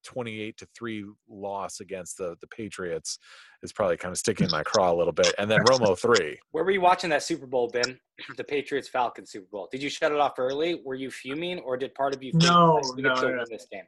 28 0.05 0.57
to 0.59 0.67
3 0.77 1.05
loss 1.29 1.81
against 1.81 2.19
the 2.19 2.37
the 2.41 2.47
Patriots 2.47 3.19
is 3.63 3.73
probably 3.73 3.97
kind 3.97 4.13
of 4.13 4.19
sticking 4.19 4.47
in 4.47 4.51
my 4.53 4.63
craw 4.63 4.93
a 4.93 4.97
little 4.97 5.13
bit. 5.13 5.35
And 5.39 5.51
then 5.51 5.61
Romo 5.65 5.99
3. 6.19 6.39
Where 6.53 6.65
were 6.65 6.71
you 6.71 6.81
watching 6.81 7.11
that 7.11 7.23
Super 7.23 7.47
Bowl, 7.47 7.69
Ben? 7.69 7.99
The 8.37 8.45
Patriots 8.45 8.89
Falcons 8.89 9.33
Super 9.33 9.49
Bowl. 9.51 9.69
Did 9.73 9.83
you 9.83 9.91
shut 9.91 10.13
it 10.13 10.19
off 10.21 10.35
early? 10.39 10.81
Were 10.85 10.95
you 10.95 11.11
fuming, 11.11 11.59
or 11.61 11.77
did 11.77 11.95
part 11.95 12.15
of 12.15 12.23
you? 12.23 12.31
think, 12.31 12.45
No, 12.45 12.75
like, 12.75 12.97
we 12.97 13.03
could 13.03 13.23
no, 13.23 13.29
no. 13.35 13.45
this 13.51 13.67
game? 13.73 13.83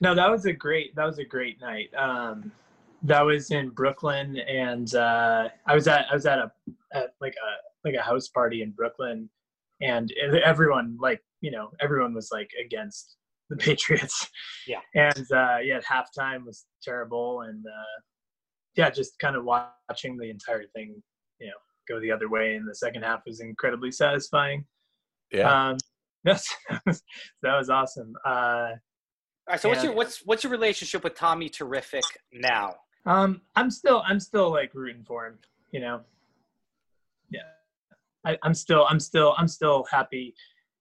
No, 0.00 0.14
that 0.14 0.30
was 0.30 0.44
a 0.44 0.52
great 0.52 0.94
that 0.94 1.04
was 1.04 1.18
a 1.18 1.24
great 1.24 1.60
night. 1.60 1.88
Um, 1.96 2.52
that 3.02 3.22
was 3.22 3.50
in 3.50 3.70
Brooklyn, 3.70 4.36
and 4.38 4.94
uh, 4.94 5.48
I 5.66 5.74
was 5.74 5.88
at 5.88 6.06
I 6.10 6.14
was 6.14 6.26
at 6.26 6.38
a 6.38 6.50
at 6.92 7.14
like 7.20 7.34
a 7.34 7.88
like 7.88 7.94
a 7.94 8.02
house 8.02 8.28
party 8.28 8.62
in 8.62 8.70
Brooklyn, 8.72 9.28
and 9.80 10.12
everyone 10.44 10.96
like 11.00 11.22
you 11.40 11.50
know 11.50 11.70
everyone 11.80 12.14
was 12.14 12.30
like 12.32 12.50
against 12.64 13.16
the 13.50 13.56
Patriots. 13.56 14.28
Yeah. 14.66 14.80
And 14.94 15.26
uh, 15.32 15.58
yeah, 15.62 15.80
halftime 15.80 16.44
was 16.44 16.66
terrible, 16.82 17.42
and 17.42 17.64
uh, 17.66 18.00
yeah, 18.76 18.90
just 18.90 19.18
kind 19.18 19.36
of 19.36 19.44
watching 19.44 20.16
the 20.16 20.30
entire 20.30 20.64
thing, 20.74 21.02
you 21.40 21.46
know, 21.48 21.52
go 21.88 22.00
the 22.00 22.10
other 22.10 22.28
way 22.28 22.56
in 22.56 22.66
the 22.66 22.74
second 22.74 23.02
half 23.02 23.20
was 23.26 23.40
incredibly 23.40 23.90
satisfying. 23.90 24.64
Yeah. 25.32 25.70
Um, 25.70 25.76
that's 26.24 26.56
that 26.84 27.56
was 27.56 27.70
awesome. 27.70 28.14
Uh, 28.24 28.28
All 28.28 28.76
right. 29.48 29.60
So 29.60 29.68
what's 29.68 29.84
your 29.84 29.92
what's 29.92 30.26
what's 30.26 30.42
your 30.42 30.50
relationship 30.50 31.04
with 31.04 31.14
Tommy 31.14 31.48
Terrific 31.48 32.04
now? 32.32 32.74
Um, 33.06 33.42
I'm 33.54 33.70
still, 33.70 34.02
I'm 34.04 34.18
still 34.18 34.50
like 34.50 34.74
rooting 34.74 35.04
for 35.06 35.26
him. 35.26 35.38
You 35.70 35.80
know. 35.80 36.00
Yeah, 37.30 37.42
I, 38.24 38.36
I'm 38.42 38.54
still, 38.54 38.86
I'm 38.88 39.00
still, 39.00 39.34
I'm 39.38 39.48
still 39.48 39.84
happy, 39.90 40.34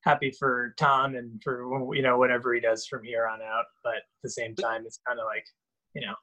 happy 0.06 0.32
for 0.32 0.74
Tom 0.78 1.16
and 1.16 1.42
for 1.44 1.94
you 1.96 2.02
know 2.02 2.18
whatever 2.18 2.54
he 2.54 2.60
does 2.60 2.86
from 2.86 3.04
here 3.04 3.28
on 3.28 3.42
out. 3.42 3.66
But 3.84 3.96
at 3.96 4.04
the 4.24 4.30
same 4.30 4.56
time, 4.56 4.84
it's 4.86 5.00
kind 5.08 5.20
of 5.20 5.26
like, 5.26 5.46
you 5.94 6.02
know, 6.02 6.14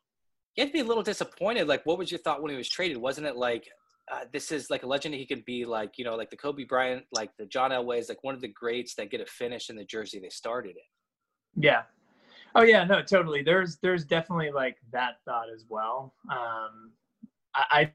You 0.56 0.62
had 0.62 0.68
to 0.68 0.72
be 0.72 0.80
a 0.80 0.84
little 0.84 1.02
disappointed. 1.02 1.68
Like, 1.68 1.84
what 1.84 1.98
was 1.98 2.10
your 2.10 2.20
thought 2.20 2.42
when 2.42 2.50
he 2.50 2.56
was 2.56 2.68
traded? 2.68 2.96
Wasn't 2.96 3.26
it 3.26 3.36
like 3.36 3.68
uh, 4.10 4.24
this 4.32 4.52
is 4.52 4.70
like 4.70 4.82
a 4.82 4.86
legend? 4.86 5.14
He 5.14 5.26
could 5.26 5.44
be 5.44 5.64
like 5.64 5.98
you 5.98 6.04
know 6.04 6.16
like 6.16 6.30
the 6.30 6.36
Kobe 6.36 6.64
Bryant, 6.64 7.04
like 7.12 7.30
the 7.38 7.46
John 7.46 7.70
Elway 7.70 7.98
is 7.98 8.08
like 8.08 8.22
one 8.22 8.34
of 8.34 8.40
the 8.40 8.48
greats 8.48 8.94
that 8.94 9.10
get 9.10 9.20
a 9.20 9.26
finish 9.26 9.70
in 9.70 9.76
the 9.76 9.84
jersey 9.84 10.18
they 10.18 10.30
started 10.30 10.76
in. 10.76 11.62
yeah. 11.64 11.82
Oh 12.54 12.62
yeah, 12.62 12.84
no, 12.84 13.00
totally. 13.02 13.42
There's, 13.42 13.78
there's 13.82 14.04
definitely 14.04 14.50
like 14.50 14.76
that 14.92 15.14
thought 15.24 15.46
as 15.48 15.64
well. 15.70 16.12
Um, 16.30 16.92
I, 17.54 17.64
I 17.70 17.92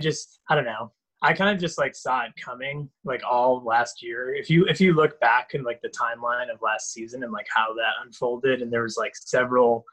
just, 0.00 0.40
I 0.48 0.54
don't 0.54 0.64
know. 0.64 0.90
I 1.22 1.34
kind 1.34 1.54
of 1.54 1.60
just 1.60 1.78
like 1.78 1.94
saw 1.94 2.24
it 2.24 2.32
coming 2.42 2.88
like 3.04 3.22
all 3.28 3.62
last 3.62 4.02
year. 4.02 4.34
If 4.34 4.48
you 4.48 4.66
if 4.66 4.80
you 4.80 4.94
look 4.94 5.20
back 5.20 5.54
in 5.54 5.62
like 5.62 5.80
the 5.82 5.90
timeline 5.90 6.50
of 6.52 6.62
last 6.62 6.92
season 6.92 7.22
and 7.22 7.32
like 7.32 7.46
how 7.54 7.74
that 7.74 8.04
unfolded, 8.04 8.62
and 8.62 8.72
there 8.72 8.82
was 8.82 8.96
like 8.96 9.12
several 9.14 9.84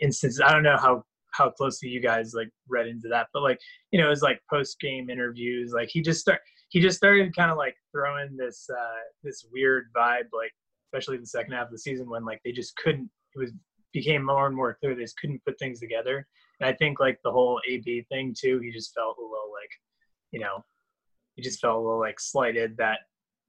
instances. 0.00 0.40
I 0.44 0.52
don't 0.52 0.64
know 0.64 0.76
how 0.76 1.04
how 1.34 1.50
closely 1.50 1.88
you 1.88 2.00
guys 2.00 2.34
like 2.34 2.50
read 2.68 2.88
into 2.88 3.08
that, 3.08 3.28
but 3.32 3.42
like 3.42 3.60
you 3.92 4.00
know, 4.00 4.06
it 4.06 4.10
was 4.10 4.22
like 4.22 4.40
post 4.50 4.80
game 4.80 5.08
interviews. 5.08 5.72
Like 5.72 5.88
he 5.88 6.02
just 6.02 6.20
start 6.20 6.40
he 6.70 6.80
just 6.80 6.96
started 6.96 7.34
kind 7.36 7.50
of 7.50 7.56
like 7.56 7.76
throwing 7.92 8.36
this 8.36 8.68
uh 8.68 9.00
this 9.22 9.46
weird 9.52 9.84
vibe, 9.96 10.30
like 10.32 10.52
especially 10.88 11.18
the 11.18 11.26
second 11.26 11.52
half 11.52 11.66
of 11.66 11.72
the 11.72 11.78
season 11.78 12.10
when 12.10 12.24
like 12.24 12.40
they 12.44 12.52
just 12.52 12.76
couldn't. 12.76 13.08
It 13.36 13.38
was 13.38 13.52
became 13.92 14.24
more 14.24 14.46
and 14.46 14.56
more 14.56 14.76
clear 14.80 14.94
they 14.94 15.02
just 15.02 15.18
couldn't 15.18 15.44
put 15.44 15.58
things 15.58 15.78
together. 15.78 16.26
And 16.60 16.68
I 16.68 16.72
think 16.72 16.98
like 16.98 17.18
the 17.22 17.30
whole 17.30 17.60
AB 17.68 18.06
thing 18.08 18.34
too, 18.36 18.58
he 18.58 18.70
just 18.70 18.94
felt 18.94 19.18
a 19.18 19.22
little 19.22 19.52
like, 19.52 19.70
you 20.30 20.40
know, 20.40 20.64
he 21.36 21.42
just 21.42 21.60
felt 21.60 21.76
a 21.76 21.80
little 21.80 22.00
like 22.00 22.20
slighted 22.20 22.76
that 22.76 23.00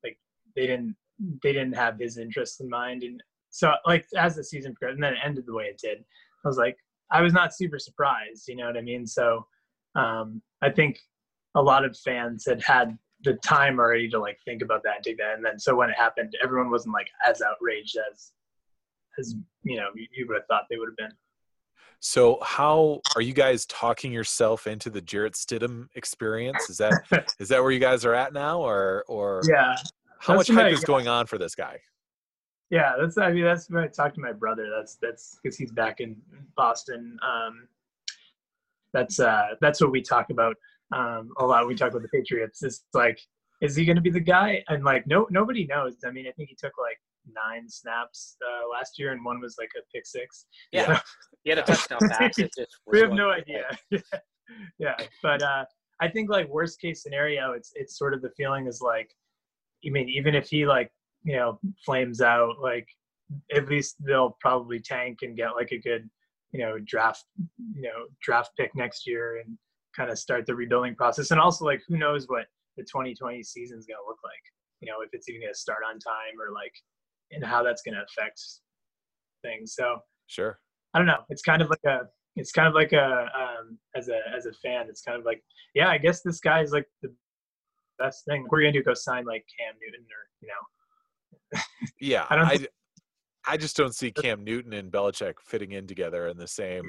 like 0.04 0.18
they 0.56 0.68
didn't 0.68 0.96
they 1.42 1.54
didn't 1.54 1.76
have 1.76 2.00
his 2.00 2.18
interests 2.18 2.60
in 2.60 2.70
mind. 2.70 3.04
And 3.04 3.22
so 3.50 3.74
like 3.86 4.06
as 4.18 4.36
the 4.36 4.44
season 4.44 4.74
progressed 4.74 4.96
and 4.96 5.04
then 5.04 5.14
it 5.14 5.20
ended 5.24 5.46
the 5.46 5.54
way 5.54 5.66
it 5.66 5.80
did, 5.82 6.00
I 6.00 6.48
was 6.48 6.58
like, 6.58 6.78
I 7.12 7.22
was 7.22 7.34
not 7.34 7.56
super 7.56 7.80
surprised, 7.80 8.48
you 8.48 8.56
know 8.56 8.66
what 8.66 8.78
I 8.78 8.82
mean? 8.82 9.06
So 9.06 9.46
um 9.96 10.42
I 10.62 10.70
think 10.70 11.00
a 11.56 11.62
lot 11.62 11.86
of 11.86 11.98
fans 11.98 12.46
had 12.48 12.62
had 12.64 12.98
the 13.24 13.34
time 13.36 13.80
already 13.80 14.10
to 14.10 14.20
like 14.20 14.38
think 14.44 14.62
about 14.62 14.84
that 14.84 14.98
and 14.98 15.04
take 15.04 15.18
that. 15.18 15.36
And 15.36 15.46
then 15.46 15.60
so 15.60 15.76
when 15.76 15.90
it 15.90 15.96
happened, 15.98 16.34
everyone 16.44 16.72
wasn't 16.72 16.94
like 16.94 17.08
as 17.26 17.42
outraged 17.42 17.98
as 18.12 18.32
as 19.20 19.36
you 19.64 19.78
know 19.78 19.90
you, 19.96 20.08
you 20.12 20.28
would 20.28 20.36
have 20.36 20.48
thought 20.48 20.66
they 20.70 20.78
would 20.78 20.90
have 20.90 20.98
been. 20.98 21.18
So 22.06 22.38
how 22.44 23.02
are 23.16 23.22
you 23.22 23.32
guys 23.32 23.66
talking 23.68 24.12
yourself 24.12 24.68
into 24.68 24.90
the 24.90 25.00
Jarrett 25.00 25.36
Stidham 25.36 25.88
experience? 25.96 26.70
Is 26.70 26.78
that 26.80 27.02
is 27.40 27.48
that 27.48 27.62
where 27.62 27.72
you 27.72 27.80
guys 27.80 28.04
are 28.04 28.14
at 28.14 28.34
now, 28.34 28.60
or 28.60 29.06
or 29.08 29.42
Yeah, 29.50 29.78
how 30.20 30.36
much 30.36 30.50
hype 30.50 30.58
right, 30.58 30.74
is 30.74 30.84
going 30.84 31.08
on 31.08 31.28
for 31.28 31.38
this 31.38 31.56
guy? 31.56 31.80
yeah. 32.70 32.92
That's 33.00 33.18
I 33.18 33.32
mean 33.32 33.46
that's 33.46 33.70
when 33.70 33.86
I 33.86 33.88
talked 33.88 34.16
to 34.16 34.22
my 34.22 34.34
brother. 34.34 34.70
That's 34.70 34.98
that's 35.02 35.40
because 35.42 35.58
he's 35.58 35.72
back 35.72 36.02
in 36.02 36.18
Boston. 36.58 37.18
Um, 37.26 37.70
that's 38.92 39.22
uh 39.22 39.56
that's 39.62 39.80
what 39.80 39.92
we 39.92 40.02
talk 40.02 40.30
about 40.30 40.58
um 40.94 41.32
a 41.38 41.46
lot. 41.46 41.66
We 41.66 41.74
talk 41.74 41.92
about 41.92 42.02
the 42.02 42.10
Patriots. 42.10 42.64
It's 42.64 42.84
like, 42.94 43.18
is 43.62 43.78
he 43.78 43.86
going 43.86 43.96
to 43.96 44.02
be 44.02 44.12
the 44.12 44.20
guy? 44.20 44.62
And 44.68 44.84
like 44.84 45.08
no 45.08 45.26
nobody 45.32 45.66
knows. 45.68 45.96
I 46.06 46.12
mean, 46.12 46.28
I 46.28 46.32
think 46.32 46.50
he 46.50 46.56
took 46.56 46.74
like 46.78 47.00
nine 47.32 47.70
snaps 47.70 48.38
uh, 48.46 48.68
last 48.70 49.00
year, 49.00 49.12
and 49.12 49.24
one 49.24 49.40
was 49.40 49.56
like 49.60 49.72
a 49.78 49.82
pick 49.94 50.06
six. 50.06 50.46
Yeah, 50.72 51.00
he 51.44 51.50
had 51.50 51.60
a 51.60 51.64
touchdown 51.64 52.00
pass. 52.10 52.38
It 52.38 52.52
just 52.58 52.78
we 52.88 53.00
have 53.00 53.12
no 53.12 53.30
idea. 53.30 53.66
yeah, 54.80 54.96
but 55.22 55.42
uh, 55.42 55.66
I 56.02 56.08
think 56.10 56.30
like 56.30 56.48
worst 56.50 56.80
case 56.80 57.04
scenario, 57.04 57.54
it's 57.54 57.72
it's 57.76 57.98
sort 57.98 58.14
of 58.14 58.22
the 58.22 58.32
feeling 58.36 58.68
is 58.68 58.82
like, 58.82 59.10
I 59.86 59.90
mean, 59.90 60.10
even 60.10 60.36
if 60.36 60.50
he 60.50 60.66
like 60.66 60.92
you 61.24 61.36
know 61.36 61.60
flames 61.86 62.22
out, 62.22 62.56
like 62.62 62.88
at 63.54 63.68
least 63.68 63.96
they'll 64.06 64.38
probably 64.40 64.80
tank 64.80 65.20
and 65.22 65.38
get 65.38 65.56
like 65.56 65.72
a 65.72 65.80
good 65.80 66.10
you 66.52 66.60
know 66.60 66.78
draft 66.86 67.26
you 67.74 67.82
know 67.82 68.06
draft 68.22 68.52
pick 68.58 68.76
next 68.76 69.08
year 69.08 69.42
and 69.44 69.58
kind 69.96 70.10
of 70.10 70.18
start 70.18 70.46
the 70.46 70.56
rebuilding 70.56 70.96
process. 70.96 71.32
And 71.32 71.40
also 71.40 71.66
like 71.66 71.82
who 71.88 71.98
knows 71.98 72.26
what 72.28 72.46
the 72.78 72.84
2020 72.84 73.44
season 73.44 73.78
is 73.78 73.86
going 73.86 73.98
to 74.02 74.08
look 74.08 74.20
like? 74.24 74.44
You 74.82 74.92
know, 74.92 75.02
if 75.02 75.10
it's 75.14 75.30
even 75.30 75.42
going 75.42 75.54
to 75.54 75.60
start 75.60 75.84
on 75.88 76.00
time 76.00 76.36
or 76.42 76.54
like 76.54 76.74
and 77.32 77.44
how 77.44 77.64
that's 77.64 77.82
going 77.82 77.96
to 77.96 78.04
affect 78.04 78.42
things. 79.44 79.76
So 79.76 80.00
Sure. 80.28 80.60
I 80.94 81.00
don't 81.00 81.08
know. 81.08 81.24
It's 81.30 81.42
kind 81.42 81.62
of 81.62 81.70
like 81.70 81.84
a 81.86 82.08
it's 82.36 82.52
kind 82.52 82.68
of 82.68 82.74
like 82.74 82.94
a 82.94 83.30
um 83.36 83.78
as 83.96 84.10
a 84.10 84.20
as 84.36 84.46
a 84.46 84.54
fan, 84.54 84.88
it's 84.90 85.02
kind 85.02 85.20
of 85.20 85.26
like, 85.26 85.44
yeah, 85.76 85.90
I 85.90 85.98
guess 85.98 86.22
this 86.22 86.40
guy 86.40 86.62
is 86.62 86.72
like 86.72 86.88
the 87.02 87.14
best 88.00 88.26
thing. 88.26 88.48
We're 88.50 88.62
gonna 88.62 88.74
do 88.74 88.84
go 88.84 88.94
sign 88.94 89.26
like 89.26 89.46
Cam 89.60 89.76
Newton 89.82 90.06
or 90.06 90.24
you 90.42 90.48
know. 90.48 91.62
Yeah, 92.00 92.26
I 92.30 92.36
don't 92.36 92.46
I, 92.46 92.68
I 93.46 93.58
just 93.58 93.76
don't 93.76 93.94
see 93.94 94.12
Cam 94.12 94.44
Newton 94.44 94.74
and 94.74 94.92
Belichick 94.92 95.36
fitting 95.44 95.74
in 95.74 95.86
together 95.86 96.28
in 96.28 96.38
the 96.38 96.48
same 96.48 96.84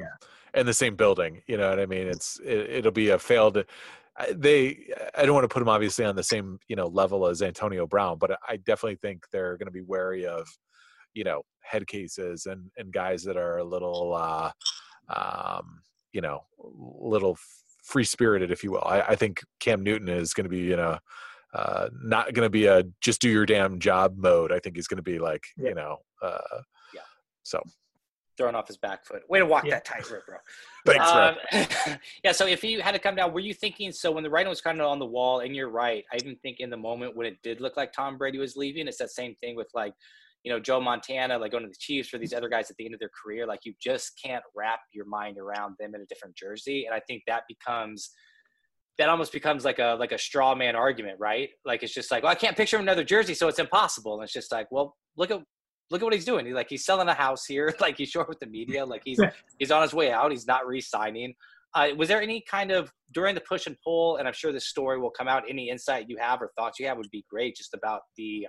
in 0.55 0.67
the 0.67 0.75
same 0.75 0.97
building. 0.97 1.43
You 1.47 1.57
know 1.57 1.69
what 1.69 1.81
I 1.81 1.87
mean? 1.87 2.07
It's 2.07 2.41
it, 2.45 2.71
it'll 2.71 2.93
be 2.93 3.11
a 3.11 3.19
failed. 3.19 3.65
I- 4.17 4.33
They 4.37 4.89
I 5.17 5.25
don't 5.25 5.35
want 5.35 5.45
to 5.45 5.53
put 5.53 5.61
them 5.61 5.69
obviously 5.69 6.05
on 6.05 6.17
the 6.17 6.23
same 6.23 6.59
you 6.69 6.77
know 6.77 6.87
level 6.87 7.27
as 7.27 7.43
Antonio 7.43 7.87
Brown, 7.87 8.19
but 8.19 8.39
I 8.49 8.57
definitely 8.59 8.97
think 9.03 9.25
they're 9.33 9.57
going 9.57 9.67
to 9.67 9.73
be 9.73 9.83
wary 9.83 10.27
of 10.27 10.47
you 11.15 11.25
know 11.25 11.43
head 11.63 11.87
cases 11.87 12.47
and 12.47 12.71
and 12.77 12.93
guys 12.93 13.23
that 13.25 13.37
are 13.37 13.59
a 13.59 13.65
little 13.65 14.15
uh, 14.15 14.51
um, 15.15 15.81
you 16.13 16.21
know 16.21 16.45
little 16.59 17.37
free 17.85 18.05
spirited, 18.05 18.51
if 18.51 18.65
you 18.65 18.71
will. 18.73 18.85
I, 18.85 19.01
I 19.03 19.17
think 19.17 19.43
Cam 19.61 19.83
Newton 19.83 20.09
is 20.09 20.33
going 20.35 20.45
to 20.45 20.51
be 20.51 20.61
you 20.61 20.77
know. 20.77 20.99
Uh, 21.53 21.89
not 22.03 22.35
going 22.35 22.45
to 22.45 22.51
be 22.51 22.67
a 22.67 22.83
just 23.01 23.21
do 23.21 23.29
your 23.31 23.47
damn 23.47 23.79
job 23.79 24.17
mode. 24.17 24.51
I 24.51 24.59
think 24.59 24.75
he's 24.75 24.89
going 24.89 24.97
to 24.97 25.05
be 25.05 25.21
like, 25.21 25.45
Yeah. 25.57 25.69
you 25.69 25.75
know, 25.77 25.99
uh, 26.21 26.63
Yeah. 26.93 27.03
So 27.45 27.63
Throwing 28.37 28.55
off 28.55 28.67
his 28.67 28.77
back 28.77 29.07
foot. 29.07 29.23
Way 29.29 29.39
to 29.39 29.47
walk 29.47 29.65
Yeah. 29.65 29.75
that 29.75 29.85
tightrope, 29.85 30.27
bro. 30.27 30.37
thanks, 30.87 31.15
man. 31.15 31.37
Um, 31.93 31.99
yeah, 32.25 32.33
so 32.33 32.47
if 32.47 32.65
you 32.65 32.83
had 32.83 32.93
to 32.93 32.99
come 32.99 33.15
down, 33.15 33.33
were 33.33 33.41
you 33.41 33.55
thinking 33.55 33.93
so 33.93 34.11
when 34.11 34.25
the 34.25 34.31
writing 34.31 34.51
was 34.51 34.61
kind 34.61 34.81
of 34.81 34.87
on 34.87 34.99
the 34.99 35.07
wall, 35.07 35.41
and 35.41 35.55
you're 35.55 35.71
right, 35.71 36.05
I 36.13 36.17
even 36.17 36.37
think 36.37 36.59
in 36.61 36.69
the 36.71 36.77
moment 36.77 37.17
when 37.17 37.27
it 37.27 37.39
did 37.43 37.61
look 37.61 37.77
like 37.77 37.93
Tom 37.93 38.19
Brady 38.19 38.39
was 38.39 38.57
leaving, 38.57 38.89
it's 38.89 38.99
that 38.99 39.11
same 39.11 39.37
thing 39.37 39.55
with 39.55 39.69
like, 39.75 39.95
you 40.43 40.53
know, 40.53 40.59
Joe 40.59 40.81
Montana, 40.81 41.39
like 41.39 41.53
going 41.53 41.63
to 41.65 41.69
the 41.71 41.77
Chiefs 41.79 42.13
or 42.13 42.19
these 42.19 42.35
other 42.35 42.49
guys 42.49 42.71
at 42.71 42.77
the 42.77 42.85
end 42.85 42.95
of 42.95 43.01
their 43.01 43.11
career, 43.23 43.47
like 43.47 43.61
you 43.65 43.73
just 43.81 44.21
can't 44.23 44.43
wrap 44.55 44.81
your 44.93 45.07
mind 45.07 45.39
around 45.39 45.77
them 45.79 45.95
in 45.95 46.01
a 46.03 46.07
different 46.07 46.37
jersey. 46.37 46.87
And 46.87 46.95
I 46.95 47.01
think 47.01 47.23
that 47.27 47.45
becomes 47.49 48.11
that 48.99 49.09
almost 49.09 49.33
becomes 49.33 49.65
like 49.65 49.79
a 49.79 49.97
like 49.99 50.13
a 50.13 50.19
straw 50.19 50.55
man 50.55 50.77
argument, 50.77 51.19
right? 51.19 51.49
Like 51.65 51.83
it's 51.83 51.95
just 51.95 52.11
like, 52.11 52.23
well, 52.23 52.33
I 52.33 52.37
can't 52.37 52.57
picture 52.57 52.77
him 52.77 52.83
in 52.83 52.89
another 52.89 53.05
jersey, 53.05 53.35
so 53.35 53.49
it's 53.49 53.59
impossible. 53.59 54.15
And 54.15 54.23
it's 54.25 54.33
just 54.33 54.53
like, 54.53 54.71
well, 54.71 54.97
look 55.17 55.31
at 55.31 55.41
look 55.91 56.01
at 56.01 56.05
what 56.05 56.15
he's 56.15 56.25
doing. 56.25 56.47
He's 56.47 56.55
like 56.55 56.69
he's 56.69 56.85
selling 56.85 57.09
a 57.09 57.15
house 57.15 57.47
here, 57.47 57.75
like 57.81 57.97
he's 57.97 58.11
short 58.11 58.29
with 58.29 58.41
the 58.41 58.47
media, 58.47 58.85
like 58.85 59.03
he's 59.05 59.21
he's 59.59 59.71
on 59.71 59.83
his 59.83 59.95
way 59.95 60.13
out. 60.13 60.31
He's 60.31 60.47
not 60.47 60.67
re-signing. 60.67 61.35
Uh, 61.75 61.89
was 61.97 62.09
there 62.09 62.23
any 62.23 62.41
kind 62.49 62.71
of 62.71 62.93
during 63.13 63.35
the 63.35 63.41
push 63.41 63.67
and 63.67 63.77
pull, 63.83 64.17
and 64.17 64.29
I'm 64.29 64.35
sure 64.35 64.53
this 64.53 64.69
story 64.69 65.01
will 65.01 65.11
come 65.11 65.27
out. 65.27 65.43
Any 65.49 65.71
insight 65.71 66.07
you 66.09 66.17
have 66.19 66.41
or 66.41 66.53
thoughts 66.57 66.79
you 66.79 66.87
have 66.87 66.97
would 66.99 67.11
be 67.11 67.25
great, 67.29 67.57
just 67.57 67.75
about 67.75 68.03
the 68.17 68.47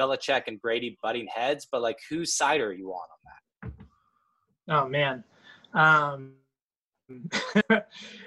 Belichick 0.00 0.42
and 0.48 0.60
Brady 0.60 0.98
butting 1.00 1.28
heads. 1.32 1.68
But 1.70 1.82
like, 1.82 1.98
whose 2.10 2.34
side 2.34 2.60
are 2.60 2.72
you 2.72 2.90
on 2.90 3.08
on 3.14 3.70
that? 3.70 3.72
Oh 4.68 4.88
man. 4.88 5.24
Um 5.72 6.32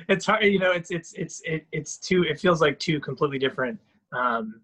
it's 0.07 0.27
hard 0.27 0.43
you 0.43 0.59
know 0.59 0.71
it's 0.71 0.91
it's 0.91 1.13
it's 1.13 1.41
it, 1.45 1.65
it's 1.71 1.97
two 1.97 2.23
it 2.23 2.39
feels 2.39 2.61
like 2.61 2.77
two 2.77 2.99
completely 2.99 3.39
different 3.39 3.79
um 4.15 4.61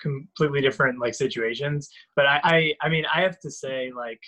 completely 0.00 0.60
different 0.60 0.98
like 0.98 1.14
situations 1.14 1.88
but 2.16 2.26
I, 2.26 2.40
I 2.44 2.74
i 2.82 2.88
mean 2.88 3.04
i 3.14 3.20
have 3.20 3.38
to 3.40 3.50
say 3.50 3.90
like 3.94 4.20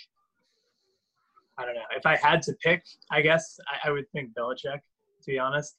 I 1.61 1.65
don't 1.65 1.75
know. 1.75 1.81
If 1.95 2.05
I 2.05 2.15
had 2.15 2.41
to 2.43 2.53
pick, 2.63 2.83
I 3.11 3.21
guess 3.21 3.59
I, 3.67 3.89
I 3.89 3.91
would 3.91 4.09
think 4.11 4.31
Belichick. 4.37 4.79
To 4.79 5.27
be 5.27 5.37
honest, 5.37 5.75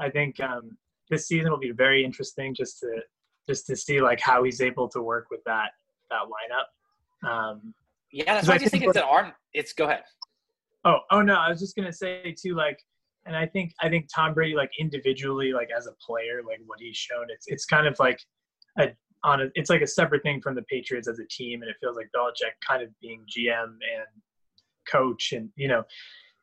I 0.00 0.08
think 0.08 0.40
um, 0.40 0.76
this 1.10 1.28
season 1.28 1.50
will 1.50 1.58
be 1.58 1.72
very 1.72 2.02
interesting 2.02 2.54
just 2.54 2.78
to 2.80 3.00
just 3.48 3.66
to 3.66 3.76
see 3.76 4.00
like 4.00 4.20
how 4.20 4.42
he's 4.42 4.60
able 4.60 4.88
to 4.90 5.02
work 5.02 5.26
with 5.30 5.40
that 5.44 5.70
that 6.10 6.22
lineup. 6.22 7.28
Um, 7.28 7.74
Yeah, 8.10 8.34
that's 8.34 8.48
why 8.48 8.54
I 8.54 8.58
just 8.58 8.70
think 8.70 8.84
think 8.84 8.90
it's 8.90 8.98
an 8.98 9.08
arm. 9.08 9.32
It's 9.52 9.72
go 9.72 9.84
ahead. 9.84 10.02
Oh, 10.84 11.00
oh 11.10 11.20
no, 11.20 11.34
I 11.34 11.50
was 11.50 11.60
just 11.60 11.76
gonna 11.76 11.92
say 11.92 12.34
too, 12.40 12.54
like, 12.54 12.78
and 13.26 13.36
I 13.36 13.46
think 13.46 13.74
I 13.82 13.90
think 13.90 14.08
Tom 14.14 14.32
Brady, 14.32 14.54
like 14.54 14.70
individually, 14.78 15.52
like 15.52 15.68
as 15.76 15.86
a 15.86 15.92
player, 16.04 16.40
like 16.46 16.60
what 16.64 16.80
he's 16.80 16.96
shown, 16.96 17.26
it's 17.28 17.46
it's 17.48 17.66
kind 17.66 17.86
of 17.86 17.98
like 17.98 18.20
a 18.80 18.96
on 19.22 19.42
a, 19.42 19.46
it's 19.54 19.70
like 19.70 19.82
a 19.82 19.86
separate 19.86 20.22
thing 20.22 20.40
from 20.40 20.54
the 20.54 20.62
Patriots 20.62 21.08
as 21.08 21.18
a 21.18 21.26
team, 21.30 21.62
and 21.62 21.70
it 21.70 21.76
feels 21.80 21.96
like 21.96 22.08
Belichick 22.16 22.52
kind 22.66 22.82
of 22.82 22.88
being 23.00 23.24
GM 23.28 23.64
and 23.64 24.22
coach, 24.90 25.32
and 25.32 25.50
you 25.56 25.68
know, 25.68 25.82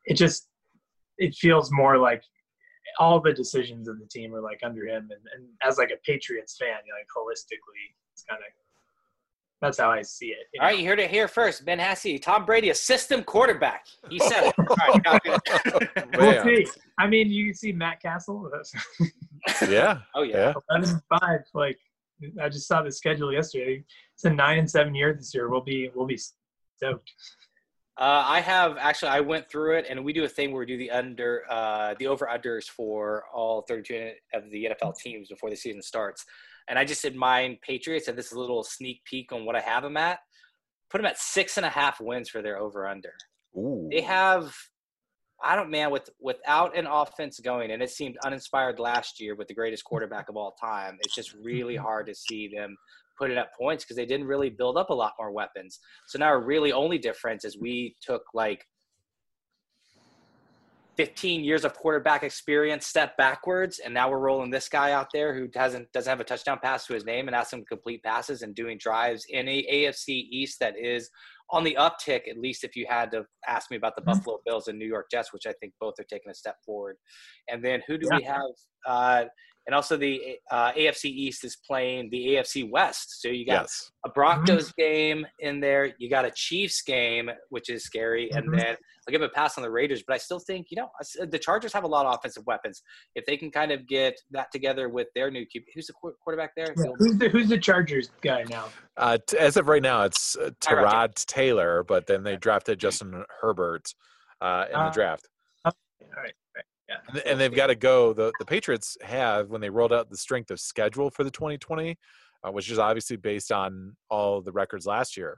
it 0.05 0.15
just 0.15 0.49
it 1.17 1.35
feels 1.35 1.71
more 1.71 1.97
like 1.97 2.21
all 2.99 3.19
the 3.19 3.33
decisions 3.33 3.87
of 3.87 3.99
the 3.99 4.05
team 4.05 4.33
are 4.33 4.41
like 4.41 4.59
under 4.63 4.85
him, 4.85 5.09
and, 5.11 5.21
and 5.35 5.47
as 5.63 5.77
like 5.77 5.91
a 5.91 5.97
Patriots 6.05 6.55
fan, 6.59 6.69
you 6.85 6.93
know, 6.93 6.97
like 6.97 7.07
holistically, 7.15 7.95
it's 8.13 8.23
kind 8.23 8.39
of 8.39 8.51
that's 9.61 9.79
how 9.79 9.89
I 9.89 10.03
see 10.03 10.27
it. 10.27 10.47
you 10.53 10.59
know? 10.59 10.67
right, 10.67 10.77
you 10.77 10.87
heard 10.87 10.99
it 10.99 11.09
here 11.09 11.27
first. 11.27 11.65
Ben 11.65 11.79
Hassey, 11.79 12.21
Tom 12.21 12.45
Brady, 12.45 12.69
a 12.69 12.75
system 12.75 13.23
quarterback. 13.23 13.85
He 14.09 14.19
said 14.19 14.49
it. 14.49 14.55
All 14.59 14.75
right, 14.75 15.03
copy. 15.03 15.29
We'll 16.17 16.43
see. 16.43 16.67
I 16.99 17.07
mean, 17.07 17.29
you 17.31 17.53
see 17.53 17.71
Matt 17.71 18.01
Cassel. 18.01 18.51
Yeah. 19.69 19.99
Oh 20.13 20.23
yeah. 20.23 20.53
Yeah. 20.71 20.77
11. 20.77 21.01
Like 21.53 21.77
I 22.41 22.49
just 22.49 22.67
saw 22.67 22.81
the 22.81 22.91
schedule 22.91 23.31
yesterday. 23.31 23.83
It's 24.15 24.25
a 24.25 24.29
nine 24.29 24.59
and 24.59 24.69
seven 24.69 24.95
year 24.95 25.13
this 25.13 25.33
year. 25.33 25.49
We'll 25.49 25.61
be 25.61 25.91
we'll 25.93 26.07
be 26.07 26.19
stoked. 26.77 27.11
Uh, 27.99 28.23
I 28.27 28.41
have 28.41 28.77
actually. 28.77 29.09
I 29.09 29.21
went 29.21 29.49
through 29.49 29.77
it, 29.77 29.85
and 29.89 30.05
we 30.05 30.13
do 30.13 30.23
a 30.23 30.29
thing 30.29 30.51
where 30.51 30.59
we 30.59 30.67
do 30.67 30.77
the 30.77 30.91
under, 30.91 31.43
uh, 31.49 31.95
the 31.97 32.07
over 32.07 32.27
unders 32.31 32.65
for 32.65 33.23
all 33.33 33.63
32 33.63 34.11
of 34.35 34.49
the 34.51 34.69
NFL 34.71 34.97
teams 34.97 35.29
before 35.29 35.49
the 35.49 35.55
season 35.55 35.81
starts. 35.81 36.23
And 36.67 36.77
I 36.77 36.85
just 36.85 37.01
did 37.01 37.15
mine 37.15 37.57
Patriots, 37.61 38.07
and 38.07 38.17
this 38.17 38.27
is 38.27 38.33
a 38.33 38.39
little 38.39 38.63
sneak 38.63 39.03
peek 39.05 39.31
on 39.31 39.45
what 39.45 39.55
I 39.55 39.61
have 39.61 39.81
them 39.81 39.97
at. 39.97 40.19
Put 40.91 40.99
them 40.99 41.07
at 41.07 41.17
six 41.17 41.57
and 41.57 41.65
a 41.65 41.69
half 41.69 41.99
wins 41.99 42.29
for 42.29 42.41
their 42.41 42.59
over 42.59 42.87
under. 42.87 43.13
They 43.89 44.01
have, 44.01 44.55
I 45.43 45.55
don't 45.55 45.69
man, 45.69 45.91
with 45.91 46.09
without 46.19 46.77
an 46.77 46.87
offense 46.87 47.39
going, 47.39 47.71
and 47.71 47.81
it 47.81 47.89
seemed 47.89 48.17
uninspired 48.25 48.79
last 48.79 49.19
year 49.19 49.35
with 49.35 49.47
the 49.47 49.53
greatest 49.53 49.83
quarterback 49.83 50.29
of 50.29 50.37
all 50.37 50.55
time. 50.59 50.97
It's 51.01 51.15
just 51.15 51.33
really 51.33 51.75
mm-hmm. 51.75 51.83
hard 51.83 52.07
to 52.07 52.15
see 52.15 52.49
them 52.53 52.75
putting 53.17 53.37
up 53.37 53.49
points 53.59 53.83
because 53.83 53.97
they 53.97 54.05
didn't 54.05 54.27
really 54.27 54.49
build 54.49 54.77
up 54.77 54.89
a 54.89 54.93
lot 54.93 55.13
more 55.19 55.31
weapons. 55.31 55.79
So 56.07 56.19
now 56.19 56.27
our 56.27 56.41
really 56.41 56.71
only 56.71 56.97
difference 56.97 57.45
is 57.45 57.57
we 57.57 57.95
took 58.01 58.23
like 58.33 58.63
15 60.97 61.43
years 61.43 61.63
of 61.63 61.75
quarterback 61.75 62.23
experience, 62.23 62.87
step 62.87 63.15
backwards, 63.17 63.79
and 63.79 63.93
now 63.93 64.09
we're 64.09 64.17
rolling 64.17 64.49
this 64.49 64.67
guy 64.67 64.91
out 64.91 65.07
there 65.13 65.33
who 65.33 65.47
doesn't 65.47 65.91
doesn't 65.93 66.09
have 66.09 66.19
a 66.19 66.23
touchdown 66.23 66.59
pass 66.61 66.87
to 66.87 66.93
his 66.93 67.05
name 67.05 67.27
and 67.27 67.35
ask 67.35 67.53
him 67.53 67.59
to 67.59 67.65
complete 67.65 68.01
passes 68.03 68.41
and 68.41 68.55
doing 68.55 68.77
drives 68.79 69.25
in 69.29 69.47
a 69.47 69.63
AFC 69.71 70.09
East 70.31 70.59
that 70.59 70.73
is 70.77 71.09
on 71.51 71.63
the 71.63 71.77
uptick. 71.79 72.27
At 72.29 72.37
least 72.37 72.63
if 72.63 72.75
you 72.75 72.85
had 72.89 73.11
to 73.11 73.25
ask 73.47 73.71
me 73.71 73.77
about 73.77 73.95
the 73.95 74.01
Buffalo 74.01 74.39
Bills 74.45 74.67
and 74.67 74.77
New 74.77 74.87
York 74.87 75.07
Jets, 75.09 75.33
which 75.33 75.45
I 75.45 75.53
think 75.59 75.73
both 75.79 75.93
are 75.99 76.05
taking 76.09 76.31
a 76.31 76.35
step 76.35 76.57
forward. 76.65 76.97
And 77.47 77.63
then 77.63 77.81
who 77.87 77.97
do 77.97 78.07
we 78.11 78.23
have? 78.23 78.41
Uh, 78.85 79.25
and 79.67 79.75
also 79.75 79.97
the 79.97 80.37
uh, 80.49 80.71
AFC 80.71 81.05
East 81.05 81.43
is 81.43 81.57
playing 81.57 82.09
the 82.09 82.35
AFC 82.35 82.69
West. 82.69 83.21
So 83.21 83.27
you 83.27 83.45
got 83.45 83.63
Yes. 83.63 83.91
a 84.05 84.09
Broncos 84.09 84.71
game 84.71 85.27
in 85.39 85.59
there. 85.59 85.93
You 85.99 86.09
got 86.09 86.23
a 86.25 86.31
Chiefs 86.31 86.81
game, 86.81 87.29
which 87.49 87.69
is 87.69 87.83
scary, 87.83 88.31
and 88.31 88.47
Mhm. 88.49 88.57
then 88.57 88.75
I'll 89.07 89.11
give 89.11 89.21
a 89.21 89.29
pass 89.29 89.57
on 89.57 89.61
the 89.63 89.69
Raiders. 89.69 90.03
But 90.07 90.13
I 90.15 90.17
still 90.17 90.39
think 90.39 90.67
you 90.71 90.77
know 90.77 90.89
the 91.25 91.37
Chargers 91.37 91.73
have 91.73 91.83
a 91.83 91.87
lot 91.87 92.05
of 92.05 92.15
offensive 92.15 92.45
weapons. 92.45 92.81
If 93.15 93.25
they 93.25 93.35
can 93.37 93.51
kind 93.51 93.71
of 93.73 93.85
get 93.87 94.19
that 94.31 94.51
together 94.53 94.87
with 94.89 95.07
their 95.15 95.29
new 95.29 95.45
QB, 95.45 95.65
who's 95.75 95.87
the 95.87 95.93
qu- 95.93 96.15
quarterback 96.23 96.55
there? 96.55 96.73
Yeah. 96.77 96.91
Who's 96.97 97.17
the 97.17 97.29
who's 97.29 97.49
the 97.49 97.57
Chargers 97.59 98.09
guy 98.21 98.43
now? 98.49 98.69
Uh, 98.95 99.17
t- 99.27 99.37
as 99.37 99.57
of 99.57 99.67
right 99.67 99.81
now, 99.83 100.03
it's 100.03 100.37
uh, 100.37 100.49
Tyrod 100.61 100.85
Tyrod 100.85 101.25
Taylor, 101.25 101.83
but 101.83 102.07
then 102.07 102.23
they 102.23 102.37
drafted 102.37 102.79
Justin 102.79 103.23
Herbert 103.41 103.93
uh, 104.41 104.65
in 104.67 104.73
the 104.73 104.79
Uh, 104.79 104.91
draft. 104.91 105.27
All 105.65 105.73
right. 106.15 106.33
And, 106.55 106.63
th- 107.11 107.25
and 107.25 107.39
they've 107.39 107.53
got 107.53 107.67
to 107.67 107.75
go. 107.75 108.13
The, 108.13 108.31
the 108.39 108.45
Patriots 108.45 108.97
have, 109.01 109.49
when 109.49 109.61
they 109.61 109.69
rolled 109.69 109.93
out 109.93 110.09
the 110.09 110.17
strength 110.17 110.51
of 110.51 110.59
schedule 110.59 111.09
for 111.09 111.23
the 111.23 111.31
2020, 111.31 111.97
uh, 112.43 112.51
which 112.51 112.69
is 112.69 112.79
obviously 112.79 113.17
based 113.17 113.51
on 113.51 113.95
all 114.09 114.41
the 114.41 114.51
records 114.51 114.85
last 114.85 115.17
year, 115.17 115.37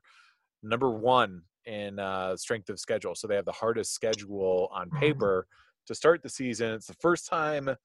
number 0.64 0.90
one 0.90 1.42
in 1.66 2.00
uh, 2.00 2.36
strength 2.36 2.70
of 2.70 2.80
schedule. 2.80 3.16
So 3.16 3.28
they 3.28 3.36
have 3.36 3.46
the 3.46 3.52
hardest 3.52 3.94
schedule 3.94 4.70
on 4.72 4.90
paper 4.92 5.48
to 5.88 5.96
start 5.96 6.24
the 6.24 6.30
season. 6.30 6.72
It's 6.72 6.88
the 6.88 6.96
first 7.00 7.28
time 7.28 7.76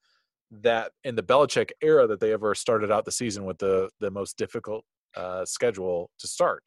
that 0.51 0.91
in 1.03 1.15
the 1.15 1.23
Belichick 1.23 1.71
era 1.81 2.07
that 2.07 2.19
they 2.19 2.33
ever 2.33 2.53
started 2.55 2.91
out 2.91 3.05
the 3.05 3.11
season 3.11 3.45
with 3.45 3.57
the, 3.57 3.89
the 3.99 4.11
most 4.11 4.37
difficult 4.37 4.85
uh, 5.15 5.45
schedule 5.45 6.09
to 6.19 6.27
start. 6.27 6.63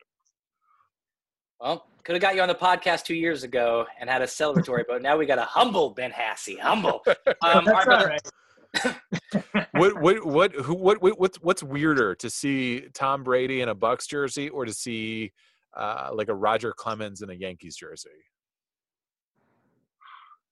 Well, 1.61 1.87
could 2.05 2.15
have 2.15 2.23
got 2.23 2.35
you 2.37 2.41
on 2.43 2.49
the 2.49 2.55
podcast 2.55 3.05
two 3.05 3.15
years 3.15 3.43
ago 3.43 3.85
and 4.01 4.09
had 4.09 4.23
a 4.23 4.27
celebratory, 4.27 4.85
but 4.89 5.03
now 5.03 5.17
we 5.17 5.27
got 5.27 5.39
a 5.39 5.43
humble 5.45 5.91
Ben 5.91 6.11
Hassey. 6.11 6.59
Humble. 6.59 7.03
Um, 7.43 7.65
That's 7.65 7.69
all 7.79 7.85
brother. 7.85 8.09
right. 8.09 8.97
what 9.73 10.01
what 10.01 10.27
what 10.27 10.53
who 10.53 10.75
what, 10.75 11.01
what 11.03 11.19
what's 11.19 11.39
what's 11.41 11.63
weirder 11.63 12.15
to 12.17 12.29
see 12.31 12.83
Tom 12.95 13.23
Brady 13.25 13.61
in 13.61 13.69
a 13.69 13.75
Bucs 13.75 14.07
jersey 14.09 14.49
or 14.51 14.65
to 14.65 14.73
see 14.73 15.33
uh, 15.77 16.11
like 16.13 16.29
a 16.29 16.35
Roger 16.35 16.73
Clemens 16.73 17.23
in 17.23 17.31
a 17.31 17.35
Yankees 17.35 17.77
jersey? 17.77 18.09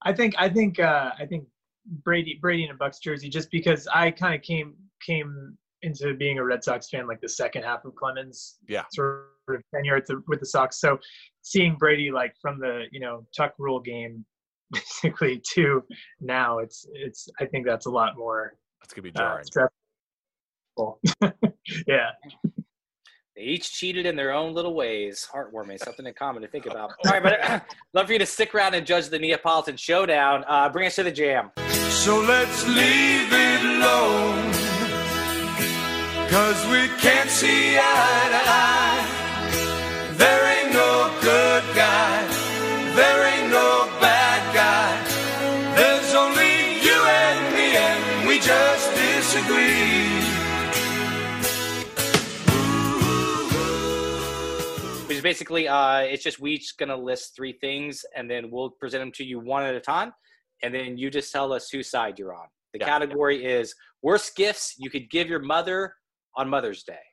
I 0.03 0.13
think 0.13 0.35
I 0.39 0.49
think 0.49 0.79
uh, 0.81 1.11
I 1.19 1.27
think 1.27 1.47
Brady 2.05 2.39
Brady 2.41 2.65
in 2.65 2.71
a 2.71 2.75
Bucs 2.75 3.01
jersey 3.01 3.29
just 3.29 3.51
because 3.51 3.87
I 3.93 4.11
kind 4.11 4.35
of 4.35 4.43
came 4.43 4.75
came 5.05 5.57
into 5.83 6.15
being 6.15 6.39
a 6.39 6.45
Red 6.45 6.65
Sox 6.65 6.89
fan 6.89 7.07
like 7.07 7.21
the 7.21 7.29
second 7.29 7.63
half 7.65 7.85
of 7.85 7.95
Clemens 7.95 8.57
Yeah. 8.69 8.85
sort 8.93 9.27
of 9.55 9.63
tenure 9.75 9.97
at 9.97 10.07
the, 10.07 10.23
with 10.27 10.41
the 10.41 10.47
Sox. 10.47 10.81
So 10.81 10.99
seeing 11.43 11.77
Brady 11.77 12.11
like 12.11 12.35
from 12.41 12.59
the 12.59 12.85
you 12.91 13.01
know 13.01 13.25
Tuck 13.37 13.55
Rule 13.59 13.81
game 13.81 14.25
basically 14.73 15.41
to 15.55 15.83
now 16.21 16.59
it's 16.59 16.87
it's 16.93 17.29
I 17.41 17.47
think 17.47 17.67
that's 17.67 17.87
a 17.87 17.91
lot 17.91 18.17
more 18.17 18.55
That's 18.83 18.93
gonna 18.93 19.05
be 19.05 19.11
uh, 19.15 19.19
jarring. 19.19 19.45
stressful. 19.45 21.01
yeah. 21.87 22.11
They 23.37 23.43
each 23.43 23.71
cheated 23.71 24.07
in 24.07 24.17
their 24.17 24.33
own 24.33 24.55
little 24.55 24.75
ways. 24.75 25.29
Heartwarming, 25.33 25.79
something 25.79 26.07
in 26.07 26.15
common 26.15 26.41
to 26.41 26.49
think 26.49 26.65
about. 26.65 26.93
All 27.05 27.13
right, 27.13 27.23
but 27.23 27.67
love 27.93 28.07
for 28.07 28.15
you 28.15 28.19
to 28.19 28.25
stick 28.27 28.55
around 28.55 28.75
and 28.75 28.87
judge 28.87 29.09
the 29.09 29.19
Neapolitan 29.19 29.77
Showdown. 29.77 30.43
Uh, 30.49 30.71
bring 30.71 30.87
us 30.87 30.95
to 30.97 31.03
the 31.03 31.13
jam. 31.13 31.51
So 31.91 32.19
let's 32.21 32.67
leave 32.67 33.29
it 33.31 33.63
alone. 33.63 34.53
Cause 36.31 36.67
we 36.67 36.89
can't 36.99 37.29
see 37.29 37.77
eye 37.77 38.29
to 38.31 38.51
eye. 38.51 38.76
Basically, 55.27 55.67
uh, 55.67 55.99
it's 55.99 56.23
just 56.23 56.39
we 56.39 56.53
each 56.53 56.77
gonna 56.79 56.97
list 56.97 57.35
three 57.35 57.53
things, 57.61 58.05
and 58.15 58.31
then 58.31 58.49
we'll 58.53 58.71
present 58.71 59.03
them 59.03 59.11
to 59.13 59.25
you 59.25 59.41
one 59.41 59.65
at 59.65 59.75
a 59.75 59.81
time, 59.81 60.13
and 60.63 60.73
then 60.73 60.97
you 60.97 61.11
just 61.11 61.33
tell 61.33 61.53
us 61.53 61.69
whose 61.69 61.91
side 61.91 62.17
you're 62.19 62.33
on. 62.35 62.47
The 62.73 62.79
Yeah. 62.79 62.87
category 62.87 63.45
is 63.45 63.75
worst 64.03 64.37
gifts 64.37 64.77
you 64.79 64.89
could 64.89 65.11
give 65.11 65.29
your 65.29 65.41
mother 65.41 65.97
on 66.37 66.49
Mother's 66.49 66.85
Day. 66.85 67.05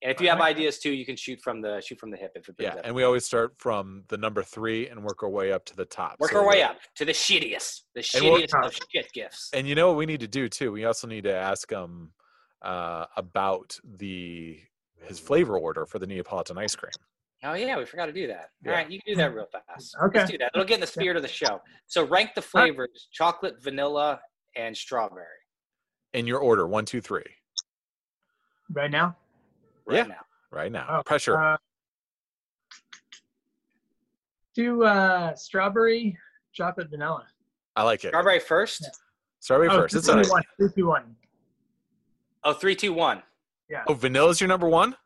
And 0.00 0.12
if 0.12 0.20
you 0.20 0.28
have 0.28 0.40
ideas 0.40 0.78
too, 0.78 0.92
you 0.92 1.04
can 1.04 1.16
shoot 1.16 1.40
from 1.42 1.60
the 1.60 1.80
shoot 1.80 1.98
from 1.98 2.12
the 2.12 2.16
hip 2.16 2.30
if 2.36 2.48
it 2.48 2.54
Yeah, 2.60 2.74
up. 2.74 2.82
and 2.84 2.94
we 2.94 3.02
always 3.02 3.24
start 3.24 3.54
from 3.58 4.04
the 4.06 4.16
number 4.16 4.44
three 4.44 4.88
and 4.88 5.02
work 5.02 5.24
our 5.24 5.28
way 5.28 5.50
up 5.50 5.64
to 5.64 5.74
the 5.74 5.84
top. 5.86 6.20
Work 6.20 6.30
So 6.30 6.38
our 6.38 6.46
way 6.46 6.62
up 6.62 6.76
to 6.98 7.04
the 7.04 7.12
shittiest, 7.12 7.82
the 7.96 8.08
we'll- 8.22 8.38
shittiest 8.38 8.64
of 8.64 8.78
shit 8.92 9.12
gifts. 9.12 9.50
And 9.52 9.66
you 9.66 9.74
know 9.74 9.88
what 9.88 9.96
we 9.96 10.06
need 10.06 10.20
to 10.20 10.28
do 10.28 10.48
too? 10.48 10.70
We 10.70 10.84
also 10.84 11.08
need 11.08 11.24
to 11.24 11.34
ask 11.34 11.68
him 11.68 12.12
uh, 12.62 13.06
about 13.16 13.78
the 13.84 14.60
his 15.06 15.18
flavor 15.18 15.58
order 15.58 15.86
for 15.86 15.98
the 15.98 16.06
Neapolitan 16.06 16.58
ice 16.58 16.74
cream. 16.74 16.92
Oh 17.44 17.54
yeah, 17.54 17.78
we 17.78 17.84
forgot 17.84 18.06
to 18.06 18.12
do 18.12 18.26
that. 18.26 18.50
Yeah. 18.64 18.70
All 18.70 18.76
right, 18.78 18.90
you 18.90 19.00
can 19.00 19.14
do 19.14 19.16
that 19.16 19.34
real 19.34 19.46
fast. 19.46 19.94
Okay. 20.02 20.18
Let's 20.18 20.30
do 20.30 20.38
that. 20.38 20.50
It'll 20.54 20.66
get 20.66 20.74
in 20.74 20.80
the 20.80 20.86
spirit 20.86 21.16
of 21.16 21.22
the 21.22 21.28
show. 21.28 21.60
So 21.86 22.04
rank 22.04 22.30
the 22.34 22.42
flavors: 22.42 23.08
chocolate, 23.12 23.62
vanilla, 23.62 24.20
and 24.56 24.76
strawberry. 24.76 25.26
In 26.14 26.26
your 26.26 26.40
order, 26.40 26.66
one, 26.66 26.84
two, 26.84 27.00
three. 27.00 27.22
Right 28.72 28.90
now. 28.90 29.16
Right 29.86 29.98
Yeah. 29.98 30.02
now. 30.04 30.20
Right 30.50 30.72
now, 30.72 30.86
Oh, 30.88 31.02
pressure. 31.02 31.38
Uh, 31.38 31.56
do 34.54 34.82
uh, 34.82 35.34
strawberry, 35.36 36.16
chocolate, 36.52 36.88
vanilla. 36.90 37.26
I 37.76 37.82
like 37.84 38.04
it. 38.04 38.08
Strawberry 38.08 38.40
first. 38.40 38.88
Strawberry 39.40 39.68
oh, 39.68 39.82
first. 39.82 39.94
It's 39.94 40.06
three, 40.06 40.16
all 40.16 40.24
two, 40.24 40.30
right. 40.30 40.44
one, 40.58 40.68
three, 40.68 40.82
two, 40.82 40.86
one. 40.88 41.16
Oh, 42.44 42.52
three, 42.54 42.74
two, 42.74 42.92
one. 42.92 43.22
Oh, 43.86 43.94
vanilla's 43.94 44.40
your 44.40 44.48
number 44.48 44.68
one. 44.68 44.96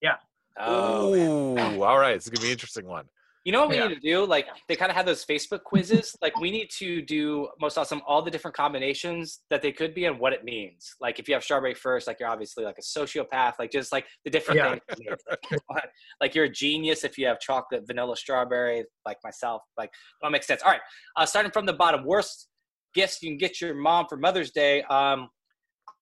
Yeah. 0.00 0.16
Oh. 0.58 1.14
Ooh, 1.14 1.82
all 1.82 1.98
right. 1.98 2.14
It's 2.14 2.28
gonna 2.28 2.40
be 2.40 2.48
an 2.48 2.52
interesting 2.52 2.86
one. 2.86 3.06
You 3.44 3.50
know 3.50 3.60
what 3.62 3.70
we 3.70 3.76
Yeah. 3.76 3.88
need 3.88 3.94
to 3.96 4.00
do? 4.00 4.24
Like 4.24 4.46
they 4.68 4.76
kind 4.76 4.88
of 4.90 4.96
have 4.96 5.04
those 5.06 5.24
Facebook 5.24 5.64
quizzes. 5.64 6.14
like 6.22 6.38
we 6.38 6.50
need 6.52 6.68
to 6.78 7.02
do 7.02 7.48
most 7.60 7.76
awesome 7.76 8.00
all 8.06 8.22
the 8.22 8.30
different 8.30 8.56
combinations 8.56 9.40
that 9.50 9.62
they 9.62 9.72
could 9.72 9.94
be 9.94 10.04
and 10.04 10.20
what 10.20 10.32
it 10.32 10.44
means. 10.44 10.94
Like 11.00 11.18
if 11.18 11.26
you 11.26 11.34
have 11.34 11.42
strawberry 11.42 11.74
first, 11.74 12.06
like 12.06 12.20
you're 12.20 12.28
obviously 12.28 12.64
like 12.64 12.78
a 12.78 12.82
sociopath. 12.82 13.54
Like 13.58 13.72
just 13.72 13.90
like 13.90 14.06
the 14.24 14.30
different 14.30 14.60
Yeah. 14.60 14.76
things. 14.94 15.22
like 16.20 16.36
you're 16.36 16.44
a 16.44 16.48
genius 16.50 17.02
if 17.02 17.18
you 17.18 17.26
have 17.26 17.40
chocolate, 17.40 17.84
vanilla, 17.86 18.16
strawberry. 18.16 18.84
Like 19.04 19.18
myself. 19.24 19.62
Like 19.76 19.90
that 20.22 20.30
makes 20.30 20.46
sense. 20.46 20.62
All 20.62 20.70
right, 20.70 20.80
uh, 21.16 21.26
starting 21.26 21.50
from 21.50 21.66
the 21.66 21.72
bottom. 21.72 22.04
Worst 22.04 22.48
gifts 22.94 23.22
you 23.22 23.30
can 23.30 23.38
get 23.38 23.60
your 23.60 23.74
mom 23.74 24.06
for 24.08 24.16
Mother's 24.18 24.52
Day. 24.52 24.82
Um, 24.84 25.30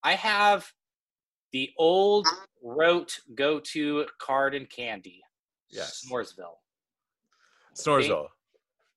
I 0.03 0.13
have 0.15 0.67
the 1.53 1.71
old 1.79 2.27
rote 2.63 3.21
go-to 3.35 4.07
card 4.21 4.55
and 4.55 4.69
candy. 4.71 5.21
Yes. 5.71 6.05
Snoresville 6.07 6.57
Snoresville. 7.77 8.27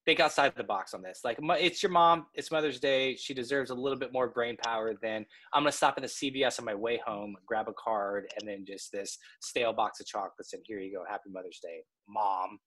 think 0.06 0.20
outside 0.20 0.54
the 0.56 0.64
box 0.64 0.94
on 0.94 1.02
this. 1.02 1.22
Like, 1.24 1.38
it's 1.42 1.84
your 1.84 1.92
mom. 1.92 2.26
It's 2.34 2.52
Mother's 2.52 2.80
Day. 2.80 3.16
She 3.16 3.34
deserves 3.34 3.70
a 3.70 3.76
little 3.76 3.98
bit 3.98 4.12
more 4.12 4.28
brain 4.28 4.58
power 4.58 4.94
than 5.02 5.26
I'm 5.54 5.64
gonna 5.64 5.72
stop 5.72 5.96
at 5.98 6.04
the 6.04 6.10
CVS 6.10 6.60
on 6.60 6.66
my 6.66 6.76
way 6.76 7.00
home, 7.06 7.36
grab 7.46 7.68
a 7.68 7.74
card, 7.74 8.26
and 8.40 8.48
then 8.48 8.66
just 8.66 8.92
this 8.92 9.18
stale 9.42 9.74
box 9.74 10.00
of 10.00 10.08
chocolates, 10.08 10.54
and 10.54 10.64
here 10.66 10.80
you 10.80 10.92
go. 10.92 11.04
Happy 11.10 11.30
Mother's 11.30 11.60
Day, 11.62 11.84
mom. 12.08 12.60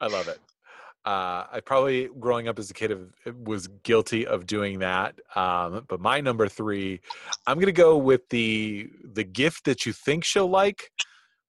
I 0.00 0.06
love 0.06 0.28
it. 0.28 0.38
Uh, 1.04 1.46
I 1.50 1.60
probably 1.64 2.08
growing 2.18 2.46
up 2.46 2.58
as 2.58 2.70
a 2.70 2.74
kid 2.74 2.90
of, 2.90 3.08
was 3.46 3.68
guilty 3.84 4.26
of 4.26 4.46
doing 4.46 4.80
that. 4.80 5.14
Um, 5.34 5.84
but 5.88 5.98
my 6.00 6.20
number 6.20 6.46
three, 6.46 7.00
I'm 7.46 7.58
gonna 7.58 7.72
go 7.72 7.96
with 7.96 8.28
the 8.28 8.90
the 9.14 9.24
gift 9.24 9.64
that 9.64 9.86
you 9.86 9.94
think 9.94 10.24
she'll 10.24 10.48
like, 10.48 10.90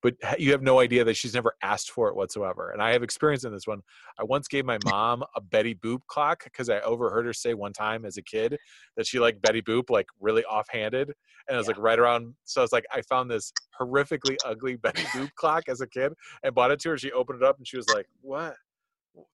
but 0.01 0.15
you 0.39 0.53
have 0.53 0.61
no 0.61 0.79
idea 0.79 1.03
that 1.03 1.15
she's 1.17 1.33
never 1.33 1.53
asked 1.61 1.91
for 1.91 2.07
it 2.07 2.15
whatsoever. 2.15 2.69
And 2.71 2.81
I 2.81 2.91
have 2.93 3.03
experience 3.03 3.43
in 3.43 3.51
this 3.51 3.67
one. 3.67 3.81
I 4.17 4.23
once 4.23 4.47
gave 4.47 4.63
my 4.65 4.77
mom 4.85 5.21
a 5.35 5.41
Betty 5.41 5.75
Boop 5.75 5.99
clock 6.07 6.45
because 6.45 6.69
I 6.69 6.79
overheard 6.79 7.25
her 7.25 7.33
say 7.33 7.53
one 7.53 7.73
time 7.73 8.05
as 8.05 8.15
a 8.15 8.21
kid 8.23 8.57
that 8.95 9.05
she 9.05 9.19
liked 9.19 9.41
Betty 9.41 9.61
Boop 9.61 9.89
like 9.89 10.07
really 10.21 10.45
offhanded, 10.45 11.11
and 11.49 11.55
I 11.55 11.57
was 11.57 11.67
Yeah. 11.67 11.73
like 11.73 11.83
right 11.83 11.99
around. 11.99 12.35
So 12.45 12.61
I 12.61 12.63
was 12.63 12.71
like, 12.71 12.85
I 12.93 13.01
found 13.01 13.29
this 13.29 13.51
horrifically 13.79 14.37
ugly 14.45 14.75
Betty 14.81 15.03
Boop 15.13 15.29
clock 15.35 15.63
as 15.67 15.81
a 15.81 15.87
kid 15.87 16.13
and 16.41 16.55
bought 16.55 16.71
it 16.71 16.79
to 16.81 16.89
her. 16.91 16.97
She 16.97 17.11
opened 17.11 17.41
it 17.41 17.45
up 17.45 17.57
and 17.57 17.67
she 17.67 17.75
was 17.75 17.89
like, 17.89 18.07
"What? 18.21 18.55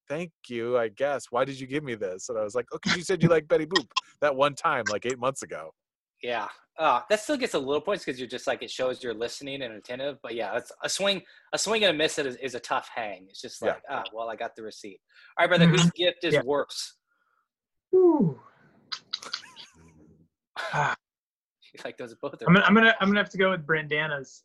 Thank 0.08 0.32
you, 0.48 0.78
I 0.78 0.88
guess. 0.90 1.26
Why 1.30 1.46
did 1.46 1.60
you 1.60 1.68
give 1.68 1.84
me 1.84 1.96
this?" 1.96 2.30
And 2.30 2.38
I 2.38 2.44
was 2.44 2.56
like, 2.56 2.66
"Oh, 2.72 2.80
because 2.82 2.96
you 2.98 3.04
said 3.04 3.22
you 3.22 3.30
like 3.36 3.48
Betty 3.48 3.66
Boop 3.66 3.88
that 4.22 4.36
one 4.36 4.56
time, 4.56 4.88
like 4.88 5.06
eight 5.06 5.20
months 5.20 5.44
ago." 5.44 5.72
Yeah, 6.24 6.48
uh, 6.80 7.02
that 7.10 7.20
still 7.20 7.38
gets 7.38 7.54
a 7.54 7.60
little 7.60 7.82
points 7.82 8.04
because 8.04 8.20
you're 8.20 8.28
just 8.28 8.48
like 8.48 8.64
it 8.64 8.72
shows 8.72 9.04
you're 9.04 9.14
listening 9.14 9.62
and 9.62 9.76
attentive. 9.76 10.18
But 10.24 10.34
yeah, 10.34 10.58
it's 10.58 10.72
a 10.82 10.90
swing, 10.90 11.22
a 11.54 11.58
swing 11.58 11.84
and 11.84 11.94
a 11.94 11.98
miss 11.98 12.18
is, 12.18 12.36
is 12.38 12.56
a 12.56 12.60
tough 12.60 12.90
hang. 12.94 13.28
It's 13.30 13.40
just 13.42 13.62
Yeah. 13.62 13.74
like, 13.74 13.84
ah, 13.90 14.04
well, 14.12 14.30
I 14.30 14.36
got 14.36 14.56
the 14.56 14.64
receipt. 14.64 15.00
All 15.38 15.44
right, 15.44 15.48
brother, 15.50 15.68
whose 15.68 15.92
gift 15.92 16.24
is 16.24 16.34
Yeah. 16.34 16.42
worse? 16.44 16.96
Ooh. 17.94 18.40
Like 21.84 21.98
those 21.98 22.16
both 22.16 22.42
are. 22.42 22.48
I'm 22.48 22.54
gonna, 22.56 22.66
I'm 22.66 22.74
gonna, 22.74 22.96
I'm 23.02 23.10
gonna 23.10 23.20
have 23.20 23.30
to 23.30 23.38
go 23.38 23.52
with 23.52 23.68
Brandana's. 23.68 24.44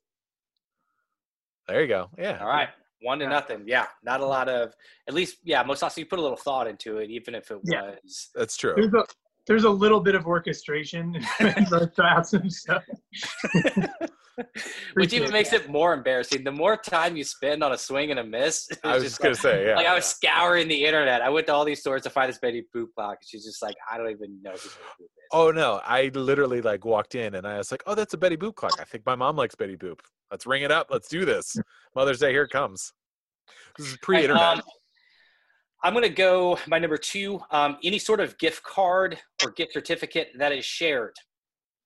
There 1.67 1.81
you 1.81 1.87
go. 1.89 2.11
Yeah. 2.19 2.39
All 2.41 2.49
right, 2.49 2.69
one 3.03 3.19
to 3.19 3.25
Yeah. 3.25 3.31
nothing. 3.31 3.65
Yeah, 3.67 3.87
not 4.03 4.21
a 4.21 4.27
lot 4.27 4.49
of. 4.49 4.73
At 5.09 5.15
least, 5.15 5.39
yeah, 5.45 5.63
most 5.63 5.83
often 5.83 6.01
you 6.01 6.07
put 6.07 6.19
a 6.19 6.23
little 6.23 6.37
thought 6.37 6.67
into 6.67 6.99
it, 6.99 7.11
even 7.11 7.35
if 7.35 7.51
it 7.51 7.59
Yeah. 7.65 7.93
was. 8.03 8.31
That's 8.35 8.57
true. 8.57 8.75
There's 8.77 8.93
a, 8.95 9.05
there's 9.47 9.65
a 9.65 9.71
little 9.71 10.01
bit 10.01 10.15
of 10.15 10.27
orchestration 10.27 11.15
in 11.41 11.65
both 11.71 11.95
shots 11.97 12.33
and 12.33 12.53
stuff. 12.53 12.85
Which 14.95 15.13
even 15.13 15.31
makes 15.31 15.53
it 15.53 15.69
more 15.69 15.95
embarrassing. 15.95 16.45
The 16.45 16.53
more 16.53 16.77
time 16.77 17.17
you 17.17 17.25
spend 17.25 17.63
on 17.63 17.73
a 17.73 17.79
swing 17.79 18.11
and 18.11 18.21
a 18.21 18.25
miss, 18.25 18.69
I 18.85 18.95
was 18.95 19.05
just 19.05 19.21
gonna 19.21 19.33
like, 19.33 19.41
say, 19.41 19.67
yeah. 19.67 19.77
like 19.77 19.87
I 19.87 19.95
was 19.95 20.05
scouring 20.05 20.69
the 20.69 20.85
internet. 20.85 21.23
I 21.23 21.29
went 21.29 21.47
to 21.49 21.55
all 21.55 21.65
these 21.65 21.81
stores 21.81 22.03
to 22.03 22.11
find 22.11 22.29
this 22.29 22.39
Betty 22.39 22.65
Boop 22.75 22.87
clock, 22.95 23.19
and 23.21 23.29
she's 23.29 23.45
just 23.45 23.63
like, 23.63 23.77
I 23.91 23.99
don't 23.99 24.11
even 24.11 24.41
know 24.43 24.51
who 24.51 24.57
Betty 24.57 24.71
Boop 25.01 25.05
is. 25.05 25.29
Oh 25.33 25.51
no, 25.51 25.81
I 25.85 26.11
literally 26.15 26.61
like 26.61 26.85
walked 26.85 27.15
in 27.15 27.35
and 27.35 27.47
I 27.47 27.59
was 27.59 27.71
like, 27.71 27.83
"Oh, 27.87 27.95
that's 27.95 28.15
a 28.15 28.19
Betty 28.19 28.37
Boop 28.37 28.55
clock. 28.55 28.75
I 28.81 28.85
think 28.85 29.07
my 29.07 29.15
mom 29.15 29.37
likes 29.37 29.55
Betty 29.55 29.77
Boop. 29.77 30.01
Let's 30.31 30.47
ring 30.47 30.63
it 30.63 30.71
up. 30.71 30.89
Let's 30.91 31.09
do 31.09 31.25
this. 31.25 31.57
Mother's 31.95 32.19
Day, 32.19 32.33
here 32.33 32.45
it 32.45 32.51
comes." 32.51 32.93
This 33.79 33.89
is 33.89 33.99
pre-internet. 34.03 34.43
um, 34.43 34.63
I'm 35.85 35.95
gonna 35.95 36.09
go 36.09 36.59
my 36.69 36.79
number 36.79 36.97
two. 36.97 37.41
Um, 37.51 37.77
any 37.83 37.99
sort 37.99 38.21
of 38.21 38.39
gift 38.39 38.63
card 38.63 39.19
or 39.43 39.51
gift 39.51 39.73
certificate 39.73 40.29
that 40.39 40.53
is 40.53 40.65
shared. 40.65 41.15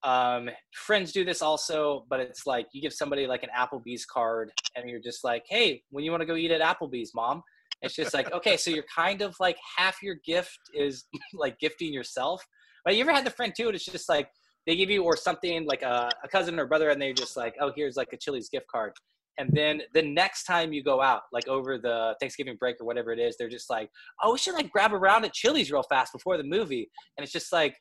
Um, 0.06 0.48
friends 0.72 1.10
do 1.10 1.24
this 1.24 1.42
also, 1.42 2.06
but 2.08 2.20
it's 2.20 2.46
like 2.46 2.68
you 2.72 2.80
give 2.80 2.92
somebody 2.92 3.26
like 3.26 3.42
an 3.42 3.48
Applebee's 3.58 4.06
card, 4.06 4.52
and 4.76 4.88
you're 4.88 5.00
just 5.00 5.24
like, 5.24 5.42
"Hey, 5.48 5.82
when 5.90 6.04
you 6.04 6.12
want 6.12 6.20
to 6.20 6.26
go 6.26 6.36
eat 6.36 6.52
at 6.52 6.60
Applebee's, 6.60 7.12
mom?" 7.12 7.42
It's 7.82 7.94
just 7.94 8.14
like, 8.14 8.32
okay, 8.32 8.56
so 8.56 8.70
you're 8.70 8.84
kind 8.94 9.20
of 9.20 9.34
like 9.40 9.56
half 9.76 10.02
your 10.02 10.16
gift 10.24 10.58
is 10.72 11.04
like 11.34 11.58
gifting 11.58 11.92
yourself. 11.92 12.42
But 12.84 12.94
you 12.94 13.02
ever 13.02 13.12
had 13.12 13.26
the 13.26 13.30
friend 13.30 13.52
too? 13.54 13.66
And 13.66 13.74
it's 13.74 13.84
just 13.84 14.08
like 14.08 14.28
they 14.66 14.76
give 14.76 14.90
you 14.90 15.02
or 15.02 15.16
something 15.16 15.66
like 15.66 15.82
a, 15.82 16.08
a 16.22 16.28
cousin 16.28 16.58
or 16.60 16.66
brother, 16.66 16.90
and 16.90 17.02
they're 17.02 17.12
just 17.12 17.36
like, 17.36 17.56
"Oh, 17.60 17.72
here's 17.74 17.96
like 17.96 18.12
a 18.12 18.16
Chili's 18.16 18.48
gift 18.48 18.68
card." 18.68 18.92
And 19.38 19.50
then 19.52 19.82
the 19.92 20.02
next 20.02 20.44
time 20.44 20.72
you 20.72 20.82
go 20.82 21.02
out, 21.02 21.22
like 21.32 21.48
over 21.48 21.78
the 21.78 22.14
Thanksgiving 22.20 22.56
break 22.56 22.76
or 22.80 22.86
whatever 22.86 23.12
it 23.12 23.18
is, 23.18 23.36
they're 23.36 23.48
just 23.48 23.68
like, 23.68 23.90
"Oh, 24.22 24.32
we 24.34 24.38
should 24.38 24.54
like 24.54 24.70
grab 24.70 24.92
a 24.92 24.98
round 24.98 25.24
at 25.24 25.32
Chili's 25.32 25.72
real 25.72 25.82
fast 25.82 26.12
before 26.12 26.36
the 26.36 26.44
movie." 26.44 26.88
And 27.18 27.24
it's 27.24 27.32
just 27.32 27.52
like, 27.52 27.76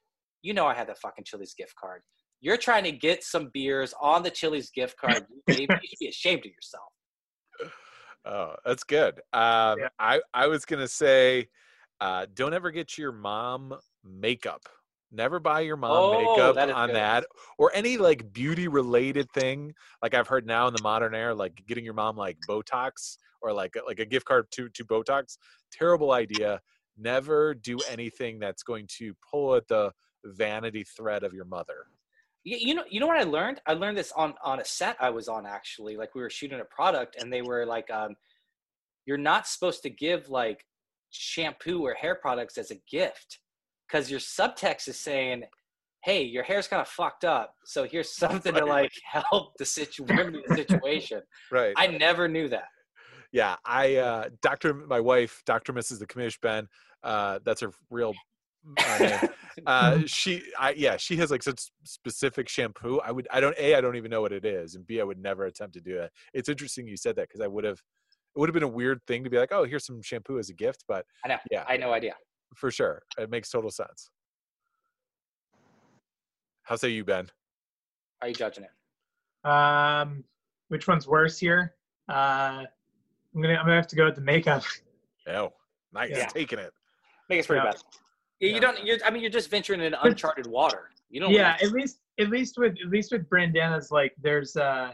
you 0.46 0.54
know, 0.54 0.68
I 0.68 0.76
had 0.76 0.88
the 0.88 0.96
fucking 0.96 1.24
Chili's 1.26 1.56
gift 1.56 1.74
card. 1.76 2.02
You're 2.40 2.58
trying 2.58 2.84
to 2.84 2.92
get 2.92 3.24
some 3.24 3.50
beers 3.54 3.94
on 4.00 4.22
the 4.22 4.30
Chili's 4.30 4.70
gift 4.70 4.96
card. 4.98 5.26
You 5.30 5.42
baby. 5.48 5.68
you 5.82 5.88
should 5.90 6.00
be 6.00 6.08
ashamed 6.08 6.42
of 6.46 6.52
yourself. 6.52 7.72
Oh, 8.26 8.56
that's 8.66 8.84
good. 8.84 9.16
Um, 9.34 9.80
Yeah. 9.80 9.88
I 10.00 10.22
I 10.34 10.48
was 10.48 10.66
gonna 10.66 10.88
say, 10.88 11.48
uh, 12.02 12.26
don't 12.34 12.54
ever 12.54 12.72
get 12.72 12.98
your 12.98 13.12
mom 13.12 13.74
makeup. 14.04 14.62
Never 15.12 15.40
buy 15.40 15.62
your 15.62 15.78
mom 15.78 15.92
Oh, 15.92 16.20
makeup 16.36 16.56
that 16.56 16.70
is 16.70 16.76
on 16.76 16.90
good. 16.90 16.96
that, 16.98 17.26
or 17.58 17.72
any 17.74 17.98
like 17.98 18.32
beauty 18.34 18.68
related 18.68 19.28
thing. 19.32 19.74
Like 20.04 20.14
I've 20.14 20.28
heard 20.28 20.46
now 20.46 20.68
in 20.68 20.74
the 20.74 20.84
modern 20.84 21.16
era, 21.16 21.34
like 21.34 21.64
getting 21.68 21.86
your 21.86 21.94
mom 21.94 22.18
like 22.18 22.38
Botox 22.50 23.18
or 23.42 23.54
like 23.54 23.74
like 23.88 24.00
a 24.00 24.06
gift 24.06 24.26
card 24.26 24.46
to 24.52 24.70
to 24.70 24.86
Botox. 24.86 25.38
Terrible 25.72 26.12
idea. 26.12 26.60
Never 26.98 27.54
do 27.54 27.78
anything 27.90 28.40
that's 28.40 28.64
going 28.64 28.88
to 28.98 29.14
pull 29.30 29.56
at 29.56 29.68
the 29.68 29.92
vanity 30.26 30.84
thread 30.84 31.24
of 31.24 31.34
your 31.34 31.46
mother. 31.46 31.86
You, 32.44 32.58
you 32.60 32.74
know, 32.76 32.84
you 32.90 33.00
know 33.00 33.08
what 33.08 33.18
I 33.20 33.24
learned? 33.24 33.62
I 33.66 33.74
learned 33.74 33.98
this 33.98 34.12
on 34.16 34.34
on 34.44 34.60
a 34.60 34.66
set 34.66 34.98
I 35.00 35.10
was 35.10 35.28
on 35.28 35.46
actually. 35.46 35.98
Like 35.98 36.16
we 36.16 36.22
were 36.22 36.30
shooting 36.30 36.60
a 36.60 36.66
product, 36.66 37.16
and 37.20 37.32
they 37.32 37.42
were 37.42 37.66
like, 37.66 37.90
um, 37.92 38.16
"You're 39.06 39.18
not 39.18 39.48
supposed 39.48 39.82
to 39.84 39.90
give 39.90 40.30
like 40.30 40.66
shampoo 41.12 41.86
or 41.86 41.94
hair 41.94 42.16
products 42.16 42.58
as 42.58 42.72
a 42.72 42.76
gift, 42.90 43.40
because 43.88 44.10
your 44.12 44.20
subtext 44.20 44.88
is 44.88 45.00
saying." 45.00 45.44
Hey, 46.04 46.22
your 46.22 46.44
hair's 46.44 46.68
kind 46.68 46.84
of 46.84 46.88
fucked 46.88 47.26
up, 47.26 47.56
so 47.66 47.84
here's 47.84 48.16
something 48.16 48.54
to 48.54 48.64
like 48.64 48.92
help 49.12 49.54
the 49.58 49.66
situ- 49.66 50.06
the 50.06 50.44
situation. 50.56 51.22
Right. 51.52 51.74
I 51.78 51.88
never 51.88 52.28
knew 52.28 52.48
that. 52.50 52.68
yeah 53.32 53.56
i 53.66 53.96
uh 53.96 54.30
dr 54.44 54.72
my 54.88 55.00
wife 55.00 55.42
dr 55.48 55.74
mrs 55.74 55.98
the 55.98 56.06
commish 56.06 56.40
ben 56.42 56.68
uh 57.04 57.40
that's 57.44 57.62
her 57.62 57.72
real 57.90 58.14
uh, 58.88 59.28
uh 59.68 60.00
she 60.06 60.42
i 60.60 60.72
yeah 60.72 60.98
she 60.98 61.16
has 61.16 61.32
like 61.32 61.44
such 61.44 61.62
specific 61.84 62.50
shampoo 62.50 63.00
i 63.06 63.12
would 63.12 63.28
i 63.32 63.40
don't 63.40 63.56
a 63.58 63.76
i 63.76 63.82
don't 63.82 63.96
even 63.96 64.10
know 64.12 64.22
what 64.22 64.32
it 64.34 64.46
is 64.46 64.76
and 64.76 64.86
b 64.88 65.00
i 65.00 65.04
would 65.04 65.20
never 65.20 65.46
attempt 65.46 65.74
to 65.74 65.82
do 65.82 65.98
it 66.00 66.12
it's 66.34 66.50
interesting 66.50 66.88
you 66.88 66.98
said 66.98 67.16
that 67.16 67.28
because 67.28 67.42
i 67.42 67.48
would 67.48 67.64
have 67.64 67.80
it 68.36 68.40
would 68.40 68.50
have 68.50 68.54
been 68.54 68.64
a 68.64 68.68
weird 68.68 69.00
thing 69.08 69.24
to 69.24 69.30
be 69.30 69.38
like 69.38 69.52
oh 69.52 69.64
here's 69.64 69.86
some 69.86 70.02
shampoo 70.02 70.40
as 70.40 70.50
a 70.50 70.54
gift 70.54 70.84
but 70.88 71.06
I 71.24 71.30
know. 71.30 71.38
yeah 71.52 71.64
I 71.68 71.74
had 71.74 71.80
no 71.80 71.94
idea. 71.94 72.16
for 72.56 72.70
sure 72.72 73.02
it 73.18 73.30
makes 73.30 73.50
total 73.50 73.72
sense 73.72 74.10
how 76.64 76.76
say 76.76 76.90
you 76.90 77.06
ben 77.06 77.28
Are 78.22 78.28
you 78.28 78.34
judging 78.34 78.64
it? 78.66 78.72
Um, 79.50 80.24
which 80.70 80.88
one's 80.88 81.08
worse 81.08 81.38
here? 81.38 81.76
Uh, 82.10 82.64
I'm 83.36 83.42
gonna, 83.42 83.54
I'm 83.54 83.66
gonna 83.66 83.76
have 83.76 83.86
to 83.88 83.96
go 83.96 84.06
with 84.06 84.16
the 84.16 84.22
makeup. 84.22 84.64
oh 85.28 85.54
nice 85.94 86.10
Yeah. 86.12 86.26
taking 86.26 86.58
it 86.60 86.72
I 86.74 87.24
think 87.28 87.40
it's 87.40 87.48
pretty 87.48 87.62
Yeah. 87.64 87.72
bad. 87.72 87.82
Yeah, 88.40 88.54
you 88.54 88.60
don't. 88.60 88.84
You're, 88.86 88.98
I 89.06 89.10
mean, 89.12 89.22
you're 89.22 89.32
just 89.32 89.50
venturing 89.50 89.82
in 89.82 89.94
uncharted 90.04 90.48
water. 90.48 90.90
You 91.10 91.22
don't. 91.22 91.32
yeah, 91.32 91.52
like- 91.54 91.64
at 91.64 91.72
least, 91.72 92.00
at 92.20 92.30
least 92.30 92.56
with, 92.58 92.74
at 92.84 92.90
least 92.90 93.12
with 93.12 93.30
Brandana's, 93.30 93.92
like, 93.92 94.14
there's, 94.22 94.56
uh, 94.56 94.92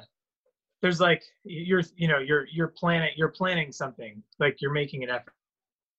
there's 0.81 0.99
like 0.99 1.21
you're, 1.43 1.81
you 1.95 2.07
know, 2.07 2.17
you're, 2.19 2.45
you're 2.51 2.69
planning, 2.69 3.11
you're 3.15 3.29
planning 3.29 3.71
something. 3.71 4.21
Like 4.39 4.57
you're 4.61 4.71
making 4.73 5.03
an 5.03 5.09
effort 5.09 5.33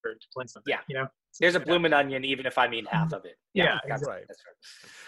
to 0.04 0.26
plan 0.32 0.48
something. 0.48 0.70
Yeah. 0.72 0.80
You 0.88 0.96
know. 0.96 1.06
There's 1.40 1.54
a 1.54 1.60
blooming 1.60 1.92
onion, 1.94 2.24
even 2.26 2.44
if 2.44 2.58
I 2.58 2.68
mean 2.68 2.84
half 2.86 3.12
of 3.14 3.24
it. 3.24 3.36
Yeah, 3.54 3.78
that's, 3.88 4.04
right. 4.06 4.24
that's 4.28 4.42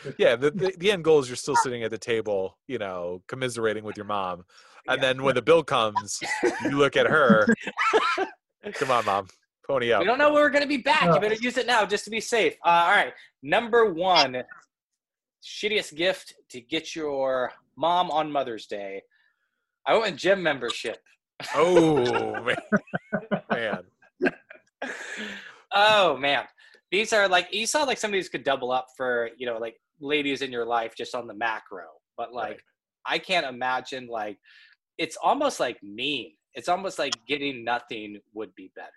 fair. 0.03 0.15
yeah 0.17 0.37
the, 0.37 0.51
the, 0.51 0.75
the 0.79 0.91
end 0.93 1.03
goal 1.05 1.19
is 1.19 1.29
you're 1.29 1.37
still 1.37 1.57
sitting 1.57 1.83
at 1.83 1.91
the 1.91 1.99
table 1.99 2.59
you 2.67 2.77
know 2.79 3.23
commiserating 3.27 3.85
with 3.85 3.97
your 3.97 4.05
mom 4.07 4.45
and 4.87 4.97
Yeah. 5.03 5.09
then 5.13 5.23
when 5.23 5.35
the 5.35 5.41
bill 5.43 5.63
comes 5.65 6.21
you 6.63 6.71
look 6.79 6.95
at 6.97 7.07
her 7.07 7.47
come 8.75 8.91
on 8.91 9.05
mom 9.07 9.29
pony 9.67 9.93
up 9.93 10.01
We 10.01 10.07
don't 10.07 10.19
know 10.19 10.33
when 10.33 10.43
we're 10.43 10.51
going 10.51 10.63
to 10.63 10.69
be 10.69 10.79
back. 10.79 11.05
You 11.05 11.11
Uh. 11.11 11.19
better 11.21 11.35
use 11.35 11.57
it 11.57 11.67
now 11.67 11.85
just 11.87 12.05
to 12.05 12.11
be 12.11 12.21
safe. 12.21 12.55
Uh, 12.65 12.69
all 12.87 12.91
right. 12.93 13.13
Number 13.43 13.93
one, 13.93 14.43
shittiest 15.43 15.95
gift 15.97 16.35
to 16.51 16.61
get 16.61 16.95
your 16.95 17.53
mom 17.77 18.11
on 18.11 18.31
Mother's 18.31 18.67
Day. 18.67 19.03
I 19.87 19.93
went 19.95 20.13
with 20.13 20.17
gym 20.21 20.43
membership. 20.43 20.99
oh 21.55 22.43
man 22.45 22.57
man 23.51 23.83
oh 25.75 26.17
man, 26.17 26.45
these 26.91 27.13
are 27.13 27.29
like 27.29 27.49
you 27.53 27.67
saw 27.67 27.83
like 27.85 27.99
some 27.99 28.11
of 28.11 28.13
these 28.13 28.29
could 28.29 28.45
double 28.45 28.71
up 28.71 28.87
for 28.97 29.31
you 29.37 29.47
know 29.47 29.59
like 29.59 29.77
ladies 30.01 30.43
in 30.43 30.53
your 30.53 30.65
life 30.65 30.95
just 30.97 31.15
on 31.15 31.27
the 31.27 31.35
macro, 31.35 31.85
but 32.17 32.33
like 32.33 32.51
Right. 32.53 32.61
I 33.07 33.19
can't 33.19 33.45
imagine 33.47 34.07
like 34.07 34.39
it's 34.99 35.17
almost 35.23 35.61
like 35.61 35.83
mean. 35.83 36.33
It's 36.55 36.69
almost 36.69 36.99
like 36.99 37.15
getting 37.27 37.65
nothing 37.65 38.21
would 38.33 38.55
be 38.55 38.71
better. 38.77 38.89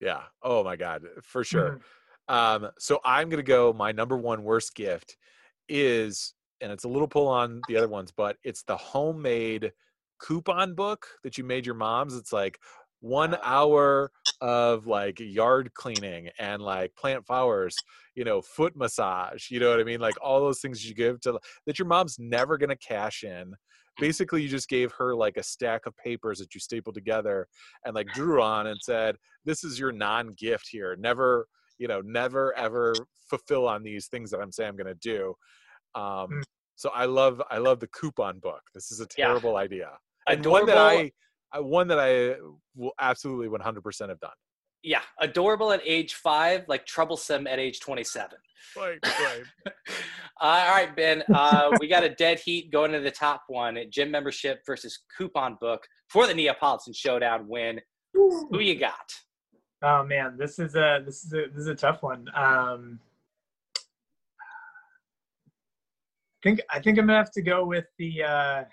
Yeah. 0.00 0.24
Oh 0.42 0.62
my 0.62 0.76
God, 0.76 1.04
for 1.22 1.44
sure. 1.44 1.80
Um, 2.28 2.68
so 2.78 3.00
I'm 3.04 3.28
gonna 3.28 3.42
go. 3.42 3.72
My 3.72 3.92
number 3.92 4.16
one 4.16 4.42
worst 4.42 4.74
gift 4.74 5.16
is, 5.68 6.34
and 6.60 6.72
it's 6.72 6.84
a 6.84 6.88
little 6.88 7.08
pull 7.08 7.28
on 7.28 7.64
the 7.66 7.76
other 7.76 7.88
ones, 7.88 8.12
but 8.12 8.36
it's 8.44 8.62
the 8.64 8.76
homemade 8.76 9.72
coupon 10.18 10.74
book 10.74 11.06
that 11.22 11.38
you 11.38 11.44
made 11.44 11.66
your 11.66 11.74
mom's. 11.74 12.16
It's 12.16 12.32
like 12.32 12.58
one 13.00 13.34
Uh. 13.34 13.38
hour 13.42 14.10
of 14.40 14.86
like 14.86 15.18
yard 15.18 15.72
cleaning 15.74 16.28
and 16.38 16.60
like 16.60 16.94
plant 16.94 17.26
flowers, 17.26 17.84
you 18.14 18.24
know, 18.24 18.42
foot 18.42 18.76
massage. 18.76 19.50
You 19.50 19.60
know 19.60 19.70
what 19.70 19.80
I 19.80 19.84
mean? 19.84 20.00
Like 20.00 20.16
all 20.22 20.40
those 20.40 20.60
things 20.60 20.86
you 20.86 20.94
give 20.94 21.20
to 21.22 21.38
that 21.66 21.78
your 21.78 21.88
mom's 21.88 22.18
never 22.18 22.58
gonna 22.58 22.76
cash 22.76 23.24
in. 23.24 23.54
Basically, 23.98 24.42
you 24.42 24.48
just 24.48 24.68
gave 24.68 24.92
her 24.92 25.14
like 25.14 25.36
a 25.36 25.42
stack 25.42 25.86
of 25.86 25.96
papers 25.96 26.38
that 26.38 26.54
you 26.54 26.60
stapled 26.60 26.94
together 26.94 27.48
and 27.84 27.94
like 27.94 28.06
drew 28.14 28.42
on 28.42 28.66
and 28.68 28.78
said, 28.82 29.16
"This 29.44 29.64
is 29.64 29.78
your 29.78 29.92
non-gift 29.92 30.68
here. 30.70 30.96
Never." 30.96 31.46
you 31.78 31.86
know 31.88 32.00
never 32.00 32.56
ever 32.56 32.94
fulfill 33.28 33.68
on 33.68 33.82
these 33.82 34.06
things 34.06 34.30
that 34.30 34.40
i'm 34.40 34.50
saying 34.50 34.70
i'm 34.70 34.76
going 34.76 34.86
to 34.86 34.94
do 34.94 35.34
um 35.94 36.26
Mm. 36.30 36.42
so 36.74 36.88
i 36.94 37.04
love 37.04 37.42
i 37.50 37.58
love 37.58 37.80
the 37.80 37.86
coupon 37.88 38.38
book 38.38 38.62
this 38.72 38.90
is 38.90 39.00
a 39.02 39.06
Yeah. 39.18 39.26
terrible 39.26 39.58
idea 39.58 39.90
and 40.26 40.42
one 40.46 40.64
that 40.64 40.78
i 40.78 41.12
I- 41.52 41.60
one 41.60 41.86
that 41.88 41.98
i 41.98 42.36
will 42.74 42.94
absolutely 42.98 43.48
100% 43.48 44.08
have 44.08 44.18
done 44.20 44.30
Yeah, 44.86 45.02
adorable 45.20 45.72
at 45.72 45.80
age 45.84 46.14
five, 46.14 46.64
like 46.68 46.86
troublesome 46.86 47.48
at 47.48 47.58
age 47.58 47.80
twenty-seven. 47.80 48.38
right 48.76 48.98
right 49.02 49.42
Uh, 50.40 50.64
all 50.68 50.74
right, 50.74 50.94
Ben. 50.94 51.24
Uh, 51.34 51.70
we 51.80 51.88
got 51.88 52.04
a 52.04 52.10
dead 52.10 52.38
heat 52.38 52.70
going 52.70 52.92
to 52.92 53.00
the 53.00 53.10
top 53.10 53.42
one. 53.48 53.78
Gym 53.90 54.12
membership 54.12 54.60
versus 54.64 55.00
coupon 55.16 55.56
book 55.60 55.84
for 56.08 56.28
the 56.28 56.34
Neapolitan 56.34 56.92
Showdown 56.92 57.48
win. 57.48 57.80
Who 58.14 58.60
you 58.60 58.78
got? 58.78 59.12
Oh 59.82 60.04
man, 60.04 60.36
this 60.38 60.60
is 60.60 60.76
a 60.76 61.02
this 61.04 61.24
is 61.24 61.32
a 61.32 61.46
this 61.52 61.62
is 61.62 61.66
a 61.66 61.74
tough 61.74 62.04
one. 62.04 62.28
Um, 62.36 63.00
I 63.76 63.80
think 66.44 66.60
I 66.70 66.78
think 66.78 66.96
I'm 66.98 67.06
gonna 67.08 67.18
have 67.18 67.32
to 67.32 67.42
go 67.42 67.66
with 67.66 67.86
the 67.98 68.22
uh, 68.22 68.64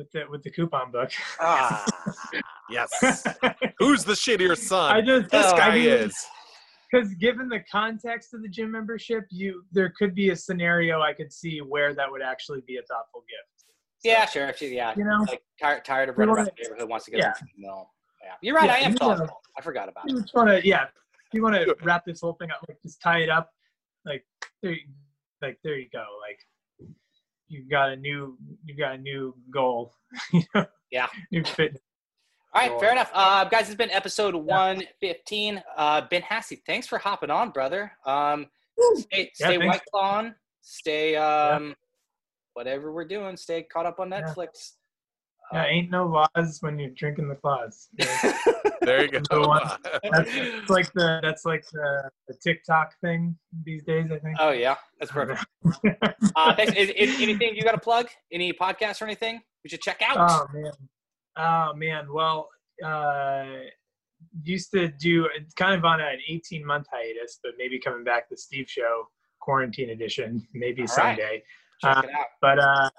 with 0.00 0.10
the 0.12 0.24
with 0.30 0.42
the 0.42 0.50
coupon 0.50 0.90
book. 0.90 1.10
Ah, 1.40 1.84
yes 2.70 2.90
who's 3.78 4.04
the 4.04 4.12
shittier 4.14 4.56
son 4.56 4.96
I 4.96 5.00
just 5.00 5.30
this 5.30 5.46
Oh, 5.46 5.56
guy 5.56 5.68
I 5.68 5.74
mean, 5.74 5.88
is 5.88 6.26
because 6.90 7.12
given 7.14 7.48
the 7.48 7.60
context 7.70 8.32
of 8.34 8.42
the 8.42 8.48
gym 8.48 8.70
membership, 8.72 9.24
you 9.30 9.62
there 9.72 9.92
could 9.98 10.14
be 10.14 10.30
a 10.30 10.36
scenario 10.36 11.00
I 11.02 11.12
could 11.12 11.32
see 11.32 11.58
where 11.60 11.94
that 11.94 12.10
would 12.10 12.22
actually 12.22 12.62
be 12.66 12.76
a 12.78 12.82
thoughtful 12.82 13.20
gift. 13.28 13.66
yeah, 14.02 14.24
sure. 14.26 14.46
Actually, 14.46 14.74
yeah. 14.76 14.94
You 14.96 15.04
know, 15.04 15.24
Like 15.28 15.42
tired, 15.60 15.84
tired 15.84 16.08
of 16.08 16.18
running 16.18 16.34
around 16.34 16.46
wanna- 16.46 16.50
the 16.56 16.62
neighborhood, 16.64 16.88
wants 16.88 17.04
to 17.04 17.10
get 17.12 17.18
Yeah. 17.20 17.32
something. 17.34 17.54
No, 17.58 17.90
yeah. 18.24 18.32
You're 18.42 18.56
right. 18.56 18.66
Yeah, 18.66 18.74
I 18.74 18.78
am 18.78 18.92
you 18.92 18.98
know. 19.00 19.16
thoughtful. 19.16 19.40
I 19.58 19.60
forgot 19.62 19.88
about 19.88 20.08
you 20.08 20.16
it. 20.16 20.22
just 20.22 20.34
want 20.34 20.48
to 20.48 20.66
yeah, 20.66 20.84
if 20.84 21.34
you 21.34 21.42
want 21.42 21.54
to 21.56 21.76
wrap 21.82 22.04
this 22.04 22.20
whole 22.22 22.32
thing 22.34 22.50
up, 22.50 22.64
like 22.68 22.78
just 22.82 23.00
tie 23.02 23.18
it 23.18 23.28
up, 23.30 23.50
like 24.04 24.24
there, 24.62 24.72
you- 24.72 24.88
like 25.42 25.58
there 25.64 25.76
you 25.78 25.88
go, 25.92 26.04
like 26.26 26.38
you've 27.50 27.68
got 27.68 27.90
a 27.90 27.96
new 27.96 28.38
you've 28.64 28.78
got 28.78 28.94
a 28.94 28.98
new 28.98 29.34
goal, 29.52 29.92
you 30.32 30.42
know, 30.54 30.64
Yeah. 30.90 31.08
new 31.30 31.44
fitness. 31.44 31.82
All 32.54 32.62
right, 32.62 32.70
Sure. 32.70 32.80
fair 32.80 32.92
enough. 32.92 33.10
Uh, 33.14 33.44
guys, 33.44 33.66
it's 33.68 33.76
been 33.76 33.90
episode 33.90 34.34
115. 34.34 35.62
Uh, 35.76 36.00
ben 36.10 36.22
Hassey, 36.22 36.60
thanks 36.66 36.86
for 36.86 36.98
hopping 36.98 37.30
on, 37.30 37.50
brother. 37.50 37.92
Um, 38.06 38.46
stay 38.96 39.30
Yeah, 39.38 39.46
stay 39.46 39.58
thanks. 39.58 39.66
white 39.66 39.82
clawing. 39.92 40.34
Stay 40.62 41.14
um, 41.16 41.74
whatever 42.54 42.92
we're 42.92 43.04
doing. 43.04 43.36
Stay 43.36 43.62
caught 43.62 43.86
up 43.86 44.00
on 44.00 44.10
Yeah. 44.10 44.22
Netflix. 44.22 44.72
Yeah, 45.52 45.66
ain't 45.66 45.90
no 45.90 46.06
laws 46.06 46.58
when 46.60 46.78
you're 46.78 46.90
drinking 46.90 47.28
the 47.28 47.34
claws. 47.34 47.88
there 48.82 49.02
you 49.02 49.10
The 49.10 49.20
go 49.30 49.48
one- 49.48 49.68
That's 50.12 50.70
like 50.70 50.92
the 50.92 51.20
that's 51.22 51.44
like 51.44 51.64
the, 51.72 52.10
the 52.28 52.34
TikTok 52.42 52.94
thing 53.00 53.36
these 53.64 53.82
days. 53.82 54.06
I 54.12 54.18
think. 54.18 54.36
oh 54.38 54.50
yeah, 54.50 54.76
that's 54.98 55.12
perfect. 55.12 55.44
Uh, 56.36 56.54
thanks. 56.54 56.72
Is, 56.76 56.90
is, 56.90 57.20
anything 57.20 57.56
you 57.56 57.62
got 57.62 57.72
to 57.72 57.80
plug? 57.80 58.06
Any 58.32 58.52
podcasts 58.52 59.02
or 59.02 59.04
anything 59.06 59.40
we 59.64 59.70
should 59.70 59.80
check 59.80 60.00
out? 60.00 60.16
Oh 60.18 60.46
man, 60.54 60.72
oh 61.36 61.74
man. 61.74 62.12
Well, 62.12 62.48
uh, 62.84 63.46
used 64.44 64.70
to 64.72 64.88
do 64.88 65.28
kind 65.56 65.74
of 65.74 65.84
on 65.84 66.00
an 66.00 66.18
18 66.28 66.64
month 66.64 66.86
hiatus, 66.92 67.40
but 67.42 67.52
maybe 67.58 67.80
coming 67.80 68.04
back 68.04 68.28
the 68.30 68.36
Steve 68.36 68.68
Show 68.68 69.08
quarantine 69.40 69.90
edition, 69.90 70.46
maybe 70.54 70.82
All 70.82 70.86
right. 70.86 71.16
someday. 71.16 71.42
check 71.82 71.96
uh, 71.96 72.02
it 72.04 72.10
out. 72.14 72.26
But 72.40 72.58
uh, 72.58 72.90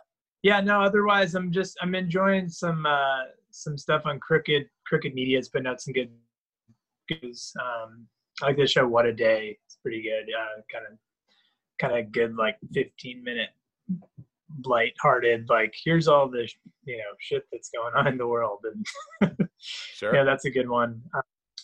yeah, 0.43 0.61
no. 0.61 0.81
Otherwise, 0.81 1.35
I'm 1.35 1.51
just 1.51 1.77
I'm 1.81 1.95
enjoying 1.95 2.49
some 2.49 2.85
uh, 2.85 3.23
some 3.51 3.77
stuff 3.77 4.03
on 4.05 4.19
Crooked 4.19 4.67
Crooked 4.85 5.13
Media. 5.13 5.37
It's 5.37 5.49
been 5.49 5.67
out 5.67 5.81
some 5.81 5.93
good 5.93 6.09
goes. 7.21 7.53
Um, 7.59 8.07
I 8.41 8.47
like 8.47 8.57
the 8.57 8.67
show 8.67 8.87
What 8.87 9.05
a 9.05 9.13
Day. 9.13 9.57
It's 9.65 9.77
pretty 9.83 10.01
good. 10.01 10.31
Uh, 10.33 10.61
kind 10.71 10.85
of 10.91 10.97
kind 11.79 11.99
of 11.99 12.11
good 12.11 12.35
like 12.35 12.57
15 12.73 13.23
minute 13.23 13.49
light-hearted 14.65 15.45
like 15.49 15.73
here's 15.83 16.07
all 16.07 16.29
the 16.29 16.47
you 16.85 16.97
know 16.97 17.03
shit 17.19 17.43
that's 17.51 17.69
going 17.69 17.93
on 17.95 18.05
in 18.05 18.17
the 18.17 18.27
world 18.27 18.59
and 19.21 19.35
sure 19.57 20.13
yeah 20.13 20.23
that's 20.23 20.45
a 20.45 20.49
good 20.49 20.69
one 20.69 21.01
uh, 21.15 21.21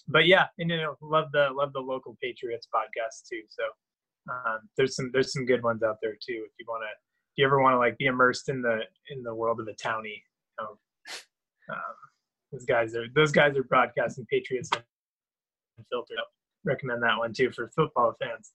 but 0.08 0.26
yeah 0.26 0.46
and 0.58 0.72
you 0.72 0.78
know 0.78 0.96
love 1.02 1.26
the 1.34 1.50
love 1.54 1.72
the 1.74 1.80
local 1.80 2.18
patriots 2.24 2.68
podcast 2.74 3.28
too 3.30 3.42
so 3.50 3.64
um, 4.34 4.60
there's 4.78 4.96
some 4.96 5.12
there's 5.14 5.34
some 5.34 5.46
good 5.46 5.62
ones 5.62 5.84
out 5.84 5.98
there 6.02 6.14
too 6.14 6.46
if 6.46 6.52
you 6.58 6.66
want 6.68 6.82
to 6.82 7.07
you 7.38 7.46
ever 7.46 7.62
want 7.62 7.74
to 7.74 7.78
like 7.78 7.98
be 7.98 8.06
immersed 8.08 8.50
in 8.50 8.62
the 8.62 8.80
in 9.10 9.24
the 9.24 9.34
world 9.34 9.60
of 9.60 9.66
the 9.66 9.74
townie 9.74 10.10
you 10.10 10.20
know, 10.60 10.78
um, 11.74 11.78
those 12.52 12.66
guys 12.66 12.96
are 12.96 13.06
those 13.16 13.32
guys 13.32 13.56
are 13.56 13.64
broadcasting 13.64 14.26
patriots 14.30 14.70
and 14.74 14.84
filtered 15.92 16.18
up 16.20 16.28
recommend 16.66 17.02
that 17.02 17.18
one 17.18 17.32
too 17.32 17.52
for 17.52 17.70
football 17.76 18.14
fans 18.22 18.52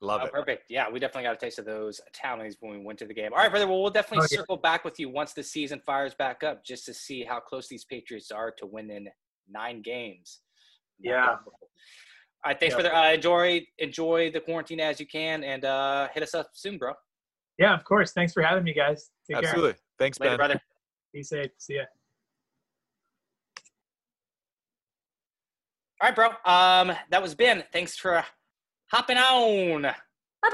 love 0.00 0.20
Oh, 0.22 0.26
it 0.26 0.32
perfect. 0.32 0.64
Yeah, 0.68 0.90
we 0.90 0.98
definitely 0.98 1.22
got 1.22 1.34
a 1.34 1.38
taste 1.38 1.60
of 1.60 1.64
those 1.64 2.00
townies 2.12 2.56
when 2.58 2.72
we 2.72 2.84
went 2.84 2.98
to 2.98 3.06
the 3.06 3.14
game. 3.14 3.30
All 3.32 3.38
right, 3.38 3.48
brother. 3.48 3.68
Well, 3.68 3.80
we'll 3.82 3.90
definitely 3.92 4.24
Oh, 4.24 4.28
yeah. 4.32 4.38
circle 4.38 4.56
back 4.56 4.84
with 4.84 4.98
you 4.98 5.08
once 5.08 5.32
the 5.32 5.44
season 5.44 5.80
fires 5.86 6.12
back 6.12 6.42
up, 6.42 6.64
just 6.64 6.84
to 6.86 6.92
see 6.94 7.22
how 7.22 7.38
close 7.38 7.68
these 7.68 7.84
Patriots 7.84 8.32
are 8.32 8.50
to 8.58 8.66
winning 8.66 9.06
nine 9.48 9.80
games. 9.80 10.40
Yeah. 10.98 11.36
All 11.46 11.52
right, 12.44 12.58
thanks, 12.58 12.74
Yeah. 12.74 12.80
brother. 12.80 12.92
Uh, 12.96 13.12
enjoy 13.12 13.64
enjoy 13.78 14.32
the 14.32 14.40
quarantine 14.40 14.80
as 14.80 14.98
you 14.98 15.06
can, 15.06 15.44
and 15.44 15.64
uh, 15.64 16.08
hit 16.12 16.24
us 16.24 16.34
up 16.34 16.50
soon, 16.52 16.78
bro. 16.78 16.94
Yeah 17.58 17.74
of 17.74 17.84
course 17.84 18.12
thanks 18.12 18.32
for 18.32 18.42
having 18.42 18.64
me 18.64 18.72
guys 18.72 19.10
Take 19.28 19.36
care. 19.40 19.48
absolutely 19.48 19.74
thanks 19.98 20.18
Later, 20.20 20.30
ben 20.32 20.36
brother. 20.38 20.60
be 21.12 21.22
safe 21.22 21.50
see 21.58 21.76
ya 21.76 21.82
All 26.00 26.08
right, 26.08 26.16
bro. 26.16 26.28
Um, 26.44 26.96
that 27.10 27.22
was 27.22 27.36
Ben. 27.36 27.62
Thanks 27.72 27.96
for 27.96 28.24
hopping 28.90 29.18
on. 29.18 29.82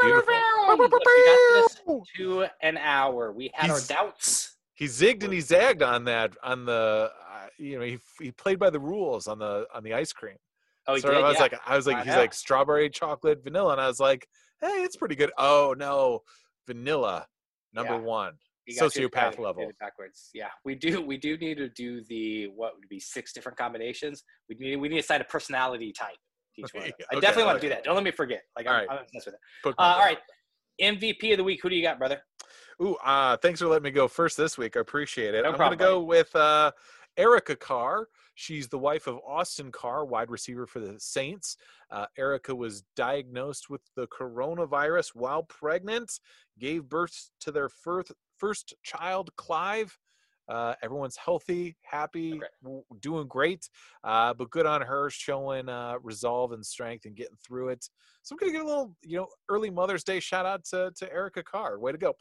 Beautiful. 0.02 0.34
Look, 0.68 0.78
we 0.78 0.88
got 0.90 1.54
this 1.54 1.80
to 2.18 2.46
an 2.60 2.76
hour. 2.76 3.32
We 3.32 3.50
had 3.54 3.70
He's- 3.70 3.90
our 3.90 3.96
doubts. 3.96 4.56
he 4.74 4.84
zigged 4.84 5.24
and 5.24 5.32
he 5.32 5.40
zagged 5.40 5.82
on 5.82 6.04
that 6.04 6.36
on 6.42 6.66
the 6.66 7.10
uh, 7.32 7.46
you 7.56 7.78
know 7.78 7.84
he 7.86 7.98
he 8.20 8.30
played 8.30 8.58
by 8.58 8.68
the 8.68 8.78
rules 8.78 9.26
on 9.26 9.38
the 9.38 9.66
on 9.74 9.82
the 9.82 9.94
ice 9.94 10.12
cream 10.12 10.36
Oh, 10.86 10.94
he 10.94 11.00
Sort 11.00 11.14
did. 11.14 11.24
I 11.24 11.28
was 11.28 11.36
yeah. 11.36 11.42
like 11.42 11.54
I 11.66 11.76
was 11.76 11.86
like 11.86 11.96
I 11.96 12.04
he's 12.04 12.12
know. 12.12 12.18
like 12.20 12.34
strawberry 12.34 12.90
chocolate 12.90 13.42
vanilla 13.42 13.72
and 13.72 13.80
I 13.80 13.86
was 13.88 13.98
like 13.98 14.28
hey 14.60 14.82
it's 14.84 14.96
pretty 14.96 15.14
good 15.16 15.32
oh 15.38 15.74
no 15.78 16.20
vanilla 16.68 17.26
number 17.72 17.94
Yeah. 17.94 18.00
one 18.00 18.34
You 18.66 18.78
got 18.78 18.92
to 18.92 19.00
sociopath 19.00 19.38
level. 19.38 19.70
Backwards. 19.80 20.30
Yeah, 20.34 20.50
we 20.64 20.74
do. 20.74 21.00
We 21.00 21.16
do 21.16 21.36
need 21.38 21.56
to 21.56 21.68
do 21.70 22.04
the 22.04 22.48
what 22.54 22.74
would 22.76 22.88
be 22.88 23.00
six 23.00 23.32
different 23.32 23.56
combinations. 23.58 24.22
We 24.48 24.56
need. 24.56 24.76
We 24.76 24.88
need 24.88 24.96
to 24.96 25.00
assign 25.00 25.20
a 25.22 25.24
personality 25.24 25.92
type. 25.92 26.20
to 26.56 26.60
Each 26.62 26.74
one. 26.74 26.82
Okay. 26.84 26.92
I 27.12 27.16
okay, 27.16 27.20
definitely 27.20 27.44
want 27.44 27.60
to 27.60 27.66
do 27.66 27.70
that. 27.70 27.84
Don't 27.84 27.94
let 27.94 28.04
me 28.04 28.10
forget. 28.10 28.42
Like, 28.56 28.66
I'm, 28.66 28.72
All 28.72 28.78
right. 28.80 28.88
I'm 28.90 28.98
obsessed 28.98 29.26
with 29.26 29.34
it. 29.36 29.74
Uh, 29.78 29.82
all 29.82 29.98
right. 30.00 30.18
MVP 30.80 31.32
of 31.32 31.38
the 31.38 31.44
week. 31.44 31.60
Who 31.62 31.70
do 31.70 31.76
you 31.76 31.82
got, 31.82 31.98
brother? 31.98 32.20
Ooh, 32.82 32.94
uh, 32.96 33.36
thanks 33.38 33.60
for 33.60 33.66
letting 33.66 33.84
me 33.84 33.90
go 33.90 34.06
first 34.06 34.36
this 34.36 34.56
week. 34.56 34.76
I 34.76 34.80
appreciate 34.80 35.34
it. 35.34 35.42
No 35.42 35.50
I'm 35.50 35.56
going 35.56 35.70
to 35.70 35.76
go 35.76 36.02
with 36.02 36.34
uh, 36.36 36.70
Erica 37.16 37.56
Carr. 37.56 38.08
She's 38.40 38.68
the 38.68 38.78
wife 38.78 39.08
of 39.08 39.18
Austin 39.26 39.72
Carr, 39.72 40.04
wide 40.04 40.30
receiver 40.30 40.64
for 40.64 40.78
the 40.78 40.94
Saints. 41.00 41.56
Uh, 41.90 42.06
Erica 42.16 42.54
was 42.54 42.84
diagnosed 42.94 43.68
with 43.68 43.80
the 43.96 44.06
coronavirus 44.06 45.08
while 45.16 45.42
pregnant, 45.42 46.20
gave 46.56 46.88
birth 46.88 47.30
to 47.40 47.50
their 47.50 47.68
first, 47.68 48.12
first 48.36 48.74
child, 48.84 49.30
Clive. 49.34 49.98
Uh, 50.48 50.74
everyone's 50.84 51.16
healthy, 51.16 51.76
happy, 51.82 52.34
Okay. 52.34 52.46
w- 52.62 52.84
doing 53.00 53.26
great. 53.26 53.68
Uh, 54.04 54.32
but 54.34 54.50
good 54.50 54.66
on 54.66 54.82
her, 54.82 55.10
showing 55.10 55.68
uh, 55.68 55.94
resolve 56.00 56.52
and 56.52 56.64
strength 56.64 57.06
and 57.06 57.16
getting 57.16 57.36
through 57.44 57.70
it. 57.70 57.90
So 58.22 58.34
I'm 58.34 58.38
gonna 58.38 58.52
get 58.52 58.62
a 58.62 58.68
little, 58.68 58.94
you 59.02 59.16
know, 59.18 59.26
early 59.48 59.68
Mother's 59.70 60.04
Day 60.04 60.20
shout 60.20 60.46
out 60.46 60.64
to, 60.66 60.92
to 60.96 61.12
Erica 61.12 61.42
Carr. 61.42 61.80
Way 61.80 61.90
to 61.90 61.98
go! 61.98 62.14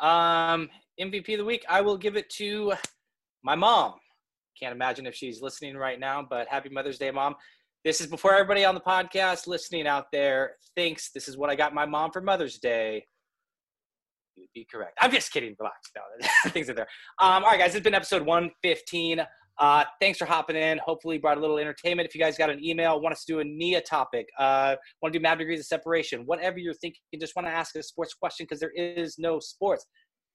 Um, 0.00 0.70
MVP 0.98 1.34
of 1.34 1.38
the 1.40 1.44
week. 1.44 1.62
I 1.68 1.82
will 1.82 1.98
give 1.98 2.16
it 2.16 2.30
to 2.30 2.72
my 3.42 3.54
mom. 3.54 3.94
Can't 4.58 4.74
imagine 4.74 5.06
if 5.06 5.14
she's 5.14 5.40
listening 5.40 5.76
right 5.76 5.98
now, 5.98 6.26
but 6.28 6.48
happy 6.48 6.68
Mother's 6.68 6.98
Day, 6.98 7.10
mom. 7.10 7.34
This 7.84 8.00
is 8.00 8.08
before 8.08 8.34
everybody 8.34 8.64
on 8.64 8.74
the 8.74 8.80
podcast 8.80 9.46
listening 9.46 9.86
out 9.86 10.06
there 10.12 10.56
thinks 10.74 11.10
this 11.12 11.28
is 11.28 11.38
what 11.38 11.48
I 11.48 11.54
got 11.54 11.72
my 11.72 11.86
mom 11.86 12.10
for 12.10 12.20
Mother's 12.20 12.58
Day. 12.58 13.06
You'd 14.36 14.48
be 14.54 14.66
correct. 14.70 14.98
I'm 15.00 15.10
just 15.10 15.32
kidding. 15.32 15.56
Relax. 15.58 15.90
No, 15.96 16.02
things 16.50 16.68
are 16.68 16.74
there. 16.74 16.88
Um, 17.18 17.42
all 17.44 17.50
right, 17.50 17.58
guys, 17.58 17.74
it's 17.74 17.84
been 17.84 17.94
episode 17.94 18.22
115. 18.22 19.22
Uh, 19.58 19.84
thanks 20.00 20.18
for 20.18 20.24
hopping 20.26 20.56
in. 20.56 20.78
Hopefully, 20.78 21.18
brought 21.18 21.38
a 21.38 21.40
little 21.40 21.58
entertainment. 21.58 22.06
If 22.08 22.14
you 22.14 22.20
guys 22.20 22.36
got 22.36 22.50
an 22.50 22.62
email, 22.64 23.00
want 23.00 23.12
us 23.14 23.24
to 23.24 23.32
do 23.32 23.40
a 23.40 23.44
NIA 23.44 23.82
topic, 23.82 24.26
uh, 24.38 24.76
want 25.02 25.12
to 25.12 25.18
do 25.18 25.22
mad 25.22 25.38
degrees 25.38 25.60
of 25.60 25.66
separation, 25.66 26.22
whatever 26.26 26.58
you're 26.58 26.74
thinking, 26.74 27.00
just 27.18 27.36
want 27.36 27.46
to 27.46 27.52
ask 27.52 27.76
a 27.76 27.82
sports 27.82 28.14
question 28.14 28.44
because 28.44 28.60
there 28.60 28.72
is 28.74 29.16
no 29.18 29.38
sports, 29.38 29.86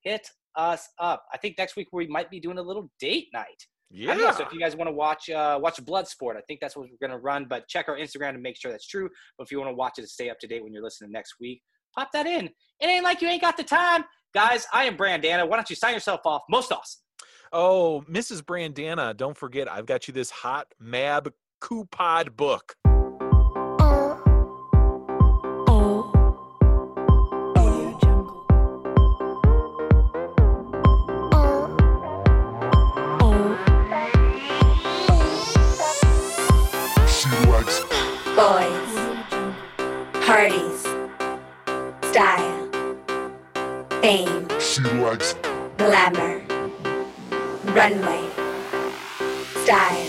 hit 0.02 0.28
us 0.56 0.88
up. 0.98 1.24
I 1.32 1.38
think 1.38 1.56
next 1.58 1.76
week 1.76 1.88
we 1.92 2.06
might 2.06 2.30
be 2.30 2.40
doing 2.40 2.58
a 2.58 2.62
little 2.62 2.90
date 3.00 3.28
night. 3.32 3.66
Don't 3.94 4.18
know, 4.18 4.32
so 4.32 4.44
if 4.44 4.52
you 4.52 4.58
guys 4.58 4.74
want 4.74 4.88
to 4.88 4.92
watch 4.92 5.30
uh, 5.30 5.58
watch 5.62 5.76
Bloodsport, 5.84 6.36
I 6.36 6.40
think 6.48 6.60
that's 6.60 6.76
what 6.76 6.88
we're 6.90 7.08
going 7.08 7.16
to 7.16 7.22
run. 7.22 7.46
But 7.48 7.68
check 7.68 7.88
our 7.88 7.96
Instagram 7.96 8.32
to 8.32 8.38
make 8.38 8.56
sure 8.56 8.70
that's 8.72 8.86
true. 8.86 9.08
But 9.38 9.44
if 9.44 9.52
you 9.52 9.58
want 9.58 9.70
to 9.70 9.74
watch 9.74 9.98
it 9.98 10.02
to 10.02 10.08
stay 10.08 10.28
up 10.28 10.40
to 10.40 10.46
date 10.46 10.64
when 10.64 10.72
you're 10.72 10.82
listening 10.82 11.12
next 11.12 11.36
week, 11.40 11.62
pop 11.94 12.10
that 12.12 12.26
in. 12.26 12.46
It 12.80 12.86
ain't 12.86 13.04
like 13.04 13.22
you 13.22 13.28
ain't 13.28 13.42
got 13.42 13.56
the 13.56 13.62
time, 13.62 14.04
guys. 14.34 14.66
I 14.72 14.84
am 14.84 14.96
Brandana. 14.96 15.48
Why 15.48 15.56
don't 15.56 15.70
you 15.70 15.76
sign 15.76 15.94
yourself 15.94 16.20
off? 16.24 16.42
Most 16.50 16.72
awesome. 16.72 17.00
Oh, 17.52 18.02
Mrs. 18.10 18.42
Brandana, 18.42 19.16
don't 19.16 19.36
forget, 19.36 19.70
I've 19.70 19.86
got 19.86 20.08
you 20.08 20.14
this 20.14 20.30
hot 20.30 20.66
Mab 20.80 21.32
Coupod 21.62 22.36
book. 22.36 22.74
likes 44.94 45.34
glamour, 45.78 46.42
runway, 47.64 48.28
style, 49.64 50.04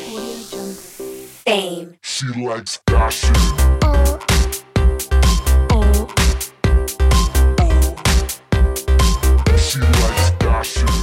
fame. 1.45 1.97
She 2.01 2.28
likes 2.28 2.80
fashion. 2.88 3.36
Oh. 3.84 4.19
Oh. 5.71 6.07
Oh. 7.59 7.95
She 9.57 9.80
likes 9.80 10.30
fashion. 10.39 10.97